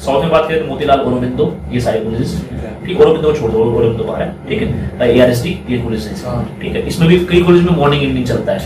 साउथ 0.00 0.22
में 0.22 0.30
बात 0.30 0.48
करें 0.48 0.60
तो 0.60 0.66
मोतीलाल 0.66 1.00
औरबिंदो 1.00 1.44
ये 1.72 1.80
सारे 1.80 2.00
कॉलेजेस 2.00 2.34
ठीक 2.84 2.96
है। 2.96 3.04
औरबिंदो 3.04 3.32
छोड़ 3.32 3.50
दो 3.50 3.64
औरबिंदो 3.64 4.04
बाहर 4.04 4.22
है 4.22 4.28
ठीक 4.48 4.62
है? 4.62 4.68
ए 5.08 5.20
आर 5.20 5.30
एस 5.30 5.42
टी 5.42 5.50
ये 5.68 5.78
कॉलेज 5.78 6.06
है। 6.06 6.14
हाँ। 6.24 6.58
ठीक 6.62 6.74
है 6.76 6.86
इसमें 6.88 7.08
भी 7.08 7.18
कई 7.26 7.42
कॉलेज 7.42 7.62
में 7.64 7.76
मॉर्निंग 7.76 8.02
इवनिंग 8.02 8.26
चलता 8.26 8.52
है। 8.52 8.58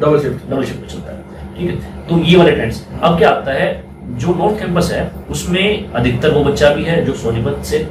डबल 0.00 0.18
शिफ्ट 0.20 0.50
डबल 0.50 0.64
शिफ्ट 0.64 0.92
चलता 0.92 1.12
है। 1.12 1.18
ठीक 1.58 1.70
है 1.70 1.76
तो 2.08 2.18
ये 2.24 2.36
वाले 2.36 2.50
ट्रेंड्स 2.50 2.86
अब 3.02 3.18
क्या 3.18 3.30
आता 3.30 3.52
है 3.52 3.68
जो 4.18 4.34
नॉर्थ 4.34 4.58
कैंपस 4.58 4.90
है 4.92 5.10
उसमें 5.30 5.92
अधिकतर 5.92 6.30
वो 6.34 6.44
बच्चा 6.44 6.74
भी 6.74 6.84
है 6.84 7.04
जो 7.04 7.12
सोनीपत 7.16 7.64
से 7.64 7.86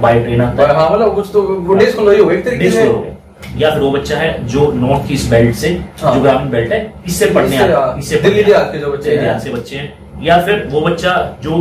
बाय 0.00 0.20
ट्रेन 0.20 0.40
आता 0.40 0.62
है। 0.62 0.74
हाँ 0.76 0.90
मतलब 0.90 1.14
कुछ 1.14 1.30
तो 1.32 1.42
वो 1.42 1.74
डेज़ 1.74 1.96
को 1.96 2.02
हो 2.02 2.30
एक 2.30 2.44
तरीके 2.44 2.70
से 2.70 2.82
हैं। 2.82 3.18
या 3.56 3.70
फिर 3.70 3.80
वो 3.80 3.90
बच्चा 3.90 4.16
है 4.16 4.46
जो 4.48 4.70
नॉर्थ 4.72 5.12
ईस्ट 5.12 5.30
बेल्ट 5.30 5.54
से 5.56 5.68
हाँ। 6.02 6.14
जो 6.14 6.20
ग्रामीण 6.20 6.50
बेल्ट 6.50 6.72
है 6.72 6.80
इससे 7.06 7.26
पढ़ने 7.26 7.56
इससे, 7.56 8.16
हाँ, 8.16 8.22
दिल्ली 8.22 8.42
देहात 8.42 8.68
के 8.72 8.78
जो 8.78 8.92
बच्चे 8.92 9.10
हैं। 9.10 9.20
देहात 9.20 9.42
से 9.42 9.50
बच्चे 9.50 9.76
हैं। 9.76 9.92
या 10.22 10.40
फिर 10.46 10.66
वो 10.70 10.80
बच्चा 10.80 11.12
जो 11.42 11.52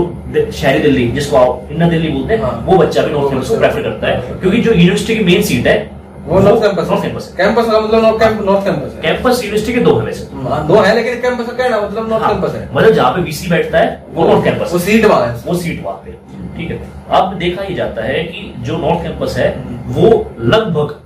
शहरी 0.53 0.79
दिल्ली 0.79 1.07
जिसको 1.11 1.37
आप 1.37 1.67
इन्ना 1.71 1.87
दिल्ली 1.89 2.07
बोलते 2.09 2.33
हैं 2.33 2.41
हाँ। 2.41 2.63
वो 2.65 2.77
बच्चा 2.77 3.01
भी 3.01 3.11
नॉर्थ 3.11 3.31
कैंपस 3.31 3.49
को 3.49 3.57
प्रेफर 3.57 3.81
करता 3.81 4.07
है 4.07 4.39
क्योंकि 4.41 4.57
जो 4.57 4.71
यूनिवर्सिटी 4.71 5.15
की 5.15 5.23
मेन 5.25 5.41
सीट 5.43 5.67
है 5.67 5.77
वो 6.25 6.39
नॉर्थ 6.39 6.61
कैंपस 6.61 6.89
नॉर्थ 6.89 7.03
कैंपस 7.03 7.27
है। 7.29 7.35
कैंपस 7.37 7.71
का 7.71 7.79
मतलब 7.79 8.01
नॉर्थ 8.03 8.19
कैंप 8.19 8.41
नॉर्थ 8.45 8.65
कैंपस 8.65 8.95
है। 8.95 9.01
कैंपस 9.01 9.41
यूनिवर्सिटी 9.43 9.73
के 9.73 9.79
दो 9.79 9.95
है 9.99 10.05
वैसे। 10.05 10.27
हाँ, 10.49 10.65
दो 10.67 10.79
है 10.79 10.95
लेकिन 10.95 11.21
कैंपस 11.21 11.45
का 11.45 11.51
कहना 11.53 11.79
मतलब 11.81 12.09
नॉर्थ 12.09 12.23
हाँ, 12.23 12.33
कैंपस 12.33 12.55
है। 12.55 12.67
मतलब 12.73 12.93
जहाँ 12.93 13.11
पे 13.11 13.21
वीसी 13.21 13.49
बैठता 13.49 13.79
है 13.79 14.03
वो 14.13 14.27
नॉर्थ 14.27 14.43
कैंपस 14.43 14.71
वो 14.73 14.77
है 14.79 14.85
सीट 14.85 15.05
वहाँ 15.05 15.27
है। 15.27 15.33
वो 15.45 15.55
सीट 15.55 15.83
वहाँ 15.85 15.95
पे। 16.05 16.11
ठीक 16.57 16.71
है। 16.71 16.79
अब 17.19 17.33
देखा 17.39 17.63
ही 17.63 17.75
जाता 17.75 18.03
है 18.03 18.23
कि 18.23 18.53
जो 18.59 18.77
नॉर्थ 18.77 19.03
कैंपस 19.03 19.37
है 19.37 19.49
वो 19.87 20.09
लगभग 20.39 20.99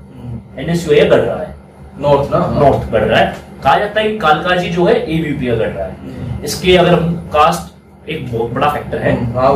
एनएसयूए 0.59 0.99
गढ़ 1.01 1.19
रहा 1.19 1.37
है। 1.37 1.55
नॉर्थ 1.99 2.31
ना? 2.31 2.37
हाँ। 2.37 2.59
नॉर्थ 2.59 2.89
गढ़ 2.91 3.03
रहा 3.03 3.19
है। 3.19 3.35
कहा 3.63 3.77
जाता 3.79 4.01
है 4.01 4.09
कि 4.09 4.17
कालकाजी 4.19 4.69
जो 4.69 4.85
है 4.85 4.95
एबीपी 4.95 5.47
गढ़ 5.47 5.55
रहा 5.57 5.85
है। 5.85 6.41
इसके 6.43 6.75
अगर 6.77 6.93
हम 6.93 7.15
कास्ट 7.33 8.09
एक 8.09 8.31
बहुत 8.31 8.51
बड़ा 8.51 8.69
फैक्टर 8.69 8.97
है। 8.97 9.15
हम्म, 9.15 9.39
हाँ, 9.39 9.55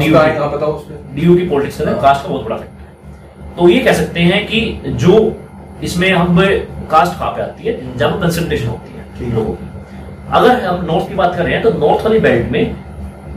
डीयू 1.16 1.36
की 1.36 1.48
पॉलिटिक्स 1.50 1.80
में 1.82 1.88
हाँ। 1.88 2.02
कास्ट 2.02 2.24
का 2.24 2.30
बहुत 2.30 2.46
बड़ा 2.46 2.58
फैक्टर 2.58 2.82
है। 2.82 3.56
तो 3.56 3.70
ये 3.70 3.80
कह 3.80 3.94
सकते 3.94 4.20
हैं 4.22 4.46
कि 4.48 4.82
जो 4.98 5.16
इसमें 5.84 6.10
हम 6.12 6.40
कास्ट 6.92 7.18
कहाँ 7.20 7.32
पे 7.32 7.42
आती 7.42 7.68
है? 7.68 7.98
जहाँ 7.98 8.12
पर 8.12 8.22
कंसंट्रेशन 8.22 8.68
होती 8.68 9.26
है 9.26 9.32
लोगों 9.36 9.54
की। 9.54 9.66
अगर 10.32 10.60
हम 10.62 10.86
नॉर्थ 10.86 11.08
की 11.10 11.16
बात 11.16 11.36
कर 11.36 11.44
रहे 11.44 11.54
हैं 11.54 11.64
तो 11.64 11.72
नॉर्थ 11.80 12.06
वाली 12.06 12.20
बेल्ट 12.20 12.52
में 12.52 12.76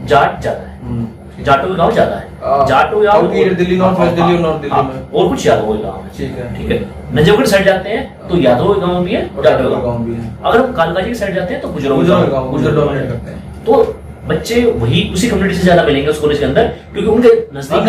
जाट 0.07 0.41
ज़्यादा 0.41 0.61
है। 0.61 0.79
हम्म, 0.81 1.07
जाटो 1.45 1.75
गाँव 1.75 1.93
ज़्यादा 1.93 2.17
हाँ, 2.43 2.59
है। 2.61 2.67
जाटो 2.69 3.03
या 3.05 3.13
दिल्ली, 3.21 3.79
North 3.79 4.01
West 4.01 4.15
दिल्ली 4.17 4.35
और 4.35 4.41
North 4.41 4.61
दिल्ली 4.61 4.75
हाँ, 4.75 4.83
में। 4.85 5.11
और 5.13 5.29
कुछ 5.29 5.47
यादव 5.47 5.73
गाँव 5.75 6.03
है 6.03 6.09
ठीक 6.17 6.37
है। 6.39 6.55
ठीक 6.57 6.71
है? 6.71 6.79
नजफगढ़ 7.15 7.47
साइड 7.47 7.65
जाते 7.67 7.89
हैं 7.91 8.29
तो 8.29 8.37
यादव 8.39 8.75
गाँव 8.81 9.05
भी 9.05 9.13
है 9.13 9.23
जाटो 9.43 9.71
गाँव। 9.71 9.83
गाँव 9.83 10.05
भी 10.05 10.15
है। 10.15 10.37
अगर 10.45 10.59
हम 10.59 10.73
कालकाजी 10.73 11.09
की 11.09 11.15
साइड 11.15 11.35
जाते 11.35 11.55
हैं 11.55 11.63
तो 11.63 11.69
गुजरों 11.71 11.97
के 11.97 12.03
गुजर 12.03 12.31
गाँव 12.31 12.51
गुजर 12.51 12.75
डोमिनेट 12.75 13.09
करते 13.09 13.31
हैं। 13.31 13.65
तो 13.65 13.73
बच्चे 14.29 14.61
वही 14.73 15.09
उसी 15.15 15.29
कम्युनिटी 15.29 15.57
से 15.57 15.63
ज़्यादा 15.63 15.83
मिलेंगे 15.85 16.11
उस 16.11 16.21
कॉलेज 16.21 16.39
के 16.39 16.45
अंदर 16.45 16.67
क्योंकि 16.93 17.09
उनके 17.11 17.29
हाँ, 17.29 17.61
नज़दीक 17.61 17.83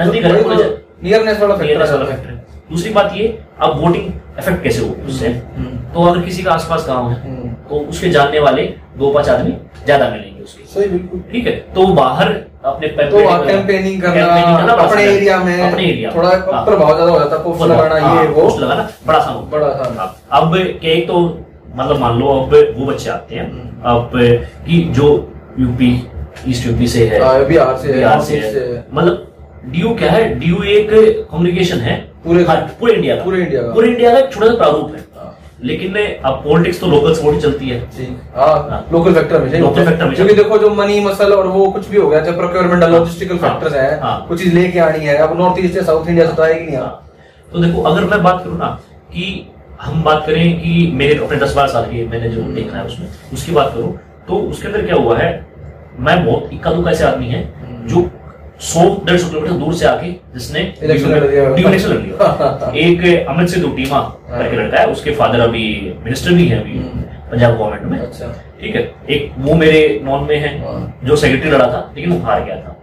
नज़दीक 0.00 0.24
है। 0.24 0.32
है 0.32 0.42
तो 0.42 0.78
नियरनेस 1.02 1.40
वाला 1.40 1.54
फैक्टर 1.56 1.86
है। 1.86 2.06
है। 2.10 2.38
दूसरी 2.70 2.92
बात 2.92 3.12
ये 3.16 3.26
अब 3.60 3.80
वोटिंग 3.80 4.12
इफ़ेक्ट 4.38 4.62
कैसे 4.62 4.82
हो 4.82 4.94
उससे? 5.08 5.28
हम्म। 5.56 5.76
तो 5.94 6.02
अगर 6.02 6.20
किसी 6.24 6.42
का 6.42 6.52
आसपास 6.52 6.84
गाँव 6.88 7.10
है 7.10 7.16
हम्म। 7.22 7.48
तो 7.70 7.80
उसके 7.90 8.10
जानने 8.10 8.40
वाले 8.40 8.62
दो 8.98 9.10
पाँच 9.12 9.28
आदमी 9.28 9.56
ज़्यादा 9.84 10.08
मिलेंगे। 10.10 10.29
उसके 10.42 10.64
सही 10.74 10.88
बिल्कुल। 10.88 11.20
ठीक 11.32 11.46
है 11.46 11.52
तो 11.74 11.86
बाहर 11.94 12.28
अपने 12.70 12.88
तो 12.88 13.18
कैंपेनिंग 13.46 14.00
करना 14.02 14.72
अपने 14.72 15.02
एरिया 15.04 15.38
में 15.44 15.60
अपने 15.70 15.84
एरिया 15.84 16.10
थोड़ा 16.16 16.28
हाँ। 16.28 16.64
प्रभाव 16.64 16.94
ज़्यादा 16.94 17.12
हो 17.12 17.18
जाता 17.18 17.36
है 17.36 17.42
पोस्ट 17.44 17.62
लगाना 17.62 18.00
हाँ, 18.06 18.22
ये 18.22 18.28
वो। 18.28 18.40
पोस्ट 18.42 18.60
लगाना 18.60 18.88
बड़ा 19.06 19.18
आसान 19.18 19.48
बड़ा 19.50 19.66
आसान। 19.66 19.96
हाँ, 19.98 20.14
अब 20.40 20.56
एक 20.56 21.06
तो 21.08 21.20
मतलब 21.76 21.98
मान 21.98 22.18
लो 22.18 22.26
अब 22.40 22.54
वो 22.78 22.86
बच्चे 22.86 23.10
आते 23.10 23.34
हैं 23.34 23.50
हम्म। 23.50 23.90
अब 23.90 24.10
कि 24.66 24.82
जो 24.96 25.08
यूपी 25.60 25.90
ईस्ट 26.48 26.66
यूपी 26.66 26.86
से 26.88 27.06
है 27.08 27.22
हाँ, 27.24 27.44
बिहार 27.46 27.76
से 27.78 27.88
है, 27.88 27.94
बिहार 27.94 28.20
से 28.20 28.40
से 28.40 28.58
है 28.60 28.72
है। 28.74 28.84
मतलब 28.92 29.26
डीयू 29.66 29.94
क्या 29.94 30.10
है? 30.10 30.22
डीयू 30.38 30.62
एक 30.74 30.90
कम्युनिकेशन 31.30 31.78
है। 31.78 31.96
पूरे- 32.24 32.46
हाँ, 32.48 32.56
पूरे 32.80 32.92
इंडिया 32.94 33.14
पूरे 33.24 33.40
इंडिया 33.42 33.62
पूरे 33.74 33.88
इंडिया 33.88 34.10
का 34.12 34.18
एक 34.18 34.32
छोटा 34.32 34.46
सा 34.46 34.54
प्रारूप 34.56 34.90
है 34.94 34.98
हाँ, 34.98 35.04
लेकिन 35.64 35.96
अब 35.96 36.40
पॉलिटिक्स 36.44 36.80
तो 36.80 36.86
लोकल 36.86 37.14
सपोर्ट 37.14 37.34
ही 37.34 37.40
चलती 37.40 37.68
है। 37.68 37.78
लोकल 38.92 39.14
फैक्टर 39.14 39.40
में 39.40 39.50
Local 39.52 39.86
factor 39.88 40.06
में 40.06 40.14
क्योंकि 40.14 40.34
देखो 40.34 40.58
जो 40.58 40.70
मनी 40.74 41.00
मसल 41.04 41.32
और 41.32 41.46
वो 41.46 41.66
कुछ 41.70 41.88
भी 41.88 41.96
हो 41.96 42.08
गया 42.08 42.20
चाहे 42.20 42.36
प्रोक्योरमेंट 42.36 42.84
लॉजिस्टिकल 42.84 43.38
फैक्टर्स 43.38 43.74
है। 43.74 44.00
कुछ 44.28 44.42
चीज़ 44.42 44.54
लेके 44.54 44.78
आनी 44.78 45.04
है 45.06 45.16
अब 45.18 45.36
नॉर्थ 45.38 45.64
ईस्ट 45.64 45.74
से 45.74 45.82
साउथ 45.82 46.08
इंडिया 46.08 46.26
से 46.26 46.36
तो 46.36 46.42
आएगी 46.42 46.64
नहीं 46.66 46.76
हाँ। 46.76 46.90
तो 47.52 47.58
देखो 47.58 47.82
अगर 47.82 48.04
मैं 48.04 48.22
बात 48.22 48.42
करूँ 48.44 48.58
ना 48.58 48.68
कि 49.12 49.26
हम 49.82 50.02
बात 50.02 50.24
करें 50.26 50.60
कि 50.60 50.90
मेरे 50.94 51.18
अपने 51.24 51.36
दस 51.38 51.54
बारह 51.56 51.72
साल 51.72 51.84
की 51.90 52.06
मैंने 52.06 52.28
जो 52.28 52.42
देखा 52.54 52.78
है 52.78 52.84
उसमें 52.84 53.08
उसकी 53.32 53.52
बात 53.52 53.72
करूँ 53.74 53.92
तो 54.28 54.38
उसके 54.50 54.68
अंदर 54.68 54.86
क्या 54.86 54.96
हुआ 54.96 55.18
है 55.18 55.28
मैं 55.98 56.24
बहुत 56.26 56.50
इक्का 56.52 56.72
दुक्का 56.72 56.90
ऐसे 56.90 57.04
आदमी 57.04 57.28
है 57.28 57.42
जो 57.88 58.08
सौ 58.60 58.80
डेढ़ 59.04 59.18
सौ 59.18 59.28
किलोमीटर 59.28 59.52
दूर 59.54 59.74
से 59.74 59.86
आके 59.86 60.10
जिसने 60.34 60.60
इलेक्शन 60.82 61.10
लड़ 61.10 61.24
लिया। 61.24 62.72
एक 62.76 63.26
अमित 63.28 63.48
सिद्धू 63.48 63.68
टीमा 63.76 64.00
करके 64.30 64.56
लड़का 64.56 64.80
है 64.80 64.86
उसके 64.86 65.10
फादर 65.10 65.40
अभी 65.40 65.94
मिनिस्टर 66.04 66.32
भी 66.32 66.46
है 66.46 66.60
अभी 66.60 66.76
हम्म। 66.78 67.02
पंजाब 67.30 67.56
गवर्नमेंट 67.58 67.82
में। 67.82 67.98
अच्छा। 67.98 68.26
ठीक 68.60 68.74
है? 68.76 68.82
एक 69.10 69.32
वो 69.38 69.54
मेरे 69.54 70.00
नॉन 70.04 70.24
में 70.24 70.36
है 70.36 70.58
हाँ। 70.64 71.00
जो 71.04 71.16
सेक्रेटरी 71.16 71.50
लड़ा 71.50 71.66
था 71.66 71.92
लेकिन 71.96 72.12
वो 72.12 72.18
हार 72.26 72.44
गया 72.44 72.56
था। 72.56 72.76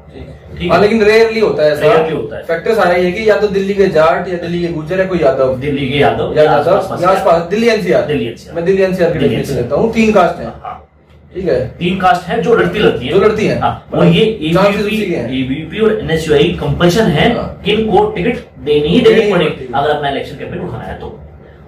ठीक। 0.59 0.71
हाँ? 0.71 0.77
है। 0.77 0.81
लेकिन 0.81 1.03
रेयरली 1.03 1.39
होता 1.39 1.63
है 1.63 1.75
Rarely 1.75 2.13
होता 2.13 2.37
है। 2.37 2.43
फैक्टर 2.43 2.73
सारा 2.73 2.93
ये 2.93 3.11
कि 3.11 3.29
या 3.29 3.37
तो 3.37 3.47
दिल्ली 3.47 3.73
के 3.73 3.87
जाट 3.87 4.27
या 4.27 4.37
दिल्ली 4.37 4.61
के 4.61 4.73
गुजर 4.73 5.01
है 5.01 5.07
कोई 5.07 5.19
यादव। 5.19 5.55
दिल्ली 5.55 5.89
के 5.89 5.97
यादव 5.97 6.33
या 6.37 6.43
यादव 6.43 7.47
दिल्ली 7.49 7.67
एनसीआर। 7.67 8.05
दिल्ली 8.05 8.33
NCR 8.33 8.55
मैं 8.55 8.65
दिल्ली 8.65 8.83
एनसीआर 8.83 9.17
की 9.17 9.19
लेता 9.19 9.75
हूँ 9.75 9.93
तीन 9.93 10.11
कास्ट 10.13 10.39
है। 10.39 10.45
हाँ। 10.45 10.86
ठीक 11.33 11.45
है। 11.45 11.59
तीन 11.77 11.97
कास्ट 11.99 12.27
है 12.27 12.41
जो 12.41 12.55
लड़ती 12.55 12.79
लड़ती 12.79 13.05
है। 13.05 13.13
जो 13.13 13.19
लड़ती 13.19 13.45
हैं। 13.45 13.59
हाँ, 13.61 13.89
और 13.93 14.05
ये 14.05 14.25
के। 14.41 15.15
एबीपी 15.39 15.79
और 15.79 15.97
एनएसयूआई 15.99 16.51
कंपल्शन 16.59 17.07
है। 17.09 17.29
कि 17.65 17.71
इनको 17.71 18.05
टिकट 18.11 18.37
देनी 18.59 18.87
ही 18.87 19.01
देनी 19.01 19.31
पड़ेगी 19.31 19.67
अगर 19.73 19.89
अपना 19.89 20.09
इलेक्शन 20.09 20.37
कैंपेन 20.37 20.59
उठाना 20.59 20.83
है 20.83 20.99
तो। 20.99 21.07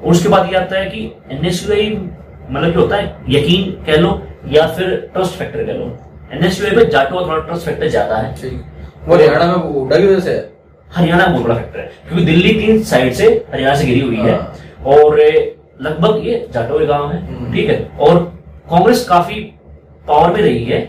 और 0.03 0.11
उसके 0.11 0.29
बाद 0.29 0.49
ये 0.51 0.55
आता 0.57 0.77
है 0.77 0.85
कि 0.85 1.11
एनएसयूआई 1.31 1.89
मतलब 2.51 2.71
क्या 2.71 2.81
होता 2.81 2.95
है? 2.95 3.15
यकीन 3.29 3.71
कह 3.85 3.97
लो 3.97 4.21
या 4.47 4.67
फिर 4.67 4.95
ट्रस्ट 5.13 5.33
फैक्टर 5.33 5.63
कह 5.63 5.73
लो। 5.73 5.97
एनएसयूआई 6.33 6.75
पे 6.75 6.85
जाटो 6.85 7.15
का 7.15 7.25
थोड़ा 7.27 7.39
ट्रस्ट 7.39 7.65
फैक्टर 7.65 7.87
ज़्यादा 7.89 8.15
है। 8.17 8.33
वो 9.05 9.15
हरियाणा 9.15 9.45
में 9.47 9.63
वो 9.63 9.85
की 9.85 10.05
वजह 10.05 10.19
से 10.19 10.31
हरियाणा 10.91 11.25
बहुत 11.25 11.43
बड़ा 11.43 11.55
फैक्टर 11.55 11.79
है 11.79 11.91
क्योंकि 12.07 12.25
दिल्ली 12.25 12.53
तीन 12.55 12.81
साइड 12.83 13.13
से 13.13 13.25
हरियाणा 13.53 13.75
से 13.75 13.85
घिरी 13.85 13.99
हुई 13.99 14.17
है। 14.17 14.31
हाँ। 14.31 14.53
और 14.87 15.19
लगभग 15.81 16.25
ये 16.25 16.47
जाटो 16.53 16.79
के 16.79 16.85
गाँव 16.85 17.11
है। 17.11 17.19
हम्म। 17.27 17.53
ठीक 17.53 17.69
है। 17.69 17.77
और 17.99 18.17
कांग्रेस 18.69 19.05
काफ़ी 19.09 19.35
पावर 20.07 20.33
में 20.33 20.41
रही 20.41 20.63
है 20.65 20.79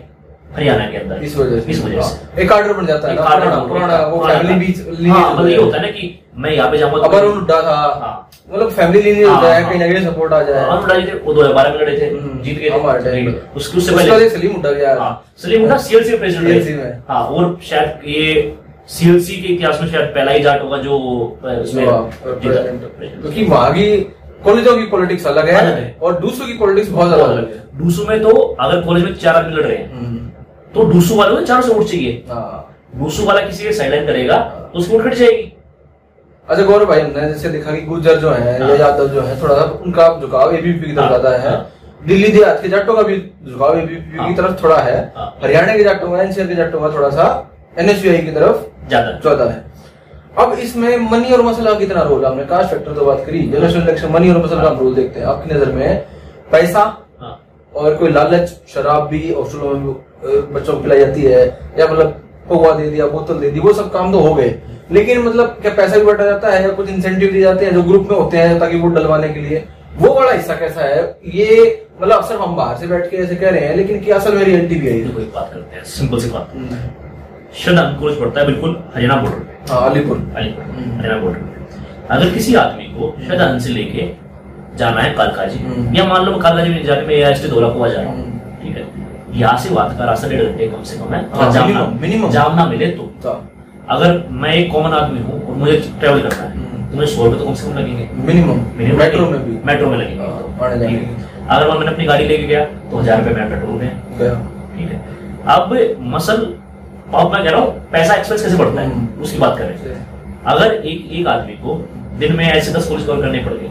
हरियाणा 0.55 0.87
के 0.91 0.97
अंदर 0.97 1.23
इस 1.25 1.37
वजह 1.37 1.61
से 1.61 1.71
इस 1.71 1.85
वजह 1.85 2.01
से। 2.03 2.43
एक 2.43 2.53
आर्डर 2.53 2.73
बन 2.73 2.87
जाता 2.87 3.09
है 3.09 3.17
पुराना 3.17 3.59
पुराना 3.65 3.99
वो 4.07 4.27
फैमिली। 4.27 4.55
बीच 4.61 5.09
हाँ 5.09 5.33
मतलब 5.33 5.49
ये 5.49 5.57
होता 5.57 5.77
है 5.77 5.83
ना 5.83 5.91
कि 5.91 6.19
मैं 6.37 6.51
यहाँ 6.53 6.71
पे 6.71 6.79
जाऊँगा 6.79 7.07
अब 7.07 7.15
अरुण 7.15 7.35
हुड्डा 7.35 7.61
था 7.63 7.75
हाँ। 8.01 8.31
मतलब 8.53 8.71
फैमिली 8.71 9.03
लीनियज 9.03 9.27
हाँ, 9.27 9.35
होता 9.37 9.55
है 9.55 9.63
हाँ। 9.63 9.71
कहीं 9.71 9.81
ना 9.81 9.93
कहीं 9.93 10.05
सपोर्ट 10.07 10.33
आ 10.33 10.43
जाए 10.43 10.65
अरुण 10.65 10.89
राज़ी 10.91 11.07
थे 11.07 11.15
वो 11.17 11.33
दो 11.33 11.41
हज़ार 11.41 11.55
बारह 11.55 11.71
में 11.71 11.79
लड़े 11.81 11.97
थे 11.99 12.09
हम्म, 12.09 12.43
जीत 12.43 12.59
गए। 12.59 12.69
उसके 13.57 13.79
उससे 13.79 13.95
पहले 13.97 14.29
सलीम 14.31 14.53
हुड्डा 14.53 14.73
गया 14.73 14.95
हाँ 15.01 15.13
सलीम 15.39 15.61
हुड्डा 15.61 15.77
सीएलसी 15.79 16.17
प्रेसिडेंट 16.17 16.67
रहे। 16.67 16.93
हाँ 17.09 17.23
और 17.25 17.59
शायद 17.71 18.01
ये 18.07 18.57
सीएलसी 18.89 19.37
के 19.43 19.49
इतिहास 19.49 19.81
में 19.81 19.89
शायद 19.89 20.09
पहला 20.15 20.33
ही 20.33 20.43
जाट 20.43 20.63
होगा 20.63 20.79
जो 20.79 20.99
उसमें। 21.63 21.87
क्योंकि 22.25 23.45
वहाँ 23.45 23.73
की 23.73 23.87
कॉलेजों 24.45 24.77
की 24.77 24.87
पॉलिटिक्स 24.87 25.27
अलग 25.27 25.49
है। 25.49 25.97
और 26.03 26.19
दूसरों 26.21 26.47
की 26.47 26.53
पॉलिटिक्स 26.59 26.89
बहुत 26.91 27.09
ज़्यादा 27.09 27.25
अलग 27.25 27.53
है। 27.53 27.63
डूसू 27.79 28.05
में 28.07 28.21
तो 28.23 28.31
अगर 28.61 28.81
कॉलेज 28.83 29.05
में 29.05 29.15
चार 29.17 29.37
आदमी 29.37 29.57
लड़ 29.57 29.63
रहे 29.63 29.77
हैं 29.77 29.93
हम्म, 29.93 30.19
तो 30.75 30.85
डूसू 30.91 31.15
वालों 31.17 31.37
को 31.37 31.43
चारों 31.43 31.63
से 31.63 31.73
वोट 31.75 31.87
चाहिए। 31.87 32.25
हाँ। 32.31 32.67
डूसू 32.97 33.25
वाला 33.25 33.41
किसी 33.41 33.65
के 33.65 33.73
साइड 33.73 34.07
करेगा 34.07 34.39
तो 34.73 34.79
उसकी 34.79 34.97
वोट 34.97 35.05
कट 35.05 35.15
जाएगी। 35.15 35.53
अच्छा 36.49 36.65
गौरव 36.65 36.87
भाई 36.87 37.01
हमने 37.01 37.29
जैसे 37.29 37.49
देखा 37.49 37.73
कि 37.73 37.81
गुर्जर 37.83 38.17
जो 38.21 38.31
है 38.31 38.59
या 38.61 38.67
हाँ। 38.67 38.77
यादव 38.77 39.09
जो 39.09 39.21
है 39.21 39.41
थोड़ा 39.43 39.55
सा 39.55 39.65
उनका 39.85 40.09
झुकाव 40.21 40.55
एबीपी 40.55 40.87
की 40.87 40.93
तरफ़ 40.93 41.01
हाँ, 41.03 41.09
ज़्यादा 41.11 41.37
है। 41.39 41.59
दिल्ली 42.07 42.29
देहात 42.29 42.59
के 42.63 42.69
जाटों 42.69 42.95
का 42.97 43.03
भी 43.03 43.17
झुकाव 43.47 43.79
एबीपी। 43.79 44.19
की 44.19 44.35
तरफ़ 44.35 44.63
थोड़ा 44.63 44.77
है। 44.79 45.01
हाँ। 45.17 45.35
हरियाणा 45.43 45.77
के 45.77 45.85
जाटों 45.85 46.11
का 46.11 46.23
एनसीआर 46.23 46.47
के 46.49 46.55
जाटों 46.55 46.81
का 46.81 46.89
थोड़ा 46.95 47.11
सा 47.11 47.27
एनएसयूआई 47.79 48.19
की 48.19 48.31
तरफ़ 48.31 48.89
ज़्यादा। 48.89 49.19
ज़्यादा 49.21 49.45
है। 49.45 49.65
अब 50.39 50.53
इसमें 50.59 50.97
मनी 51.11 51.33
और 51.33 51.43
मसला 51.43 51.73
का 51.73 51.79
कितना 51.79 52.03
रोल 52.03 52.25
है? 52.25 52.31
हमने 52.31 52.45
कास्ट 52.47 52.71
फैक्टर 52.71 52.93
तो 52.95 53.05
बात 53.05 53.23
करी। 53.27 53.43
जनरल 53.43 53.77
इलेक्शन 53.77 54.13
मनी 54.13 54.31
और 54.31 54.45
मसला 54.45 54.63
का 54.63 54.69
रोल 54.79 54.95
देखते 54.95 55.21
हैं। 55.21 55.27
आपकी 55.27 55.55
नज़र 55.55 55.73
में 55.73 56.05
पैसा 56.53 56.81
हाँ। 57.21 57.37
और 57.73 57.95
कोई 57.97 58.11
लालच 58.11 58.49
शराब 58.75 59.07
भी 59.09 59.33
हॉस्टलों 59.33 59.75
में 59.75 59.93
बच्चों 60.53 60.73
को 60.73 60.81
पिलाई 60.81 60.99
जाती 60.99 61.23
है 61.23 61.45
या 61.79 61.87
मतलब 61.87 62.21
पौवा 62.49 62.73
दे 62.75 62.89
दिया 62.91 63.07
बोतल 63.09 63.39
दे 63.41 63.51
दी 63.51 63.61
वो 63.61 63.73
सब 63.73 63.91
काम 63.93 64.13
तो 64.13 64.21
हो 64.21 64.35
गए। 64.35 64.55
लेकिन 64.93 65.23
मतलब 65.23 65.59
क्या 65.63 65.73
पैसा 65.75 65.99
भी 65.99 66.05
बटा 66.05 66.25
जाता 66.25 66.51
है 66.51 66.63
या 66.63 66.71
कुछ 66.73 66.89
इंसेंटिव 66.89 67.33
दिए 67.33 67.43
जाते 67.43 67.65
हैं 67.65 67.73
जो 67.75 67.83
ग्रुप 67.83 68.09
में 68.11 68.17
होते 68.17 68.39
हैं 68.39 68.59
ताकि 68.61 68.79
वोट 68.79 68.95
डलवाने 68.95 69.29
के 69.29 69.41
लिए? 69.41 69.65
वो 69.99 70.13
वाला 70.15 70.33
हिस्सा 70.33 70.55
कैसा 70.57 70.81
है? 70.83 71.03
ये 71.27 71.87
मतलब 72.01 72.17
अक्सर 72.17 72.37
हम 72.37 72.57
बाहर 72.57 72.77
से 72.77 72.87
बैठ 72.87 73.11
के 73.11 73.17
ऐसे 73.17 73.37
कह 73.37 73.51
रहे 73.51 73.67
हैं 73.67 73.77
लेकिन 73.77 74.01
क्या 74.05 74.17
असल 74.17 74.35
में 74.35 74.45
रियलिटी 74.45 74.75
भी 74.75 74.87
है 74.87 74.99
ये? 74.99 75.05
बात 75.05 75.51
करते 75.53 75.77
हैं 75.77 75.85
सिंपल 75.87 76.19
सी 76.19 76.31
बात। 76.31 76.53
हम्म, 76.55 76.77
श्रद्धा 77.55 77.83
कॉलेज 78.01 78.19
पड़ता 78.21 78.41
है 78.41 78.47
बिल्कुल 78.47 78.83
हरियाणा 78.95 79.23
बॉर्डर 79.23 79.50
अलीपुर। 79.61 80.17
अलीपुर 80.37 80.65
हम्म। 80.65 81.21
बॉर्डर 81.23 81.49
अगर 82.11 82.31
किसी 82.35 82.55
आदमी 82.55 82.85
को 82.85 83.15
श्रद्धांजलि 83.27 83.61
से 83.61 83.73
लेके 83.73 84.09
जाना 84.79 85.01
है 85.01 85.13
कालकाजी 85.15 85.59
हम्म। 85.59 85.95
या 85.97 86.05
मान 86.05 86.25
लो 86.25 86.31
मैं 86.31 86.41
कालकाजी 86.41 86.71
में 86.71 86.85
जाके 86.85 87.07
मैं 87.07 87.17
या 87.17 87.31
धोला 87.49 87.69
कुआ 87.69 87.89
जा 87.89 88.01
रहा 88.01 88.11
हूँ 88.11 88.25
हम्म। 88.25 88.63
ठीक 88.63 88.77
है? 88.77 88.85
यहाँ 89.35 89.57
से 89.59 89.71
बात 89.71 89.97
का 89.99 90.05
रास्ता 90.05 90.29
डेढ़ 90.29 90.43
घंटे 90.43 90.67
कम 90.67 90.83
से 90.83 90.99
कम 90.99 91.15
है। 91.15 91.21
हाँ, 91.31 91.43
अगर 91.43 91.53
जाम 91.53 91.71
ना 91.71 91.81
minimum, 91.81 92.03
minimum। 92.05 92.33
जाम 92.33 92.57
ना 92.57 92.67
मिले 92.67 92.87
तो। 92.91 93.03
तो 93.23 93.41
अगर 93.89 94.23
मैं 94.31 94.55
एक 94.55 94.73
कॉमन 94.73 94.93
आदमी 94.93 95.21
हूँ 95.21 95.45
और 95.47 95.55
मुझे 95.57 95.77
ट्रेवल 96.01 96.21
करना 96.21 96.43
है 96.43 96.51
हम्म। 96.51 96.91
तो 96.91 96.97
मुझे 96.97 97.07
सौ 97.07 97.25
रुपए 97.25 97.39
तो 97.39 97.45
कम 97.45 97.55
से 97.55 97.67
कम 97.67 97.79
लगेंगे। 97.79 98.09
मिनिमम 98.27 98.61
मेट्रो 98.99 99.27
में 99.31 99.41
भी। 99.45 99.59
मेट्रो 99.67 99.91
में 99.91 99.99
लगेंगे। 99.99 100.25
हाँ, 100.25 100.71
जाने 100.71 100.87
है। 100.87 101.29
अगर 101.49 101.69
मैं 101.69 101.79
मैंने 101.79 101.93
अपनी 101.93 102.05
गाड़ी 102.05 102.25
लेके 102.25 102.47
गया 102.47 102.65
तो 102.65 102.99
हज़ार 102.99 103.19
रुपए 103.19 103.35
मैं 103.35 103.49
पेट्रोल 103.51 103.79
में। 103.79 104.03
गया। 104.19 104.35
ठीक 104.77 104.91
है? 104.91 105.01
अब 105.49 105.75
मसल 106.15 106.47
अब 107.15 107.33
मैं 107.33 107.43
कह 107.45 107.51
रहा 107.51 107.61
हूँ 107.61 107.91
पैसा 107.93 108.15
एक्सपेंस 108.15 108.43
कैसे 108.43 108.57
बढ़ता 108.57 108.81
है? 108.81 108.87
हम्म। 108.87 109.23
उसकी 109.23 109.39
बात 109.39 109.59
करें। 109.59 109.75
अगर 110.47 110.73
एक 110.73 111.11
एक 111.13 111.27
आदमी 111.27 111.53
को 111.55 111.75
दिन 112.19 112.37
में 112.37 112.45
ऐसे 112.47 112.73
दस 112.73 112.89
पुलिस 112.89 113.07
कवर 113.07 113.21
करने 113.23 113.39
पड़ 113.45 113.53
गए 113.53 113.69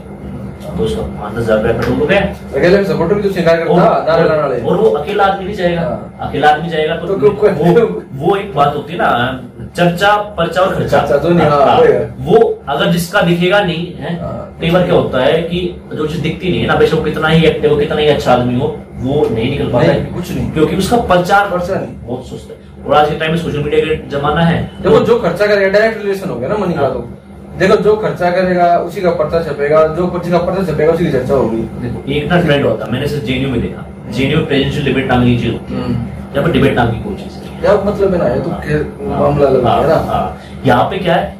तो 0.69 0.83
उसका 0.83 1.01
पाँच 1.01 1.33
दस 1.33 1.43
हज़ार 1.43 1.57
रुपया 1.57 1.71
पेट्रोल 1.73 1.99
हो 1.99 2.05
अकेले 2.05 2.83
तो 2.83 2.93
और, 2.93 3.79
करता 3.79 4.03
नारे 4.07 4.23
लाने 4.29 4.59
और 4.61 4.77
वो 4.77 4.89
अकेला 4.91 5.25
आदमी 5.25 5.45
नहीं 5.45 5.55
जाएगा। 5.55 5.81
हाँ। 5.81 6.27
अकेला 6.27 6.49
आदमी 6.49 6.69
जाएगा 6.69 6.95
तो, 6.95 7.07
तो 7.07 7.13
वो, 7.13 8.03
वो 8.15 8.35
एक 8.35 8.53
बात 8.55 8.75
होती 8.75 8.93
है 8.93 8.99
ना 8.99 9.71
चर्चा 9.75 10.15
पर्चा 10.37 10.61
और 10.61 10.75
खर्चा। 10.75 10.99
खर्चा 10.99 11.17
तो 11.17 11.29
नहीं, 11.29 11.47
हाँ, 11.47 11.65
हाँ। 11.65 12.15
वो 12.19 12.37
अगर 12.69 12.91
जिसका 12.91 13.21
दिखेगा 13.21 13.59
नहीं 13.61 13.93
है 13.93 14.15
हाँ। 14.21 14.57
कई 14.61 14.71
बार 14.71 14.85
क्या 14.85 14.95
होता 14.95 15.23
है 15.23 15.41
कि 15.41 15.59
जो 15.93 16.07
चीज़ 16.07 16.21
दिखती 16.21 16.49
नहीं 16.49 16.61
है 16.61 16.67
ना 16.67 16.75
बेशक 16.75 16.93
वो 16.93 17.03
कितना 17.03 17.27
ही 17.27 17.45
एक्टिव 17.45 17.71
हो 17.71 17.77
कितना 17.77 18.01
ही 18.01 18.07
अच्छा 18.07 18.33
आदमी 18.33 18.59
हो 18.59 18.75
वो 18.97 19.27
नहीं 19.29 19.49
निकल 19.49 19.71
पाता 19.73 19.91
है। 19.91 20.03
कुछ 20.05 20.31
नहीं। 20.31 20.51
क्योंकि 20.51 20.75
उसका 20.75 20.97
प्रचार 21.03 21.47
बहुत 21.49 22.27
सुस्त 22.27 22.49
है। 22.51 22.58
और 22.85 22.93
आज 22.95 23.09
के 23.09 23.15
टाइम 23.19 23.31
में 23.31 23.37
सोशल 23.37 23.63
मीडिया 23.63 23.85
का 23.85 24.07
जमाना 24.09 24.41
है। 24.41 24.59
देखो 24.83 24.99
जो 25.05 25.19
खर्चा 25.19 25.45
करेगा 25.47 25.69
डायरेक्ट 25.69 26.01
रिलेशन 26.01 26.29
हो 26.29 26.35
गया 26.35 26.49
ना 26.49 26.57
मनी 26.57 26.73
का 26.73 26.81
हाँ। 26.81 26.93
तो। 26.93 27.07
देखो 27.59 27.75
जो 27.83 27.95
खर्चा 27.97 28.29
करेगा 28.31 28.67
उसी 28.79 29.01
का 29.01 29.11
पर्चा 29.21 29.43
छपेगा 29.43 29.85
जो 29.95 30.07
पर्ची 30.07 30.31
का 30.31 30.37
पर्चा 30.39 30.63
छपेगा 30.71 30.91
उसी 30.93 31.05
की 31.05 31.11
चर्चा 31.11 31.33
होगी। 31.33 31.61
देखो 31.81 32.11
एक 32.11 32.29
ना 32.29 32.41
ट्रेंड 32.41 32.65
होता 32.65 32.85
है 32.85 32.91
मैंने 32.91 33.07
सिर्फ़ 33.07 33.25
जेएनयू 33.25 33.49
में 33.49 33.61
देखा। 33.61 33.85
जेएनयू 34.11 34.45
प्रेसिडेंशियल 34.45 34.85
डिबेट 34.85 35.07
नाम 35.07 35.23
की 35.25 35.37
चीज़ 35.39 35.51
होती 35.53 35.73
है। 35.73 35.81
यहाँ 35.81 36.43
पर 36.43 36.51
डिबेट 36.51 36.75
नाम 36.75 36.91
की 36.91 37.03
कोई 37.03 37.15
चीज़ 37.15 37.37
क्या 37.59 37.73
मतलब 37.85 38.13
है 38.13 38.19
ना 38.19 38.27
ये 38.27 38.39
तो 38.39 39.09
मामला 39.09 39.49
लग 39.49 39.65
हाँ, 39.65 39.79
गया 39.79 39.87
ना। 39.87 40.01
हाँ। 40.11 40.37
यहाँ 40.65 40.83
पे 40.89 40.97
क्या 40.97 41.15
है 41.15 41.37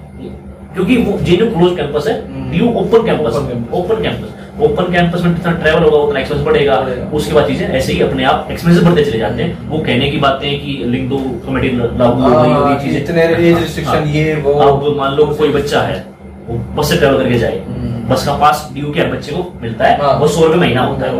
क्योंकि 0.76 0.98
वो 0.98 1.18
जेएनयू 1.20 1.50
क्लोज 1.52 1.76
कैंपस 1.78 2.08
है 2.08 2.16
हम्म। 2.26 2.50
DU 2.52 2.68
open 2.82 3.06
campus 3.06 3.36
open 3.74 4.02
campus 4.04 4.39
open 4.62 4.92
campus 4.94 5.22
में 5.24 5.36
जितना 5.36 5.52
ट्रैवल 5.54 5.84
होगा 5.84 5.98
उतना 5.98 6.20
एक्सपेंस 6.20 6.42
बढ़ेगा। 6.42 6.78
उसके 7.14 7.34
बाद 7.34 7.48
चीज़ें 7.48 7.68
ऐसे 7.68 7.94
ही 7.94 8.02
अपने 8.02 8.24
आप 8.24 8.48
एक्सपेंसिव 8.52 8.84
बढ़ते 8.86 9.04
चले 9.04 9.20
जाते 9.20 9.44
हैं। 9.44 9.70
वो 9.70 9.78
कहने 9.80 10.10
की 10.12 10.18
बातें 10.18 10.50
कि 10.62 10.84
लिंक 10.86 11.10
दो 11.10 11.18
कमेटी 11.46 11.70
लागू 11.70 12.22
हो 12.22 12.30
गई 12.30 12.50
हाँ, 12.50 12.60
होगी 12.60 12.84
चीज़ें। 12.84 13.02
इतने 13.02 13.28
age 13.28 13.62
restriction, 13.64 14.08
ये 14.08 14.36
वो। 14.36 14.54
अब 14.54 14.98
मान 14.98 15.16
लो 15.16 15.26
कोई 15.26 15.50
बच्चा 15.50 15.82
है 15.82 16.06
वो 16.48 16.58
बस 16.76 16.90
से 16.90 16.98
ट्रैवल 16.98 17.18
करके 17.18 17.40
जाए। 17.40 17.60
हम्म। 17.68 18.08
बस 18.10 18.26
का 18.26 18.36
पास 18.38 18.70
ड्यू 18.74 18.92
के 18.92 19.04
बच्चे 19.12 19.32
को 19.32 19.54
मिलता 19.62 19.86
है 19.86 19.98
हाँ। 20.02 20.14
वो 20.20 20.28
सौ 20.28 20.46
रुपए 20.46 20.58
महीना 20.58 20.82
होता 20.82 21.06
है। 21.06 21.12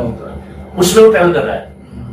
उसमें 0.78 1.04
वो 1.04 1.12
ट्रैवल 1.12 1.34
कर 1.34 1.44
रहा 1.44 1.56
है। 1.56 1.68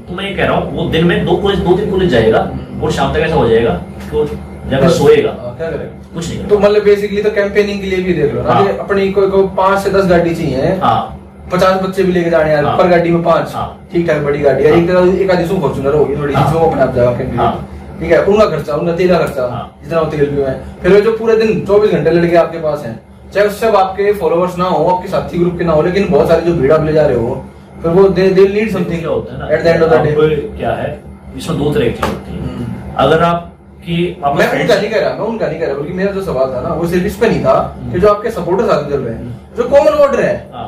तो 0.08 0.14
मैं 0.14 0.28
ये 0.28 0.34
कह 0.36 0.46
रहा 0.46 0.56
हूँ 0.56 0.76
वो 0.76 0.88
दिन 0.90 1.04
में 1.04 1.24
दो 1.26 1.36
कॉलेज 1.36 1.58
दो 1.58 1.76
तीन 1.76 1.90
कॉलेज 1.90 2.10
जाएगा 2.10 2.50
और 2.82 2.92
शाम 2.92 3.12
तक 3.14 3.20
ऐसा 3.20 3.34
हो 3.34 3.48
जाएगा 3.48 3.80
वो 4.12 4.24
जाकर 4.70 4.88
सोएगा। 4.90 5.30
हाँ, 5.40 5.54
क्या 5.58 5.70
कुछ 6.14 6.28
नहीं 6.28 6.46
तो 6.48 6.58
मतलब 6.58 6.84
बेसिकली 6.84 7.22
तो 7.22 7.30
कैंपेनिंग 7.30 7.80
के 7.80 7.86
लिए 7.86 8.02
भी 8.04 8.12
देख 8.12 8.34
लो 8.34 8.42
हाँ। 8.42 8.66
अपनी 8.68 9.10
कोई 9.12 9.28
को 9.30 9.42
पाँच 9.56 9.78
से 9.78 9.90
दस 9.90 10.06
गाड़ी 10.06 10.34
चाहिए। 10.34 10.72
हाँ। 10.82 11.15
पचास 11.52 11.80
बच्चे 11.82 12.02
भी 12.02 12.12
लेके 12.12 12.30
जाने 12.30 12.50
यार 12.50 12.64
हाँ। 12.64 12.76
पर 12.78 12.88
गाड़ी 12.88 13.10
में 13.10 13.22
पाँच। 13.22 13.54
हाँ। 13.54 13.66
ठीक 13.92 14.06
ठाक 14.08 14.22
बड़ी 14.22 14.38
गाड़ी 14.40 14.64
है। 14.64 14.72
एक 14.72 14.90
एक 15.20 15.30
आधी 15.30 15.46
सौ 15.46 15.58
फॉर्चुनर 15.60 15.94
होगी 15.94 16.16
थोड़ी 16.16 16.34
हाँ। 16.34 16.52
जो 16.52 16.58
अपने 16.60 16.82
आप 16.82 16.94
जाएगा 16.94 17.42
हाँ। 17.42 17.68
ठीक 18.00 18.10
है 18.12 18.22
उनका 18.22 18.46
खर्चा 18.46 18.74
उनका 18.74 18.92
तेल 18.96 19.08
का 19.08 19.18
खर्चा। 19.18 19.44
जितना 19.82 20.00
वो 20.00 20.10
तेल 20.10 20.30
भी 20.30 20.42
है। 20.42 20.54
फिर 20.82 20.92
वो 20.92 21.00
जो 21.00 21.12
पूरे 21.18 21.36
दिन 21.36 21.64
चौबीस 21.66 21.90
घंटे 21.90 22.10
लड़के 22.10 22.36
आपके 22.36 22.58
पास 22.58 22.82
हैं। 22.86 23.00
चाहे 23.34 23.68
अब 23.68 23.76
आपके 23.76 24.12
फॉलोअर्स 24.14 24.56
ना 24.58 24.64
हो 24.66 24.84
आपके 24.86 25.08
साथी 25.08 25.38
ग्रुप 25.38 25.58
के 25.58 25.64
ना 25.64 25.72
हो 25.72 25.82
लेकिन 25.82 26.08
बहुत 26.10 26.28
सारी 26.28 26.44
जो 26.46 26.54
भीड़ 26.54 26.72
आप 26.72 26.84
ले 26.84 26.92
जा 26.92 27.06
रहे 27.06 27.16
हो 27.16 27.44
फिर 27.82 27.90
वो 27.92 28.08
दे 28.10 28.28
दे 28.30 28.46
नीड 28.48 28.72
समथिंग 28.72 29.00
क्या 29.00 29.10
होता 29.10 29.34
है 29.34 29.38
ना? 29.40 29.48
At 29.48 29.62
the 29.62 29.66
end 29.66 29.82
of 29.82 29.90
the 29.90 30.04
day 30.04 30.36
क्या 30.58 30.70
है? 30.72 30.88
इसमें 31.36 31.58
दो 31.58 31.72
तरह 31.72 31.84
की 31.84 31.90
चीज़ 31.92 32.06
होती 32.06 32.32
है। 32.32 32.94
अगर 32.96 33.22
आप 33.22 33.52
की 33.80 33.98
मैं 34.22 34.30
उनका 34.30 34.74
नहीं 34.74 34.90
कह 34.90 35.00
रहा 35.00 35.10
मैं 35.10 35.26
उनका 35.26 35.46
नहीं 35.46 35.60
कह 35.60 35.66
रहा 35.66 35.74
बल्कि 35.74 35.92
मेरा 35.92 36.12
जो 36.12 36.22
सवाल 36.22 36.54
था 36.54 36.60
ना 36.60 36.74
वो 36.74 36.86
सिर्फ़ 36.86 37.06
इस 37.06 37.16
पे 37.16 37.28
नहीं 37.28 37.44
था 37.44 37.54
कि 37.92 38.00
जो 38.00 38.08
आपके 38.08 38.30
सपोर्टर्स 38.30 38.70
आगे 38.70 38.90
चल 38.90 39.00
रहे 39.00 39.14
हैं 39.14 39.54
जो 39.56 39.68
कॉमन 39.68 40.22
है। 40.22 40.34
हाँ। 40.54 40.66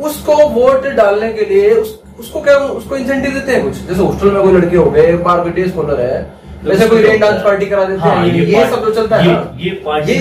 उसको 0.00 0.48
वोट 0.48 0.86
डालने 0.86 1.32
के 1.32 1.54
लिए 1.54 1.70
उस, 1.70 2.02
उसको 2.20 2.40
क्या 2.40 2.56
उसको 2.56 2.96
इंसेंटिव 2.96 3.32
देते 3.32 3.52
हैं 3.52 3.62
कुछ? 3.64 3.72
जैसे 3.72 4.02
हॉस्टल 4.02 4.30
में 4.30 4.42
कोई 4.42 4.52
लड़के 4.52 4.76
हो 4.76 4.90
गए 4.90 5.16
पार्क 5.16 5.44
में 5.44 5.54
डे 5.54 5.68
स्कॉलर 5.68 6.00
है 6.00 6.38
वैसे 6.64 6.88
कोई 6.88 7.02
रेन 7.02 7.20
डांस 7.20 7.42
पार्टी 7.42 7.66
करा 7.66 7.84
देते 7.84 8.00
हाँ, 8.00 8.16
हैं 8.16 8.34
ये, 8.34 8.54
पार्ट- 8.54 8.74
सब 8.74 8.84
जो 8.84 8.90
चलता 8.90 9.16
है 9.16 9.28
ये, 9.28 9.64
ये 9.64 9.70
पार्टी 9.70 10.12
ये 10.12 10.18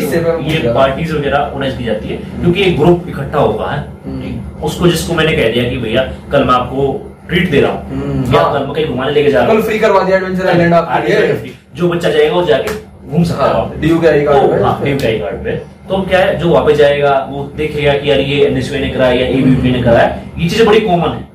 ये 0.49 0.73
पार्टीज़ 0.73 1.15
वगैरह 1.15 1.37
ऑर्गेनाइज 1.37 1.77
की 1.77 1.83
जाती 1.83 2.09
है 2.09 2.17
क्योंकि 2.17 2.63
एक 2.63 2.79
ग्रुप 2.79 3.05
इकट्ठा 3.09 3.39
होगा 3.39 3.65
है? 3.65 3.79
हम्म। 4.05 4.63
उसको 4.63 4.87
जिसको 4.87 5.13
मैंने 5.13 5.31
कह 5.31 5.51
दिया 5.51 5.69
कि 5.69 5.77
भैया 5.77 6.13
कल 6.31 6.43
मैं 6.43 6.53
आपको 6.53 7.11
ट्रीट 7.27 7.51
दे 7.51 7.61
रहा 7.61 7.71
हूँ। 7.71 7.89
हम्म, 7.89 8.35
या। 8.35 8.41
हाँ। 8.41 8.53
कल 8.53 8.65
मैं 8.65 8.73
कहीं 8.73 8.85
घुमाने 8.85 9.11
लेके 9.11 9.31
जा 9.31 9.39
रहा 9.39 9.47
कल 9.47 9.55
हूँ। 9.55 9.63
फ्री 9.63 9.79
करवा 9.79 10.03
दिया 10.03 10.17
एडवेंचर 10.17 10.47
आइलैंड 10.47 10.73
आपके 10.73 11.13
लिए। 11.13 11.53
जो 11.75 11.89
बच्चा 11.89 12.09
जाएगा 12.09 12.35
वो 12.35 12.43
जाके 12.43 12.69
घूम 13.09 13.23
सकता 13.23 13.45
है 13.45 13.53
हाँ। 13.53 13.73
DU 13.73 14.01
के 14.01 14.21
कार्ड 14.21 15.37
तो, 15.37 15.43
पे। 15.43 15.76
हाँ, 15.89 16.00
तो 16.00 16.08
क्या 16.10 16.19
है 16.19 16.36
जो 16.39 16.50
वापस 16.50 16.76
जाएगा 16.78 17.17
वो 17.30 17.43
देखेगा 17.58 17.93
कि 17.93 18.10
यार 18.12 18.19
ये 18.19 18.43
एनएसयूए 18.45 18.80
ने 18.80 18.89
कराया 18.89 19.13
या 19.15 19.28
एबीपी 19.30 19.71
ने 19.71 19.82
कराया 19.84 20.08
ये 20.38 20.50
चीज़ें 20.50 20.65
बड़ी 20.67 20.80
कॉमन 20.82 21.10
है। 21.10 21.26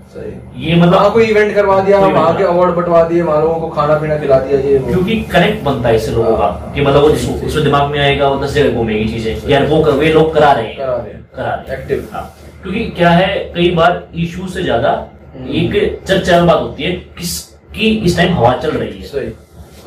ये 0.56 0.74
मतलब 0.76 0.94
वहाँ 0.94 1.12
कोई 1.12 1.24
इवेंट 1.24 1.54
करवा 1.54 1.80
दिया 1.80 1.98
वहाँ 1.98 2.36
के 2.36 2.44
अवार्ड 2.44 2.74
बंटवा 2.74 3.02
दिए 3.04 3.22
वहाँ 3.22 3.40
लोगों 3.40 3.60
को 3.60 3.68
खाना 3.68 3.94
पीना 3.98 4.16
खिला 4.18 4.38
दिया 4.38 4.58
ये 4.60 4.78
क्योंकि 4.80 5.16
कनेक्ट 5.32 5.62
बनता 5.64 5.88
है 5.88 5.96
इससे 5.96 6.12
लोगों 6.12 6.36
का 6.36 6.44
हाँ, 6.44 6.72
कि 6.74 6.80
मतलब 6.80 7.02
वो। 7.02 7.08
उसमें 7.46 7.64
दिमाग 7.64 7.90
में 7.90 7.98
आएगा 7.98 8.28
वो 8.28 8.42
दस 8.44 8.52
जगह 8.54 8.76
घूमेगी 8.76 9.08
चीज़ें। 9.12 9.48
यार 9.50 9.66
वो 9.66 9.82
कर 9.84 9.92
वे 9.92 10.12
लोग 10.12 10.34
करा 10.34 10.52
रहे 10.52 10.66
हैं। 10.66 10.76
करा 10.76 10.96
रहे 10.96 11.12
हैं। 11.12 11.22
करा 11.36 11.54
रहे 11.68 11.96
हैं। 11.96 12.08
हाँ। 12.12 12.24
क्योंकि 12.62 12.84
क्या 12.96 13.10
है 13.10 13.28
कई 13.54 13.70
बार 13.70 14.02
इशू 14.16 14.48
से 14.48 14.62
ज़्यादा 14.62 14.90
हम्म। 15.34 15.48
एक 15.50 16.02
चर्चा 16.08 16.36
में 16.36 16.46
बात 16.46 16.60
होती 16.60 16.82
है 16.82 16.92
किसकी 17.18 17.90
इस 17.96 18.16
टाइम 18.16 18.34
हवा 18.34 18.52
चल 18.56 18.70
रही 18.72 18.98
है। 18.98 19.06
सही। 19.06 19.32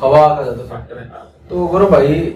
हवा 0.02 0.26
का 0.28 0.42
ज़्यादा 0.42 0.62
फैक्टर 0.64 0.98
है। 0.98 1.04
तो 1.50 1.66
गौरव 1.66 1.90
भाई 1.90 2.34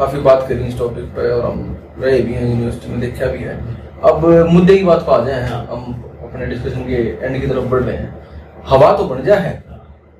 काफ़ी 0.00 0.20
बात 0.22 0.46
करी 0.48 0.66
इस 0.66 0.78
टॉपिक 0.78 1.04
पे 1.16 1.28
और 1.30 1.44
हम 1.44 1.76
रहे 2.00 2.20
भी 2.20 2.34
हैं 2.34 2.48
यूनिवर्सिटी 2.48 2.92
में 2.92 3.00
देखा 3.00 3.26
भी 3.26 3.38
है। 3.40 3.58
अब 4.04 4.24
मुद्दे 4.50 4.76
की 4.76 4.84
बात 4.84 5.02
को 5.06 5.12
आ 5.12 5.24
जाए 5.24 5.48
हाँ। 5.48 5.66
हम 5.70 6.02
अपने 6.24 6.46
डिस्कशन 6.46 6.84
के 6.84 7.02
एंड 7.26 7.40
की 7.40 7.46
तरफ़ 7.46 7.64
बढ़ 7.70 7.82
रहे 7.82 7.96
हैं। 7.96 8.14
हवा 8.68 8.92
तो 8.96 9.04
बन 9.06 9.22
जाए 9.24 9.40
है 9.40 9.52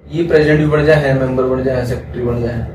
ये 0.06 0.22
प्रेसिडेंट 0.24 0.60
भी 0.60 0.66
बन 0.66 0.84
जाए 0.84 1.02
है 1.02 1.18
मेंबर 1.20 1.44
बन 1.46 1.62
जाए 1.64 1.84
सेक्रेटरी 1.86 2.22
बन 2.24 2.42
जाए 2.42 2.66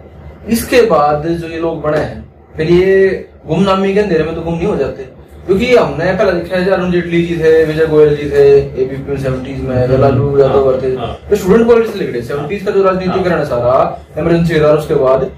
इसके 0.49 0.81
बाद 0.87 1.27
जो 1.27 1.47
ये 1.47 1.59
लोग 1.59 1.81
बने 1.81 1.97
हैं 1.99 2.23
फिर 2.57 2.71
ये 2.71 3.07
गुमनामी 3.47 3.93
के 3.93 3.99
अंधेरे 3.99 4.23
में 4.23 4.35
तो 4.35 4.41
गुम 4.41 4.55
नहीं 4.55 4.67
हो 4.67 4.75
जाते। 4.75 5.03
क्योंकि 5.45 5.75
हमने 5.75 6.11
पहले 6.13 6.31
देखा 6.33 6.57
है 6.57 6.69
अरुण 6.71 6.91
जेटली 6.91 7.21
जी 7.23 7.37
थे 7.39 7.63
विजय 7.65 7.85
गोयल 7.87 8.15
जी 8.15 8.29
थे 8.29 8.45
एबीपी 8.83 9.11
में 9.11 9.17
सेवेंटीज 9.23 9.61
में 9.63 9.97
लालू 9.99 10.37
यादव 10.39 10.69
हाँ, 10.69 10.81
थे। 10.81 10.95
हाँ। 10.95 11.17
स्टूडेंट 11.33 11.67
पॉलिटिक्स 11.67 11.93
से 11.93 12.05
लिख 12.05 12.23
सेवेंटीज 12.23 12.63
का 12.65 12.71
जो 12.71 12.83
राजनीतिकरण 12.83 13.37
है 13.37 13.45
सारा 13.45 13.75
इमरजेंसी 14.17 14.59
उसके 14.61 14.95
बाद 15.03 15.29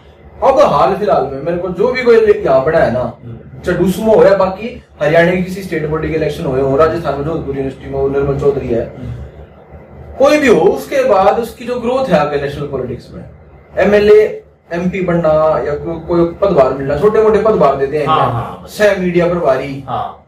अब 0.44 0.60
हाल 0.72 0.96
फ़िलहाल 0.96 1.24
में 1.26 1.42
मेरे 1.44 1.58
को 1.58 1.70
जो 1.78 1.92
भी 1.94 2.04
कोई 2.04 2.18
यहाँ 2.18 2.64
पड़ा 2.66 2.80
है 2.80 2.92
ना 2.94 3.04
चाहे 3.66 3.78
डूसमो 3.78 4.16
हो 4.16 4.24
या 4.24 4.36
बाकी 4.38 4.68
हरियाणा 5.02 5.32
की 5.32 5.44
किसी 5.44 5.62
स्टेट 5.64 5.88
बॉडी 5.90 6.10
के 6.10 6.16
इलेक्शन 6.16 6.46
हुए 6.46 6.62
हो 6.62 6.76
राजस्थान 6.78 7.16
में 7.20 7.24
जोधपुर 7.26 7.56
यूनिवर्सिटी 7.58 7.90
में 7.90 8.10
निर्मल 8.10 8.40
चौधरी 8.40 8.68
है। 8.68 8.84
कोई 10.20 10.38
भी 10.40 10.48
हो 10.48 10.60
उसके 10.60 11.04
बाद 11.10 11.40
उसकी 11.40 11.66
जो 11.66 11.80
ग्रोथ 11.80 12.10
है 12.10 12.20
आगे 12.20 12.42
नेशनल 12.42 12.68
पॉलिटिक्स 12.68 13.12
में 13.14 13.24
एमएलए 13.86 14.22
एमपी 14.74 15.02
बनना 15.06 15.34
या 15.66 15.74
कोई 15.76 16.00
कोई 16.08 16.26
पदभार 16.42 16.74
मिलना 16.74 16.98
छोटे 17.00 17.24
मोटे 17.24 17.42
पदभार 17.42 17.76
देते 17.76 17.98
हैं 17.98 18.06
हाँ, 18.08 18.32
हाँ। 18.32 18.66
सह 18.70 19.00
मीडिया 19.02 19.28
प्रभारी। 19.28 19.84
हाँ। 19.88 20.26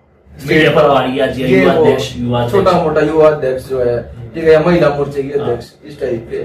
मीडिया 0.47 0.71
प्रभारी 0.71 2.49
छोटा 2.51 2.71
मोटा 2.83 3.01
युवा 3.01 3.29
अध्यक्ष 3.29 3.69
जो 3.69 3.79
है 3.79 4.01
ठीक 4.33 4.43
है 4.43 4.65
महिला 4.65 4.89
मोर्चे 4.95 5.23
की 5.23 5.31
अध्यक्ष 5.31 5.71
इस 5.85 5.99
टाइप 6.01 6.27
के। 6.31 6.43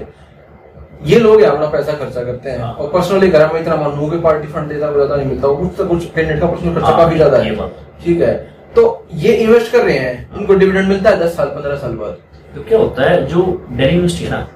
ये 1.03 1.19
लोग 1.19 1.41
अपना 1.43 1.65
पैसा 1.69 1.93
खर्चा 1.93 2.23
करते 2.23 2.49
हैं। 2.49 2.59
हाँ। 2.59 2.73
और 2.73 2.89
पर्सनली 2.91 3.27
घर 3.29 3.53
में 3.53 3.59
इतना 3.61 3.75
मानू 3.77 4.09
कि 4.11 4.17
पार्टी 4.19 4.47
फंड 4.47 4.69
देता 4.69 4.87
है 4.87 4.93
ज़्यादा 4.93 5.15
नहीं 5.15 5.27
मिलता। 5.27 5.47
कुछ 5.55 5.71
तो 5.77 5.85
कुछ 5.85 6.05
कैंडिडेट 6.05 6.39
का 6.41 6.47
पर्सनल 6.47 6.73
खर्चा 6.73 6.87
हाँ, 6.87 6.97
काफ़ी 6.97 7.15
ज़्यादा 7.15 7.37
है। 7.37 7.55
ठीक 8.03 8.21
है। 8.21 8.33
तो 8.75 9.05
ये 9.15 9.33
इन्वेस्ट 9.33 9.71
कर 9.71 9.83
रहे 9.83 9.97
हैं। 9.97 10.29
उनको 10.31 10.55
डिविडेंड 10.55 10.87
मिलता 10.87 11.09
है 11.09 11.19
दस 11.19 11.35
साल 11.37 11.47
पंद्रह 11.49 11.75
साल 11.77 11.95
बाद। 11.95 12.17
तो 12.55 12.63
क्या 12.63 12.77
होता 12.79 13.09
है 13.09 13.25
जो 13.27 13.41
दिल्ली 13.69 13.93
यूनिवर्सिटी 13.93 14.25
है 14.25 14.31
ना 14.31 14.47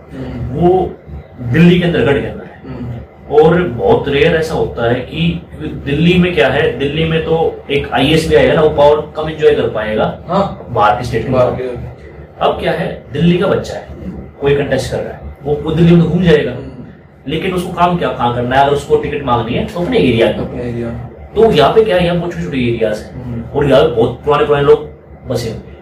वो 0.54 0.70
दिल्ली 1.44 1.80
के 1.80 1.86
अंदर 1.86 2.06
गढ़ 2.06 2.22
के 2.22 2.28
अंदर 2.28 2.44
है। 2.46 2.62
हम्म, 2.66 3.00
और 3.32 3.62
बहुत 3.64 4.08
रेयर 4.10 4.36
ऐसा 4.36 4.56
होता 4.56 4.90
है 4.92 5.00
कि 5.02 5.42
दिल्ली 5.86 6.18
में 6.20 6.34
क्या 6.36 6.48
है 6.50 6.78
दिल्ली 6.80 7.06
में 7.06 7.24
तो 7.26 7.38
एक 7.70 7.92
आईएएस 7.94 8.28
भी 8.30 8.36
आएगा 8.36 8.54
ना 8.54 8.62
वो 8.62 8.70
पावर 8.72 9.02
कम 9.16 9.30
एंजॉय 9.30 9.56
कर 9.56 9.70
पाएगा। 9.70 10.06
हाँ। 10.28 10.68
बाहर 10.70 10.98
के 10.98 11.04
स्टेट 11.04 11.30
में। 11.30 11.40
अब 11.40 12.60
क्या 12.60 12.72
है 12.72 12.92
दिल्ली 13.14 13.38
का 13.38 13.48
बच्चा 13.48 13.74
है 13.74 14.12
कोई 14.42 14.56
कंटेस्ट 14.56 14.92
कर 14.92 14.98
रहा 14.98 15.14
है। 15.14 15.29
वो 15.44 15.72
दिल्ली 15.72 15.96
में 15.96 16.02
तो 16.02 16.10
घूम 16.10 16.24
जाएगा। 16.24 16.56
लेकिन 17.28 17.54
उसको 17.54 17.74
काम 17.74 17.98
क्या? 17.98 18.10
कहाँ 18.10 18.34
करना 18.36 18.56
है। 18.56 18.64
अगर 18.64 18.74
उसको 18.74 18.98
टिकट 18.98 19.24
मांगनी 19.26 19.54
है 19.54 19.66
तो 19.68 19.82
अपने 19.82 19.98
एरिया 20.00 20.28
एरिया 20.62 20.90
तो 21.36 21.52
यहाँ 21.52 21.74
पे 21.74 21.84
क्या 21.84 21.96
है? 21.96 22.06
यहाँ 22.06 22.18
बहुत 22.18 22.32
छोटे 22.32 22.44
छोटे 22.44 22.58
एरियाज़ 22.60 23.04
हम्म। 23.08 23.36
है 23.36 23.50
और 23.50 23.66
यहाँ 23.66 23.84
पे 23.84 23.96
बहुत 23.96 24.22
पुराने 24.26 24.46
पुराने 24.46 24.64
लोग 24.66 24.88
बसे 25.30 25.50
हुए 25.50 25.58
हैं। 25.58 25.78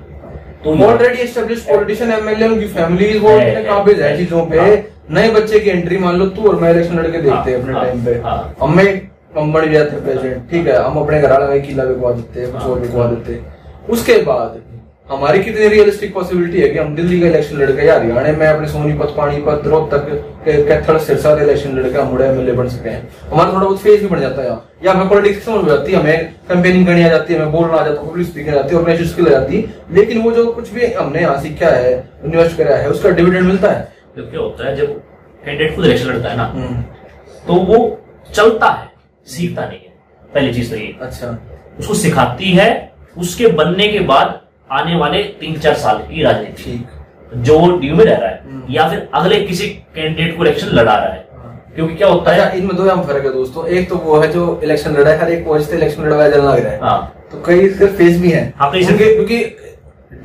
तो 0.63 0.76
ऑलरेडी 0.86 1.20
एस्टेब्लिश 1.22 1.65
पॉलिटिशियन 1.65 2.12
एमएलए 2.12 2.48
उनकी 2.48 2.67
फैमिली 2.70 3.17
वो 3.20 3.30
काबिज 3.65 4.02
है 4.02 4.15
चीज़ों 4.17 4.46
पे। 4.46 4.60
हाँ। 4.60 4.76
नए 5.12 5.30
बच्चे 5.32 5.60
की 5.60 5.70
एंट्री 5.70 5.98
मान 5.98 6.15
लो 6.15 6.26
तू 6.28 6.48
और 6.50 6.56
मैं 6.62 6.72
इलेक्शन 6.72 7.00
लड़के 7.00 7.22
देखते 7.22 7.52
हैं 7.52 7.58
हाँ, 7.58 7.62
अपने 7.62 7.74
टाइम 7.74 8.06
पे। 8.06 8.13
हाँ। 8.24 8.56
हम 8.62 8.76
में 8.78 9.10
हम 9.38 9.54
जाते 9.54 9.91
हैं 9.91 10.04
प्रेसिडेंट 10.04 10.50
ठीक 10.52 10.67
है? 10.67 10.76
हम 10.78 10.98
अपने 11.00 11.22
घर 11.22 11.32
वाले 11.32 11.46
में 11.48 11.62
किला 11.67 11.84
बिकवा 11.86 12.12
देते 12.12 12.41
हैं 12.41 12.52
कुछ 12.52 12.62
और 12.63 12.80
बिकवा 12.80 13.06
देते 13.08 13.34
हैं। 13.34 13.56
उसके 13.89 14.17
बाद 14.24 14.62
हमारी 15.10 15.41
कितनी 15.43 15.67
रियलिस्टिक 15.67 16.13
पॉसिबिलिटी 16.13 16.62
है 16.62 16.70
कि 16.70 16.78
हम 16.78 16.96
दिल्ली 16.96 17.20
का 17.20 17.28
इलेक्शन 17.28 17.58
लड़के 17.58 17.86
या 17.88 17.93
हरियाणा 17.96 18.32
में 18.38 18.46
अपने 18.48 18.67
सोनीपत 18.67 19.13
पानीपत 19.17 19.62
रोहतक 19.65 20.10
कैथल 20.46 20.98
सिरसा 21.00 21.36
का 21.36 21.41
इलेक्शन 21.41 21.78
लड़के 21.78 21.98
हम 21.98 22.08
मुड़े 22.08 22.26
एमएलए 22.26 22.52
बन 22.54 22.67
सके 22.70 22.89
हैं। 22.89 23.08
हमारा 23.30 23.52
थोड़ा 23.52 23.63
बहुत 23.63 23.80
फेस 23.82 24.02
भी 24.02 24.08
बन 24.08 24.20
जाता 24.22 24.41
है 24.41 24.58
या 24.86 24.91
हमें 24.91 25.10
पॉलिटिक्स 25.10 25.46
समझ 25.46 25.63
में 25.65 25.72
आती 25.74 25.91
है 25.91 26.00
हमें 26.00 26.34
कैंपेनिंग 26.48 26.86
करनी 26.88 27.04
आ 27.04 27.08
जाती 27.08 27.34
है 27.34 27.39
हमें 27.39 27.52
बोलना 27.52 27.74
आ 27.74 27.86
जाता 27.86 28.02
है 28.02 28.10
पब्लिक 28.10 28.28
स्पीकिंग 28.28 28.50
आ 28.50 28.58
जाती 28.58 28.70
है 28.70 28.80
ऑर्गेनाइजेशन 28.80 29.12
स्किल 29.12 29.28
आ 29.28 29.30
जाती 29.30 29.62
है। 29.62 29.96
लेकिन 29.96 30.22
वो 30.22 30.32
जो 30.32 30.46
कुछ 30.54 30.72
भी 30.74 30.86
हमने 30.93 31.22
यहाँ 31.22 31.41
सीखा 31.41 31.70
है 31.70 31.93
इन्वेस्ट 32.26 32.58
करा 32.58 32.76
है 32.78 32.89
उसका 32.89 33.10
डिविडेंड 33.12 33.46
मिलता 33.48 33.72
है। 33.72 33.82
तो 34.15 34.24
क्या 34.24 34.39
होता 34.39 34.67
है 34.67 34.76
जब 34.78 34.93
कैंडिडेट 35.46 35.76
खुद 35.76 35.86
इलेक्शन 35.86 36.08
लड़ता 36.08 36.30
है 36.30 36.38
ना 36.38 36.46
हम्म, 36.46 36.82
तो 37.48 37.54
वो 37.54 37.78
चलता 38.34 38.72
है 38.72 38.89
सीखता 39.28 39.65
नहीं 39.65 39.80
है। 39.80 39.93
पहली 40.34 40.54
चीज़ 40.54 40.70
तो 40.72 40.78
ये। 40.78 40.96
अच्छा। 41.02 41.38
उसको 41.80 41.93
सिखाती 41.93 42.52
है 42.52 42.70
उसके 43.17 43.48
बनने 43.54 43.88
के 43.88 44.00
बाद 44.12 44.39
आने 44.71 44.95
वाले 44.95 45.23
तीन 45.23 45.60
चार 45.60 45.73
साल 45.73 45.97
की 45.97 46.23
राजनीति। 46.23 46.88
जो 47.36 47.77
ड्यू 47.77 47.95
में 47.95 48.06
रह 48.06 48.17
रहा 48.17 48.30
है 48.30 48.41
हम्म। 48.45 48.73
या 48.73 48.89
फिर 48.89 49.10
अगले 49.13 49.41
किसी 49.41 49.67
कैंडिडेट 49.67 50.38
को 50.38 50.43
इलेक्शन 50.43 50.67
लड़ा 50.67 50.95
रहा 50.95 51.13
है। 51.13 51.27
क्योंकि 51.75 51.95
क्या 51.95 52.08
होता 52.08 52.32
अच्छा 52.32 52.43
है 52.43 52.58
इनमें 52.58 52.75
दो 52.75 52.89
हम 52.89 53.01
फ़र्क 53.03 53.25
है 53.25 53.34
दोस्तों। 53.34 53.67
एक 53.67 53.89
तो 53.89 53.95
वो 53.95 54.19
है 54.19 54.32
जो 54.32 54.62
इलेक्शन 54.63 54.91
लड़ा 54.91 55.12
है 55.12 55.19
हर 55.19 55.32
एक 55.32 55.47
वजह 55.47 55.65
से 55.65 55.75
इलेक्शन 55.77 56.03
लड़वाया 56.03 56.30
जाने 56.30 56.47
लग 56.47 56.63
रहा 56.63 56.73
है। 56.73 56.80
हाँ। 56.82 57.13
तो 57.32 57.43
कई 57.45 57.69
सिर्फ़ 57.69 57.93
फेस 57.93 58.21
भी 58.21 58.30
है। 58.32 58.53
हाँ, 58.58 58.71
क्योंकि 58.71 59.58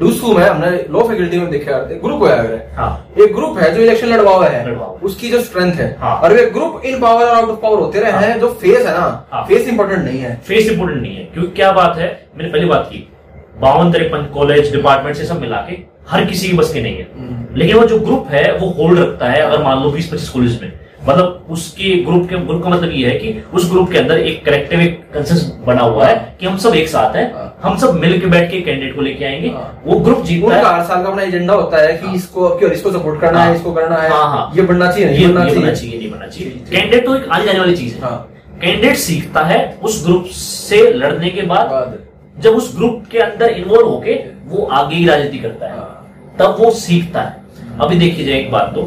डूसू 0.01 0.33
में 0.33 0.47
हमने 0.47 0.71
लॉ 0.91 1.03
फैकल्टी 1.03 1.39
में 1.39 1.51
देखे 1.51 1.71
आते 1.71 1.95
ग्रुप 1.95 2.21
होया 2.21 2.35
है। 2.35 2.75
हाँ। 2.75 3.09
एक 3.21 3.35
ग्रुप 3.35 3.59
है 3.59 3.75
जो 3.75 3.83
इलेक्शन 3.83 4.07
लड़वा 4.07 4.33
हुआ 4.33 4.49
है। 4.49 4.69
लड़वा 4.69 4.87
हुआ 4.87 4.95
है। 4.95 5.01
उसकी 5.03 5.31
जो 5.31 5.41
स्ट्रेंथ 5.41 5.73
है। 5.73 5.97
हाँ। 6.01 6.17
और 6.17 6.33
वे 6.33 6.47
ग्रुप 6.47 6.83
इन 6.85 7.01
पावर 7.01 7.25
और 7.25 7.37
आउट 7.37 7.49
ऑफ़ 7.49 7.61
पावर 7.61 7.79
होते 7.79 8.01
रहे 8.01 8.13
हाँ। 8.13 8.23
हैं। 8.23 8.41
जो 8.41 8.49
फेस 8.49 8.87
है 8.87 8.95
ना। 8.95 9.27
हाँ। 9.33 9.45
फेस 9.49 9.69
इंपोर्टेंट 9.69 10.05
नहीं 10.05 10.19
है। 10.19 10.37
फेस 10.37 10.71
इंपोर्टेंट 10.71 11.03
नहीं 11.03 11.17
है। 11.17 11.25
क्योंकि 11.25 11.51
क्या 11.51 11.73
बात 11.73 11.99
है? 11.99 12.27
मैंने 12.37 12.53
पहली 12.53 12.67
बात 12.67 12.89
की। 12.93 13.12
बावन 13.61 13.93
तिरपन 13.93 14.27
कॉलेज 14.35 14.73
डिपार्टमेंट 14.73 15.17
से 15.17 15.25
सब 15.25 15.41
मिला 15.41 15.57
के 15.57 15.79
हर 16.09 16.25
किसी 16.25 16.49
की 16.49 16.57
बस 16.57 16.73
के 16.73 16.83
नहीं 16.83 16.97
है। 16.97 17.57
लेकिन 17.57 17.77
वो 17.77 17.87
जो 17.87 17.99
ग्रुप 17.99 18.29
है 18.31 18.53
वो 18.59 18.69
होल्ड 18.69 18.99
रखता 18.99 19.29
है 19.29 19.41
अगर 19.41 19.63
मान 19.63 19.83
लो 19.83 19.91
बीस 19.91 20.09
पच्चीस 20.09 20.29
कॉलेज 20.29 20.63
में। 20.63 20.73
मतलब 21.09 21.47
उसके 21.51 21.95
ग्रुप 22.05 22.29
के 22.29 22.37
ग्रुप 22.37 22.63
का 22.63 22.71
मतलब 22.71 22.91
ये 22.93 23.09
है 23.09 23.15
कि 23.19 23.43
उस 23.55 23.71
ग्रुप 23.71 23.91
के 23.91 23.99
अंदर 23.99 24.19
एक 24.19 24.45
कलेक्टिव 24.45 24.81
एक 24.81 25.01
कंसेंस 25.15 25.41
बना 25.67 25.83
हुआ 25.83 26.07
है 26.07 26.37
कि 26.41 26.47
हम 26.47 26.57
सब 26.57 26.75
एक 26.75 26.89
साथ 26.89 27.17
हैं 27.17 27.25
हाँ। 27.35 27.59
हम 27.63 27.77
सब 27.79 27.95
मिल 27.95 28.21
के 28.21 28.27
बैठ 28.27 28.51
के 28.51 28.61
कैंडिडेट 28.61 28.95
को 28.97 29.03
लेके 29.03 29.25
आएँगे। 29.25 29.49
हाँ। 29.49 29.83
वो 29.87 29.99
ग्रुप 29.99 30.23
जीतता 30.25 30.57
है। 30.57 30.65
हर 30.65 30.83
साल 30.83 31.03
का 31.03 31.11
अपना 31.11 31.23
एजेंडा 31.23 31.55
होता 31.55 31.83
है 31.83 31.93
कि 31.93 32.15
इसको 32.15 32.49
क्यों 32.49 32.71
इसको 32.71 32.93
सपोर्ट 32.93 33.21
करना 33.21 33.39
हाँ। 33.39 33.49
है। 33.49 33.57
इसको 33.57 33.73
करना 33.73 33.97
है। 33.97 34.11
हाँ, 34.11 34.29
हाँ। 34.29 34.53
ये 34.57 34.63
बनना 34.63 34.93
चाहिए 34.93 35.09
ये 35.09 35.27
नहीं 35.27 35.57
बनना 35.57 35.75
चाहिए। 35.75 35.99
नहीं 35.99 36.11
बनना 36.11 36.27
चाहिए। 36.27 36.63
कैंडिडेट 36.71 37.07
तो 37.07 37.17
एक 37.17 37.29
आने 37.33 37.47
जाने 37.47 37.59
वाली 37.59 37.77
चीज़ 37.77 37.95
है। 37.95 38.01
हाँ। 38.01 38.29
कैंडिडेट 38.63 38.97
सीखता 38.97 39.41
है 39.41 39.79
उस 39.83 40.05
ग्रुप 40.07 40.25
से 40.25 40.93
लड़ने 40.93 41.31
के 41.31 41.43
बाद। 41.43 41.99
जब 42.37 42.55
उस 42.57 42.75
ग्रुप 42.77 43.03
के 43.11 43.19
अंदर 43.19 43.51
इन्वॉल्व 43.51 43.89
होके 43.89 44.15
वो 44.47 44.65
आगे 44.73 44.97
ही 44.97 45.07
राजनीति 45.07 45.39
करता 45.39 45.67
है 45.67 45.77
हाँ। 45.77 46.37
तब 46.39 46.57
वो 46.61 46.71
सीखता 46.71 47.23
है। 47.23 47.41
अभी 47.81 47.99
देखिए 47.99 48.25
जाए 48.27 48.39
एक 48.39 48.51
बात 48.53 48.73
तो 48.75 48.83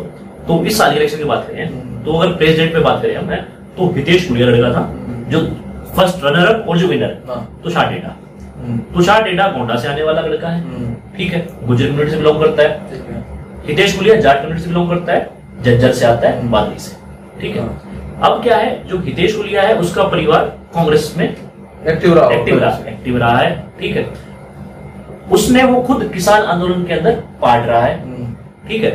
तो 0.48 0.64
इस 0.66 0.78
साल 0.78 0.96
इलेक्शन 0.96 1.18
की 1.18 1.24
बात 1.24 1.48
करें 1.48 2.04
तो 2.04 2.14
अगर 2.14 2.34
प्रेसिडेंट 2.36 2.74
पे 2.74 2.80
बात 2.80 3.02
करें 3.02 3.16
हम 3.16 3.36
तो 3.78 3.88
हितेश 3.96 4.28
गुड़िया 4.30 4.48
लड़का 4.48 4.70
था 4.74 4.90
जो 5.30 5.40
फ़र्स्ट 5.96 6.24
रनर 6.24 6.54
अप 6.54 6.70
और 6.70 6.78
जो 6.78 6.88
विनर 6.88 7.18
हाँ। 7.28 7.62
तुषार 7.64 7.90
डेटा 7.94 8.16
हम्म, 8.58 8.78
तुषार 8.94 9.24
डेटा 9.24 9.48
गोंडा 9.48 9.76
से 9.76 9.88
आने 9.88 10.04
वाला 10.04 10.22
लड़का 10.22 10.50
है। 10.50 10.62
हम्म, 10.62 10.94
ठीक 11.18 11.34
है 11.34 11.48
गुजर 11.64 11.88
कम्युनिटी 11.88 12.12
से 12.12 12.18
बिलोंग 12.18 12.40
करता 12.40 12.64
है। 12.64 12.70
है। 13.10 13.24
हितेश 13.68 13.96
गुड़िया 13.98 14.16
जाट 14.16 14.38
कम्युनिटी 14.38 14.64
से 14.64 14.70
बिलोंग 14.70 14.90
करता 14.90 15.14
है 15.14 15.30
जज्जर 15.64 15.92
से 15.92 16.06
आता 16.06 16.30
है 16.30 16.50
बादली 16.50 16.80
से। 16.80 16.96
ठीक 17.42 17.56
है। 17.56 17.68
अब 18.22 18.42
क्या 18.44 18.58
है 18.58 18.88
जो 18.88 19.00
हितेश 19.00 19.36
गुलिया 19.38 19.62
है 19.62 19.76
उसका 19.80 20.04
परिवार 20.08 20.46
कांग्रेस 20.74 21.14
में 21.18 21.36
एक्टिव 21.88 22.14
रहा 22.14 22.30
एक्टिव 22.34 22.60
रहा 22.60 22.80
एक्टिव 22.90 23.18
रहा 23.18 23.38
है 23.38 23.50
ठीक 23.80 23.96
है। 23.96 24.06
उसने 25.32 25.64
वो 25.64 25.82
खुद 25.82 26.10
किसान 26.14 26.42
आंदोलन 26.44 26.84
के 26.86 26.94
अंदर 26.94 27.12
पार्ट 27.42 27.66
रहा 27.68 27.82
है 27.82 28.02
हम्म, 28.02 28.34
ठीक 28.68 28.84
है। 28.84 28.92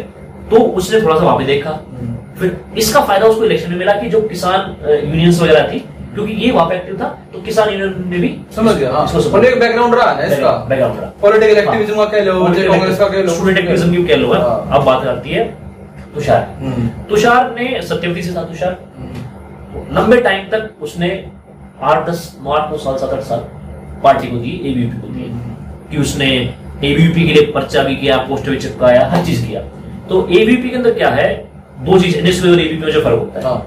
तो 0.51 0.57
उसने 0.57 1.01
थोड़ा 1.03 1.17
सा 1.19 1.25
वहाँ 1.25 1.37
पे 1.39 1.45
देखा। 1.45 1.71
हम्म, 1.71 2.17
फिर 2.39 2.57
इसका 2.79 3.01
फ़ायदा 3.01 3.27
उसको 3.27 3.45
इलेक्शन 3.45 3.71
में 3.71 3.77
मिला 3.79 3.93
कि 3.93 4.09
जो 4.11 4.21
किसान 4.29 4.77
यूनियंस 4.91 5.41
वगैरह 5.43 5.69
थी 5.73 5.79
क्योंकि 6.15 6.33
ये 6.35 6.51
वहाँ 6.53 6.69
पे 6.69 6.75
एक्टिव 6.75 6.97
था 7.01 7.09
तो 7.33 7.41
किसान 7.41 7.69
यूनियन 7.71 8.05
ने 8.11 8.19
भी 8.19 8.29
समझ 8.57 8.75
गया 8.77 8.93
हाँ। 8.93 9.05
इसको 9.19 9.43
एक 9.43 9.59
बैकग्राउंड 9.61 9.95
रहा 9.95 10.13
है 10.13 10.31
इसका। 10.33 10.53
बैकग्राउंड 10.69 11.01
रहा। 11.01 11.11
पॉलिटिकल 11.23 11.59
एक्टिविज्म 11.59 11.97
का 11.97 12.05
कह 12.07 12.25
लो 12.25 12.45
कांग्रेस 12.45 12.99
का 12.99 13.09
कह 13.09 13.23
लो। 13.23 13.35
स्टूडेंट 13.35 13.59
एक्टिविज्म 13.59 13.95
की 13.95 14.03
कह 14.05 14.17
लो 14.17 14.33
हाँ। 14.33 14.69
अब 14.71 14.85
बात 14.85 15.07
आती 15.09 15.31
है 15.31 15.45
तुषार 16.15 16.49
हम्म, 16.61 16.89
तुषार 17.09 17.55
ने 17.59 17.81
सत्यवती 17.83 18.23
से 18.23 18.35
था 18.37 18.43
तुषार। 18.45 18.79
लंबे 19.93 20.21
टाइम 20.21 20.49
तक 20.51 20.83
उसने 20.83 21.09
आठ 21.83 22.09
दस 22.09 22.37
आठ 22.49 22.71
नौ 22.71 22.79
साल 22.79 22.97
सात 22.97 23.11
आठ 23.11 23.21
साल 23.21 23.39
पार्टी 24.03 24.29
को 24.29 24.37
दी 24.37 24.51
एबीवीपी 24.65 25.01
को 25.01 25.07
दी। 25.07 25.33
कि 25.91 25.97
उसने 25.97 26.27
एबीवीपी 26.85 27.27
के 27.27 27.33
लिए 27.33 27.51
पर्चा 27.53 27.83
भी 27.83 27.97
किया 27.97 28.17
पोस्टर 28.17 28.51
भी 28.51 28.57
चिपकाया 28.57 29.07
हर 29.09 29.25
चीज़ 29.25 29.47
किया। 29.47 29.61
तो 30.09 30.27
एबीवीपी 30.29 30.71
के 30.71 30.77
अंदर 30.77 30.95
क्या 30.95 31.11
है? 31.11 31.29
दो 31.81 31.99
चीज़ 31.99 32.17
एनएसयूआई 32.17 32.53
और 32.53 32.61
एबीपी 32.61 32.85
में 32.87 32.93
जो 32.93 33.01
फ़र्क 33.01 33.19
होता 33.19 33.39
है। 33.39 33.45
हाँ। 33.45 33.67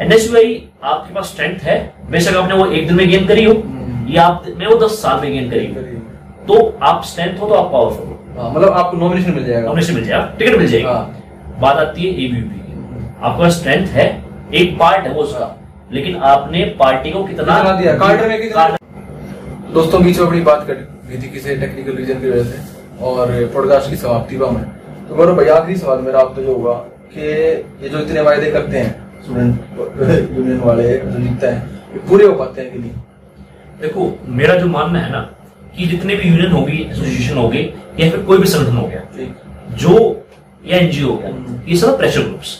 एनएसयूआई 0.00 0.62
आपके 0.84 1.14
पास 1.14 1.24
स्ट्रेंथ 1.24 1.58
है 1.58 1.94
बेशक 2.10 2.36
आपने 2.36 2.54
वो 2.54 2.66
एक 2.66 2.86
दिन 2.88 2.96
में 2.96 3.08
गेन 3.08 3.26
करी 3.26 3.44
हो 3.44 3.52
हम्म। 3.52 4.12
या 4.12 4.26
आप 4.26 4.44
मैं 4.56 4.66
वो 4.66 4.76
दस 4.86 5.02
साल 5.02 5.20
में 5.20 5.32
गेन 5.32 5.50
करी 5.50 5.66
हो। 5.66 5.80
तो 6.46 6.78
आप 6.82 7.04
स्ट्रेंथ 7.04 7.40
हो 7.40 7.48
तो 7.48 7.54
आप 7.54 7.72
पावरफुल 7.72 8.06
हो। 8.06 8.42
हाँ 8.42 8.50
मतलब 8.50 8.68
आपको 8.68 8.96
नॉमिनेशन 8.96 9.32
मिल 9.32 9.44
जाएगा। 9.44 9.66
नॉमिनेशन 9.66 9.94
मिल 9.94 10.04
जाएगा 10.04 10.34
टिकट 10.38 10.58
मिल 10.58 10.66
जाएगी। 10.66 10.86
हाँ। 10.86 11.58
बात 11.60 11.76
आती 11.76 12.02
है 12.02 12.08
एबीवीपी 12.08 12.60
की। 12.60 12.72
आपके 13.22 13.42
पास 13.42 13.52
स्ट्रेंथ 13.52 13.86
है 13.88 14.06
एक 14.54 14.78
पार्ट 14.78 15.06
है 15.06 15.12
वो 15.14 15.22
उसका। 15.22 15.56
लेकिन 15.92 16.16
आपने 16.16 16.64
पार्टी 16.78 17.10
को 17.10 17.24
कितना 17.24 17.80
दिया? 17.80 17.96
कार्डर 17.98 18.28
में 18.28 18.40
कितना? 18.42 18.68
दोस्तों 19.72 20.02
बीच 20.04 20.18
में 20.20 20.26
अपनी 20.26 20.40
बात 20.40 20.66
कर। 20.66 20.74
रही 20.74 21.22
थी 21.22 21.28
किसी 21.28 21.56
टेक्निकल 21.56 21.96
रीजन 21.96 22.20
की 22.20 22.30
वजह 22.30 22.44
से। 22.44 23.04
और 23.04 23.50
पॉडकास्ट 23.54 23.90
की 23.90 23.96
समाप्ति 23.96 24.36
पर 24.36 24.50
में। 24.50 24.64
तो 25.08 25.14
गौरव 25.14 25.36
भाई 25.36 25.46
आखिरी 25.46 25.78
सवाल 25.78 25.98
मेरा 25.98 26.20
आपसे 26.20 26.44
जो 26.44 26.54
होगा 26.54 26.72
कि 27.14 27.20
ये 27.82 27.88
जो 27.88 27.98
इतने 27.98 28.20
वायदे 28.20 28.50
करते 28.50 28.78
हैं 28.78 29.22
स्टूडेंट 29.22 30.38
यूनियन 30.38 30.60
वाले 30.64 30.96
जो 30.98 31.18
जीतते 31.18 31.46
हैं 31.46 31.80
ये 31.92 31.98
पूरे 31.98 32.26
हो 32.26 32.32
पाते 32.32 32.62
हैं 32.62 32.72
कि 32.72 32.78
नहीं? 32.78 32.90
देखो 33.80 34.18
मेरा 34.26 34.54
जो 34.54 34.66
मानना 34.66 34.98
है 34.98 35.12
ना 35.12 35.20
कि 35.76 35.86
जितने 35.86 36.14
भी 36.14 36.28
यूनियन 36.28 36.52
होगी 36.52 36.78
एसोसिएशन 36.90 37.36
होगी 37.36 37.62
या 38.00 38.10
फिर 38.10 38.20
कोई 38.20 38.38
भी 38.38 38.48
संगठन 38.48 38.76
हो 38.76 38.86
गया 38.86 39.02
जो। 39.76 40.26
या 40.66 40.78
एनजीओ 40.78 41.10
हो 41.10 41.16
गया 41.16 41.60
ये 41.68 41.76
सब 41.76 41.96
प्रेशर 41.98 42.22
ग्रुप्स 42.22 42.58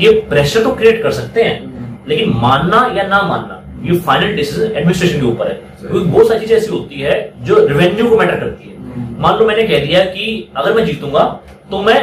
ये 0.00 0.12
प्रेशर 0.30 0.62
तो 0.62 0.74
क्रिएट 0.74 1.02
कर 1.02 1.10
सकते 1.10 1.42
हैं 1.42 1.64
हम्म। 1.64 1.77
लेकिन 2.08 2.32
मानना 2.36 2.80
या 2.96 3.06
ना 3.06 3.22
मानना 3.22 3.54
ये 3.84 3.98
फाइनल 4.00 4.34
डिसीज़न 4.36 4.70
एडमिनिस्ट्रेशन 4.70 5.20
के 5.20 5.26
ऊपर 5.26 5.48
है। 5.48 5.54
क्योंकि 5.80 6.06
बहुत 6.06 6.28
सारी 6.28 6.40
चीज़ें 6.40 6.56
ऐसी 6.56 6.70
होती 6.70 7.00
है 7.00 7.14
जो 7.40 7.66
रेवेन्यू 7.66 8.08
को 8.10 8.16
मैटर 8.16 8.36
करती 8.36 8.68
है। 8.68 8.76
मान 9.20 9.38
लो 9.38 9.46
मैंने 9.46 9.66
कह 9.68 9.84
दिया 9.84 10.04
कि 10.06 10.48
अगर 10.56 10.74
मैं 10.74 10.84
जीतूँगा 10.86 11.24
तो 11.70 11.82
मैं 11.82 12.00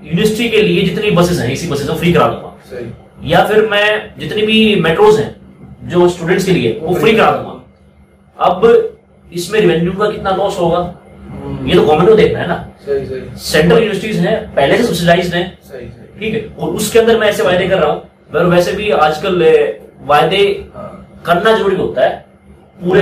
यूनिवर्सिटी 0.00 0.48
के 0.48 0.62
लिए 0.62 0.84
जितनी 0.84 1.10
बसेस 1.10 1.38
हैं 1.40 1.50
इसी 1.52 1.68
बसेस 1.68 1.88
को 1.88 1.94
फ्री 1.94 2.12
करा 2.12 2.26
दूँगा। 2.28 2.50
या 3.24 3.44
फिर 3.46 3.68
मैं 3.68 4.18
जितनी 4.18 4.42
भी 4.46 4.74
मेट्रोज 4.80 5.18
हैं 5.20 5.34
जो 5.88 6.08
स्टूडेंट्स 6.08 6.44
के 6.44 6.52
लिए 6.52 6.78
वो 6.82 6.94
फ्री 6.94 7.12
करा 7.12 7.30
दूँगा। 7.32 7.54
अब 8.38 8.66
इसमें 9.32 9.60
रेवेन्यू 9.60 9.92
का 9.92 10.10
कितना 10.10 10.30
लॉस 10.36 10.58
होगा? 10.58 10.78
ये 11.64 11.74
तो 11.74 11.82
गवर्नमेंट 11.82 12.08
को 12.08 12.14
देखना 12.16 12.38
है 12.38 12.46
ना। 12.48 12.66
सेंट्रल 13.38 13.78
यूनिवर्सिटीज 13.78 14.16
हैं 14.18 14.36
पहले 14.54 14.76
से 14.78 14.84
सब्सिडाइज 14.84 15.34
हैं। 15.34 15.58
ठीक 16.20 16.34
है? 16.34 16.46
और 16.58 16.74
उसके 16.76 16.98
अंदर 16.98 17.18
मैं 17.18 17.28
ऐसे 17.28 17.42
वायदे 17.42 17.68
कर 17.68 17.78
रहा 17.78 17.90
हूँ 17.92 18.02
और 18.34 18.46
वैसे 18.46 18.72
भी 18.72 18.90
आजकल 18.90 19.42
वायदे 20.06 20.42
करना 21.26 21.52
ज़रूरी 21.52 21.76
होता 21.76 22.02
है। 22.02 22.24
पूरे 22.80 23.00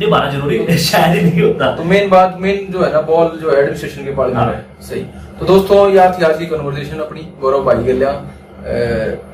निभाना 0.00 0.30
ज़रूरी 0.30 0.76
शायद 0.84 1.16
ही 1.16 1.22
नहीं 1.22 1.42
होता। 1.42 1.74
तो 1.76 1.84
मेन 1.84 2.08
बात 2.10 2.36
मेन 2.40 2.72
जो 2.72 2.82
है 2.84 2.92
ना 2.92 3.00
बॉल 3.00 3.28
जो 3.42 3.50
एडमिनिस्ट्रेशन 3.50 4.04
के 4.04 4.10
पास 4.10 4.28
में 4.28 4.36
हाँ। 4.36 4.78
सही। 4.82 5.00
तो 5.40 5.46
दोस्तों 5.46 5.90
यार 5.90 6.16
थी 6.18 6.24
आज 6.24 6.38
की 6.38 6.46
कन्वर्सेशन 6.46 6.98
अपनी 7.00 7.20
गौरव 7.40 7.64
भाई 7.64 7.84
गल्या 7.84 8.10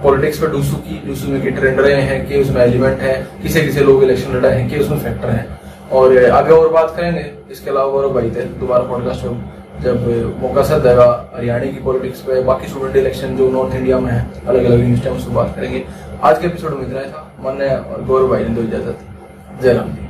पॉलिटिक्स 0.03 0.38
पर 0.38 0.50
डूसू 0.50 0.76
की 0.76 1.00
डूसू 1.07 1.29
में 1.29 1.40
की 1.42 1.50
ट्रेंड 1.50 1.81
रहे 1.81 2.00
हैं 2.03 2.26
कि 2.29 2.40
उसमें 2.40 2.62
एलिमेंट 2.62 3.00
है 3.00 3.14
किसे 3.42 3.61
किसे 3.61 3.85
लोग 3.85 4.03
इलेक्शन 4.05 4.37
लड़े 4.37 4.48
हैं 4.48 4.68
कि 4.70 4.79
उसमें 4.79 4.98
फैक्टर 4.98 5.31
है। 5.31 5.46
और 5.92 6.16
आगे 6.31 6.53
और 6.53 6.68
बात 6.72 6.94
करेंगे 6.96 7.31
इसके 7.50 7.70
अलावा 7.70 7.90
गौरव 7.92 8.12
भाई 8.14 8.31
थे 8.31 8.44
दोबारा 8.61 8.83
पॉडकास्ट 8.85 9.24
में 9.24 9.60
जब 9.81 10.07
मौका 10.40 10.62
सर 10.62 10.81
देगा 10.81 11.07
हरियाणा 11.35 11.64
की 11.64 11.81
पॉलिटिक्स 11.83 12.21
पे, 12.21 12.40
बाकी 12.43 12.66
स्टूडेंट 12.66 12.97
इलेक्शन 12.97 13.37
जो 13.37 13.49
नॉर्थ 13.51 13.75
इंडिया 13.75 13.99
में 13.99 14.12
है 14.12 14.21
अलग 14.47 14.64
अलग 14.64 14.81
यूनिवर्सिटी 14.81 15.11
में 15.11 15.16
उसको 15.16 15.33
बात 15.33 15.57
करेंगे। 15.57 15.85
आज 16.23 16.38
के 16.38 16.47
एपिसोड 16.47 16.75
में 16.75 16.87
इतना 16.87 17.03
था। 17.03 17.27
मन 17.40 17.62
और 17.62 18.05
गौरव 18.05 18.29
भाई 18.29 18.45
ने 18.45 18.55
दो 18.55 18.62
इजाज़त। 18.62 18.99
जय 19.62 19.73
राम 19.73 19.88
जी। 19.88 20.10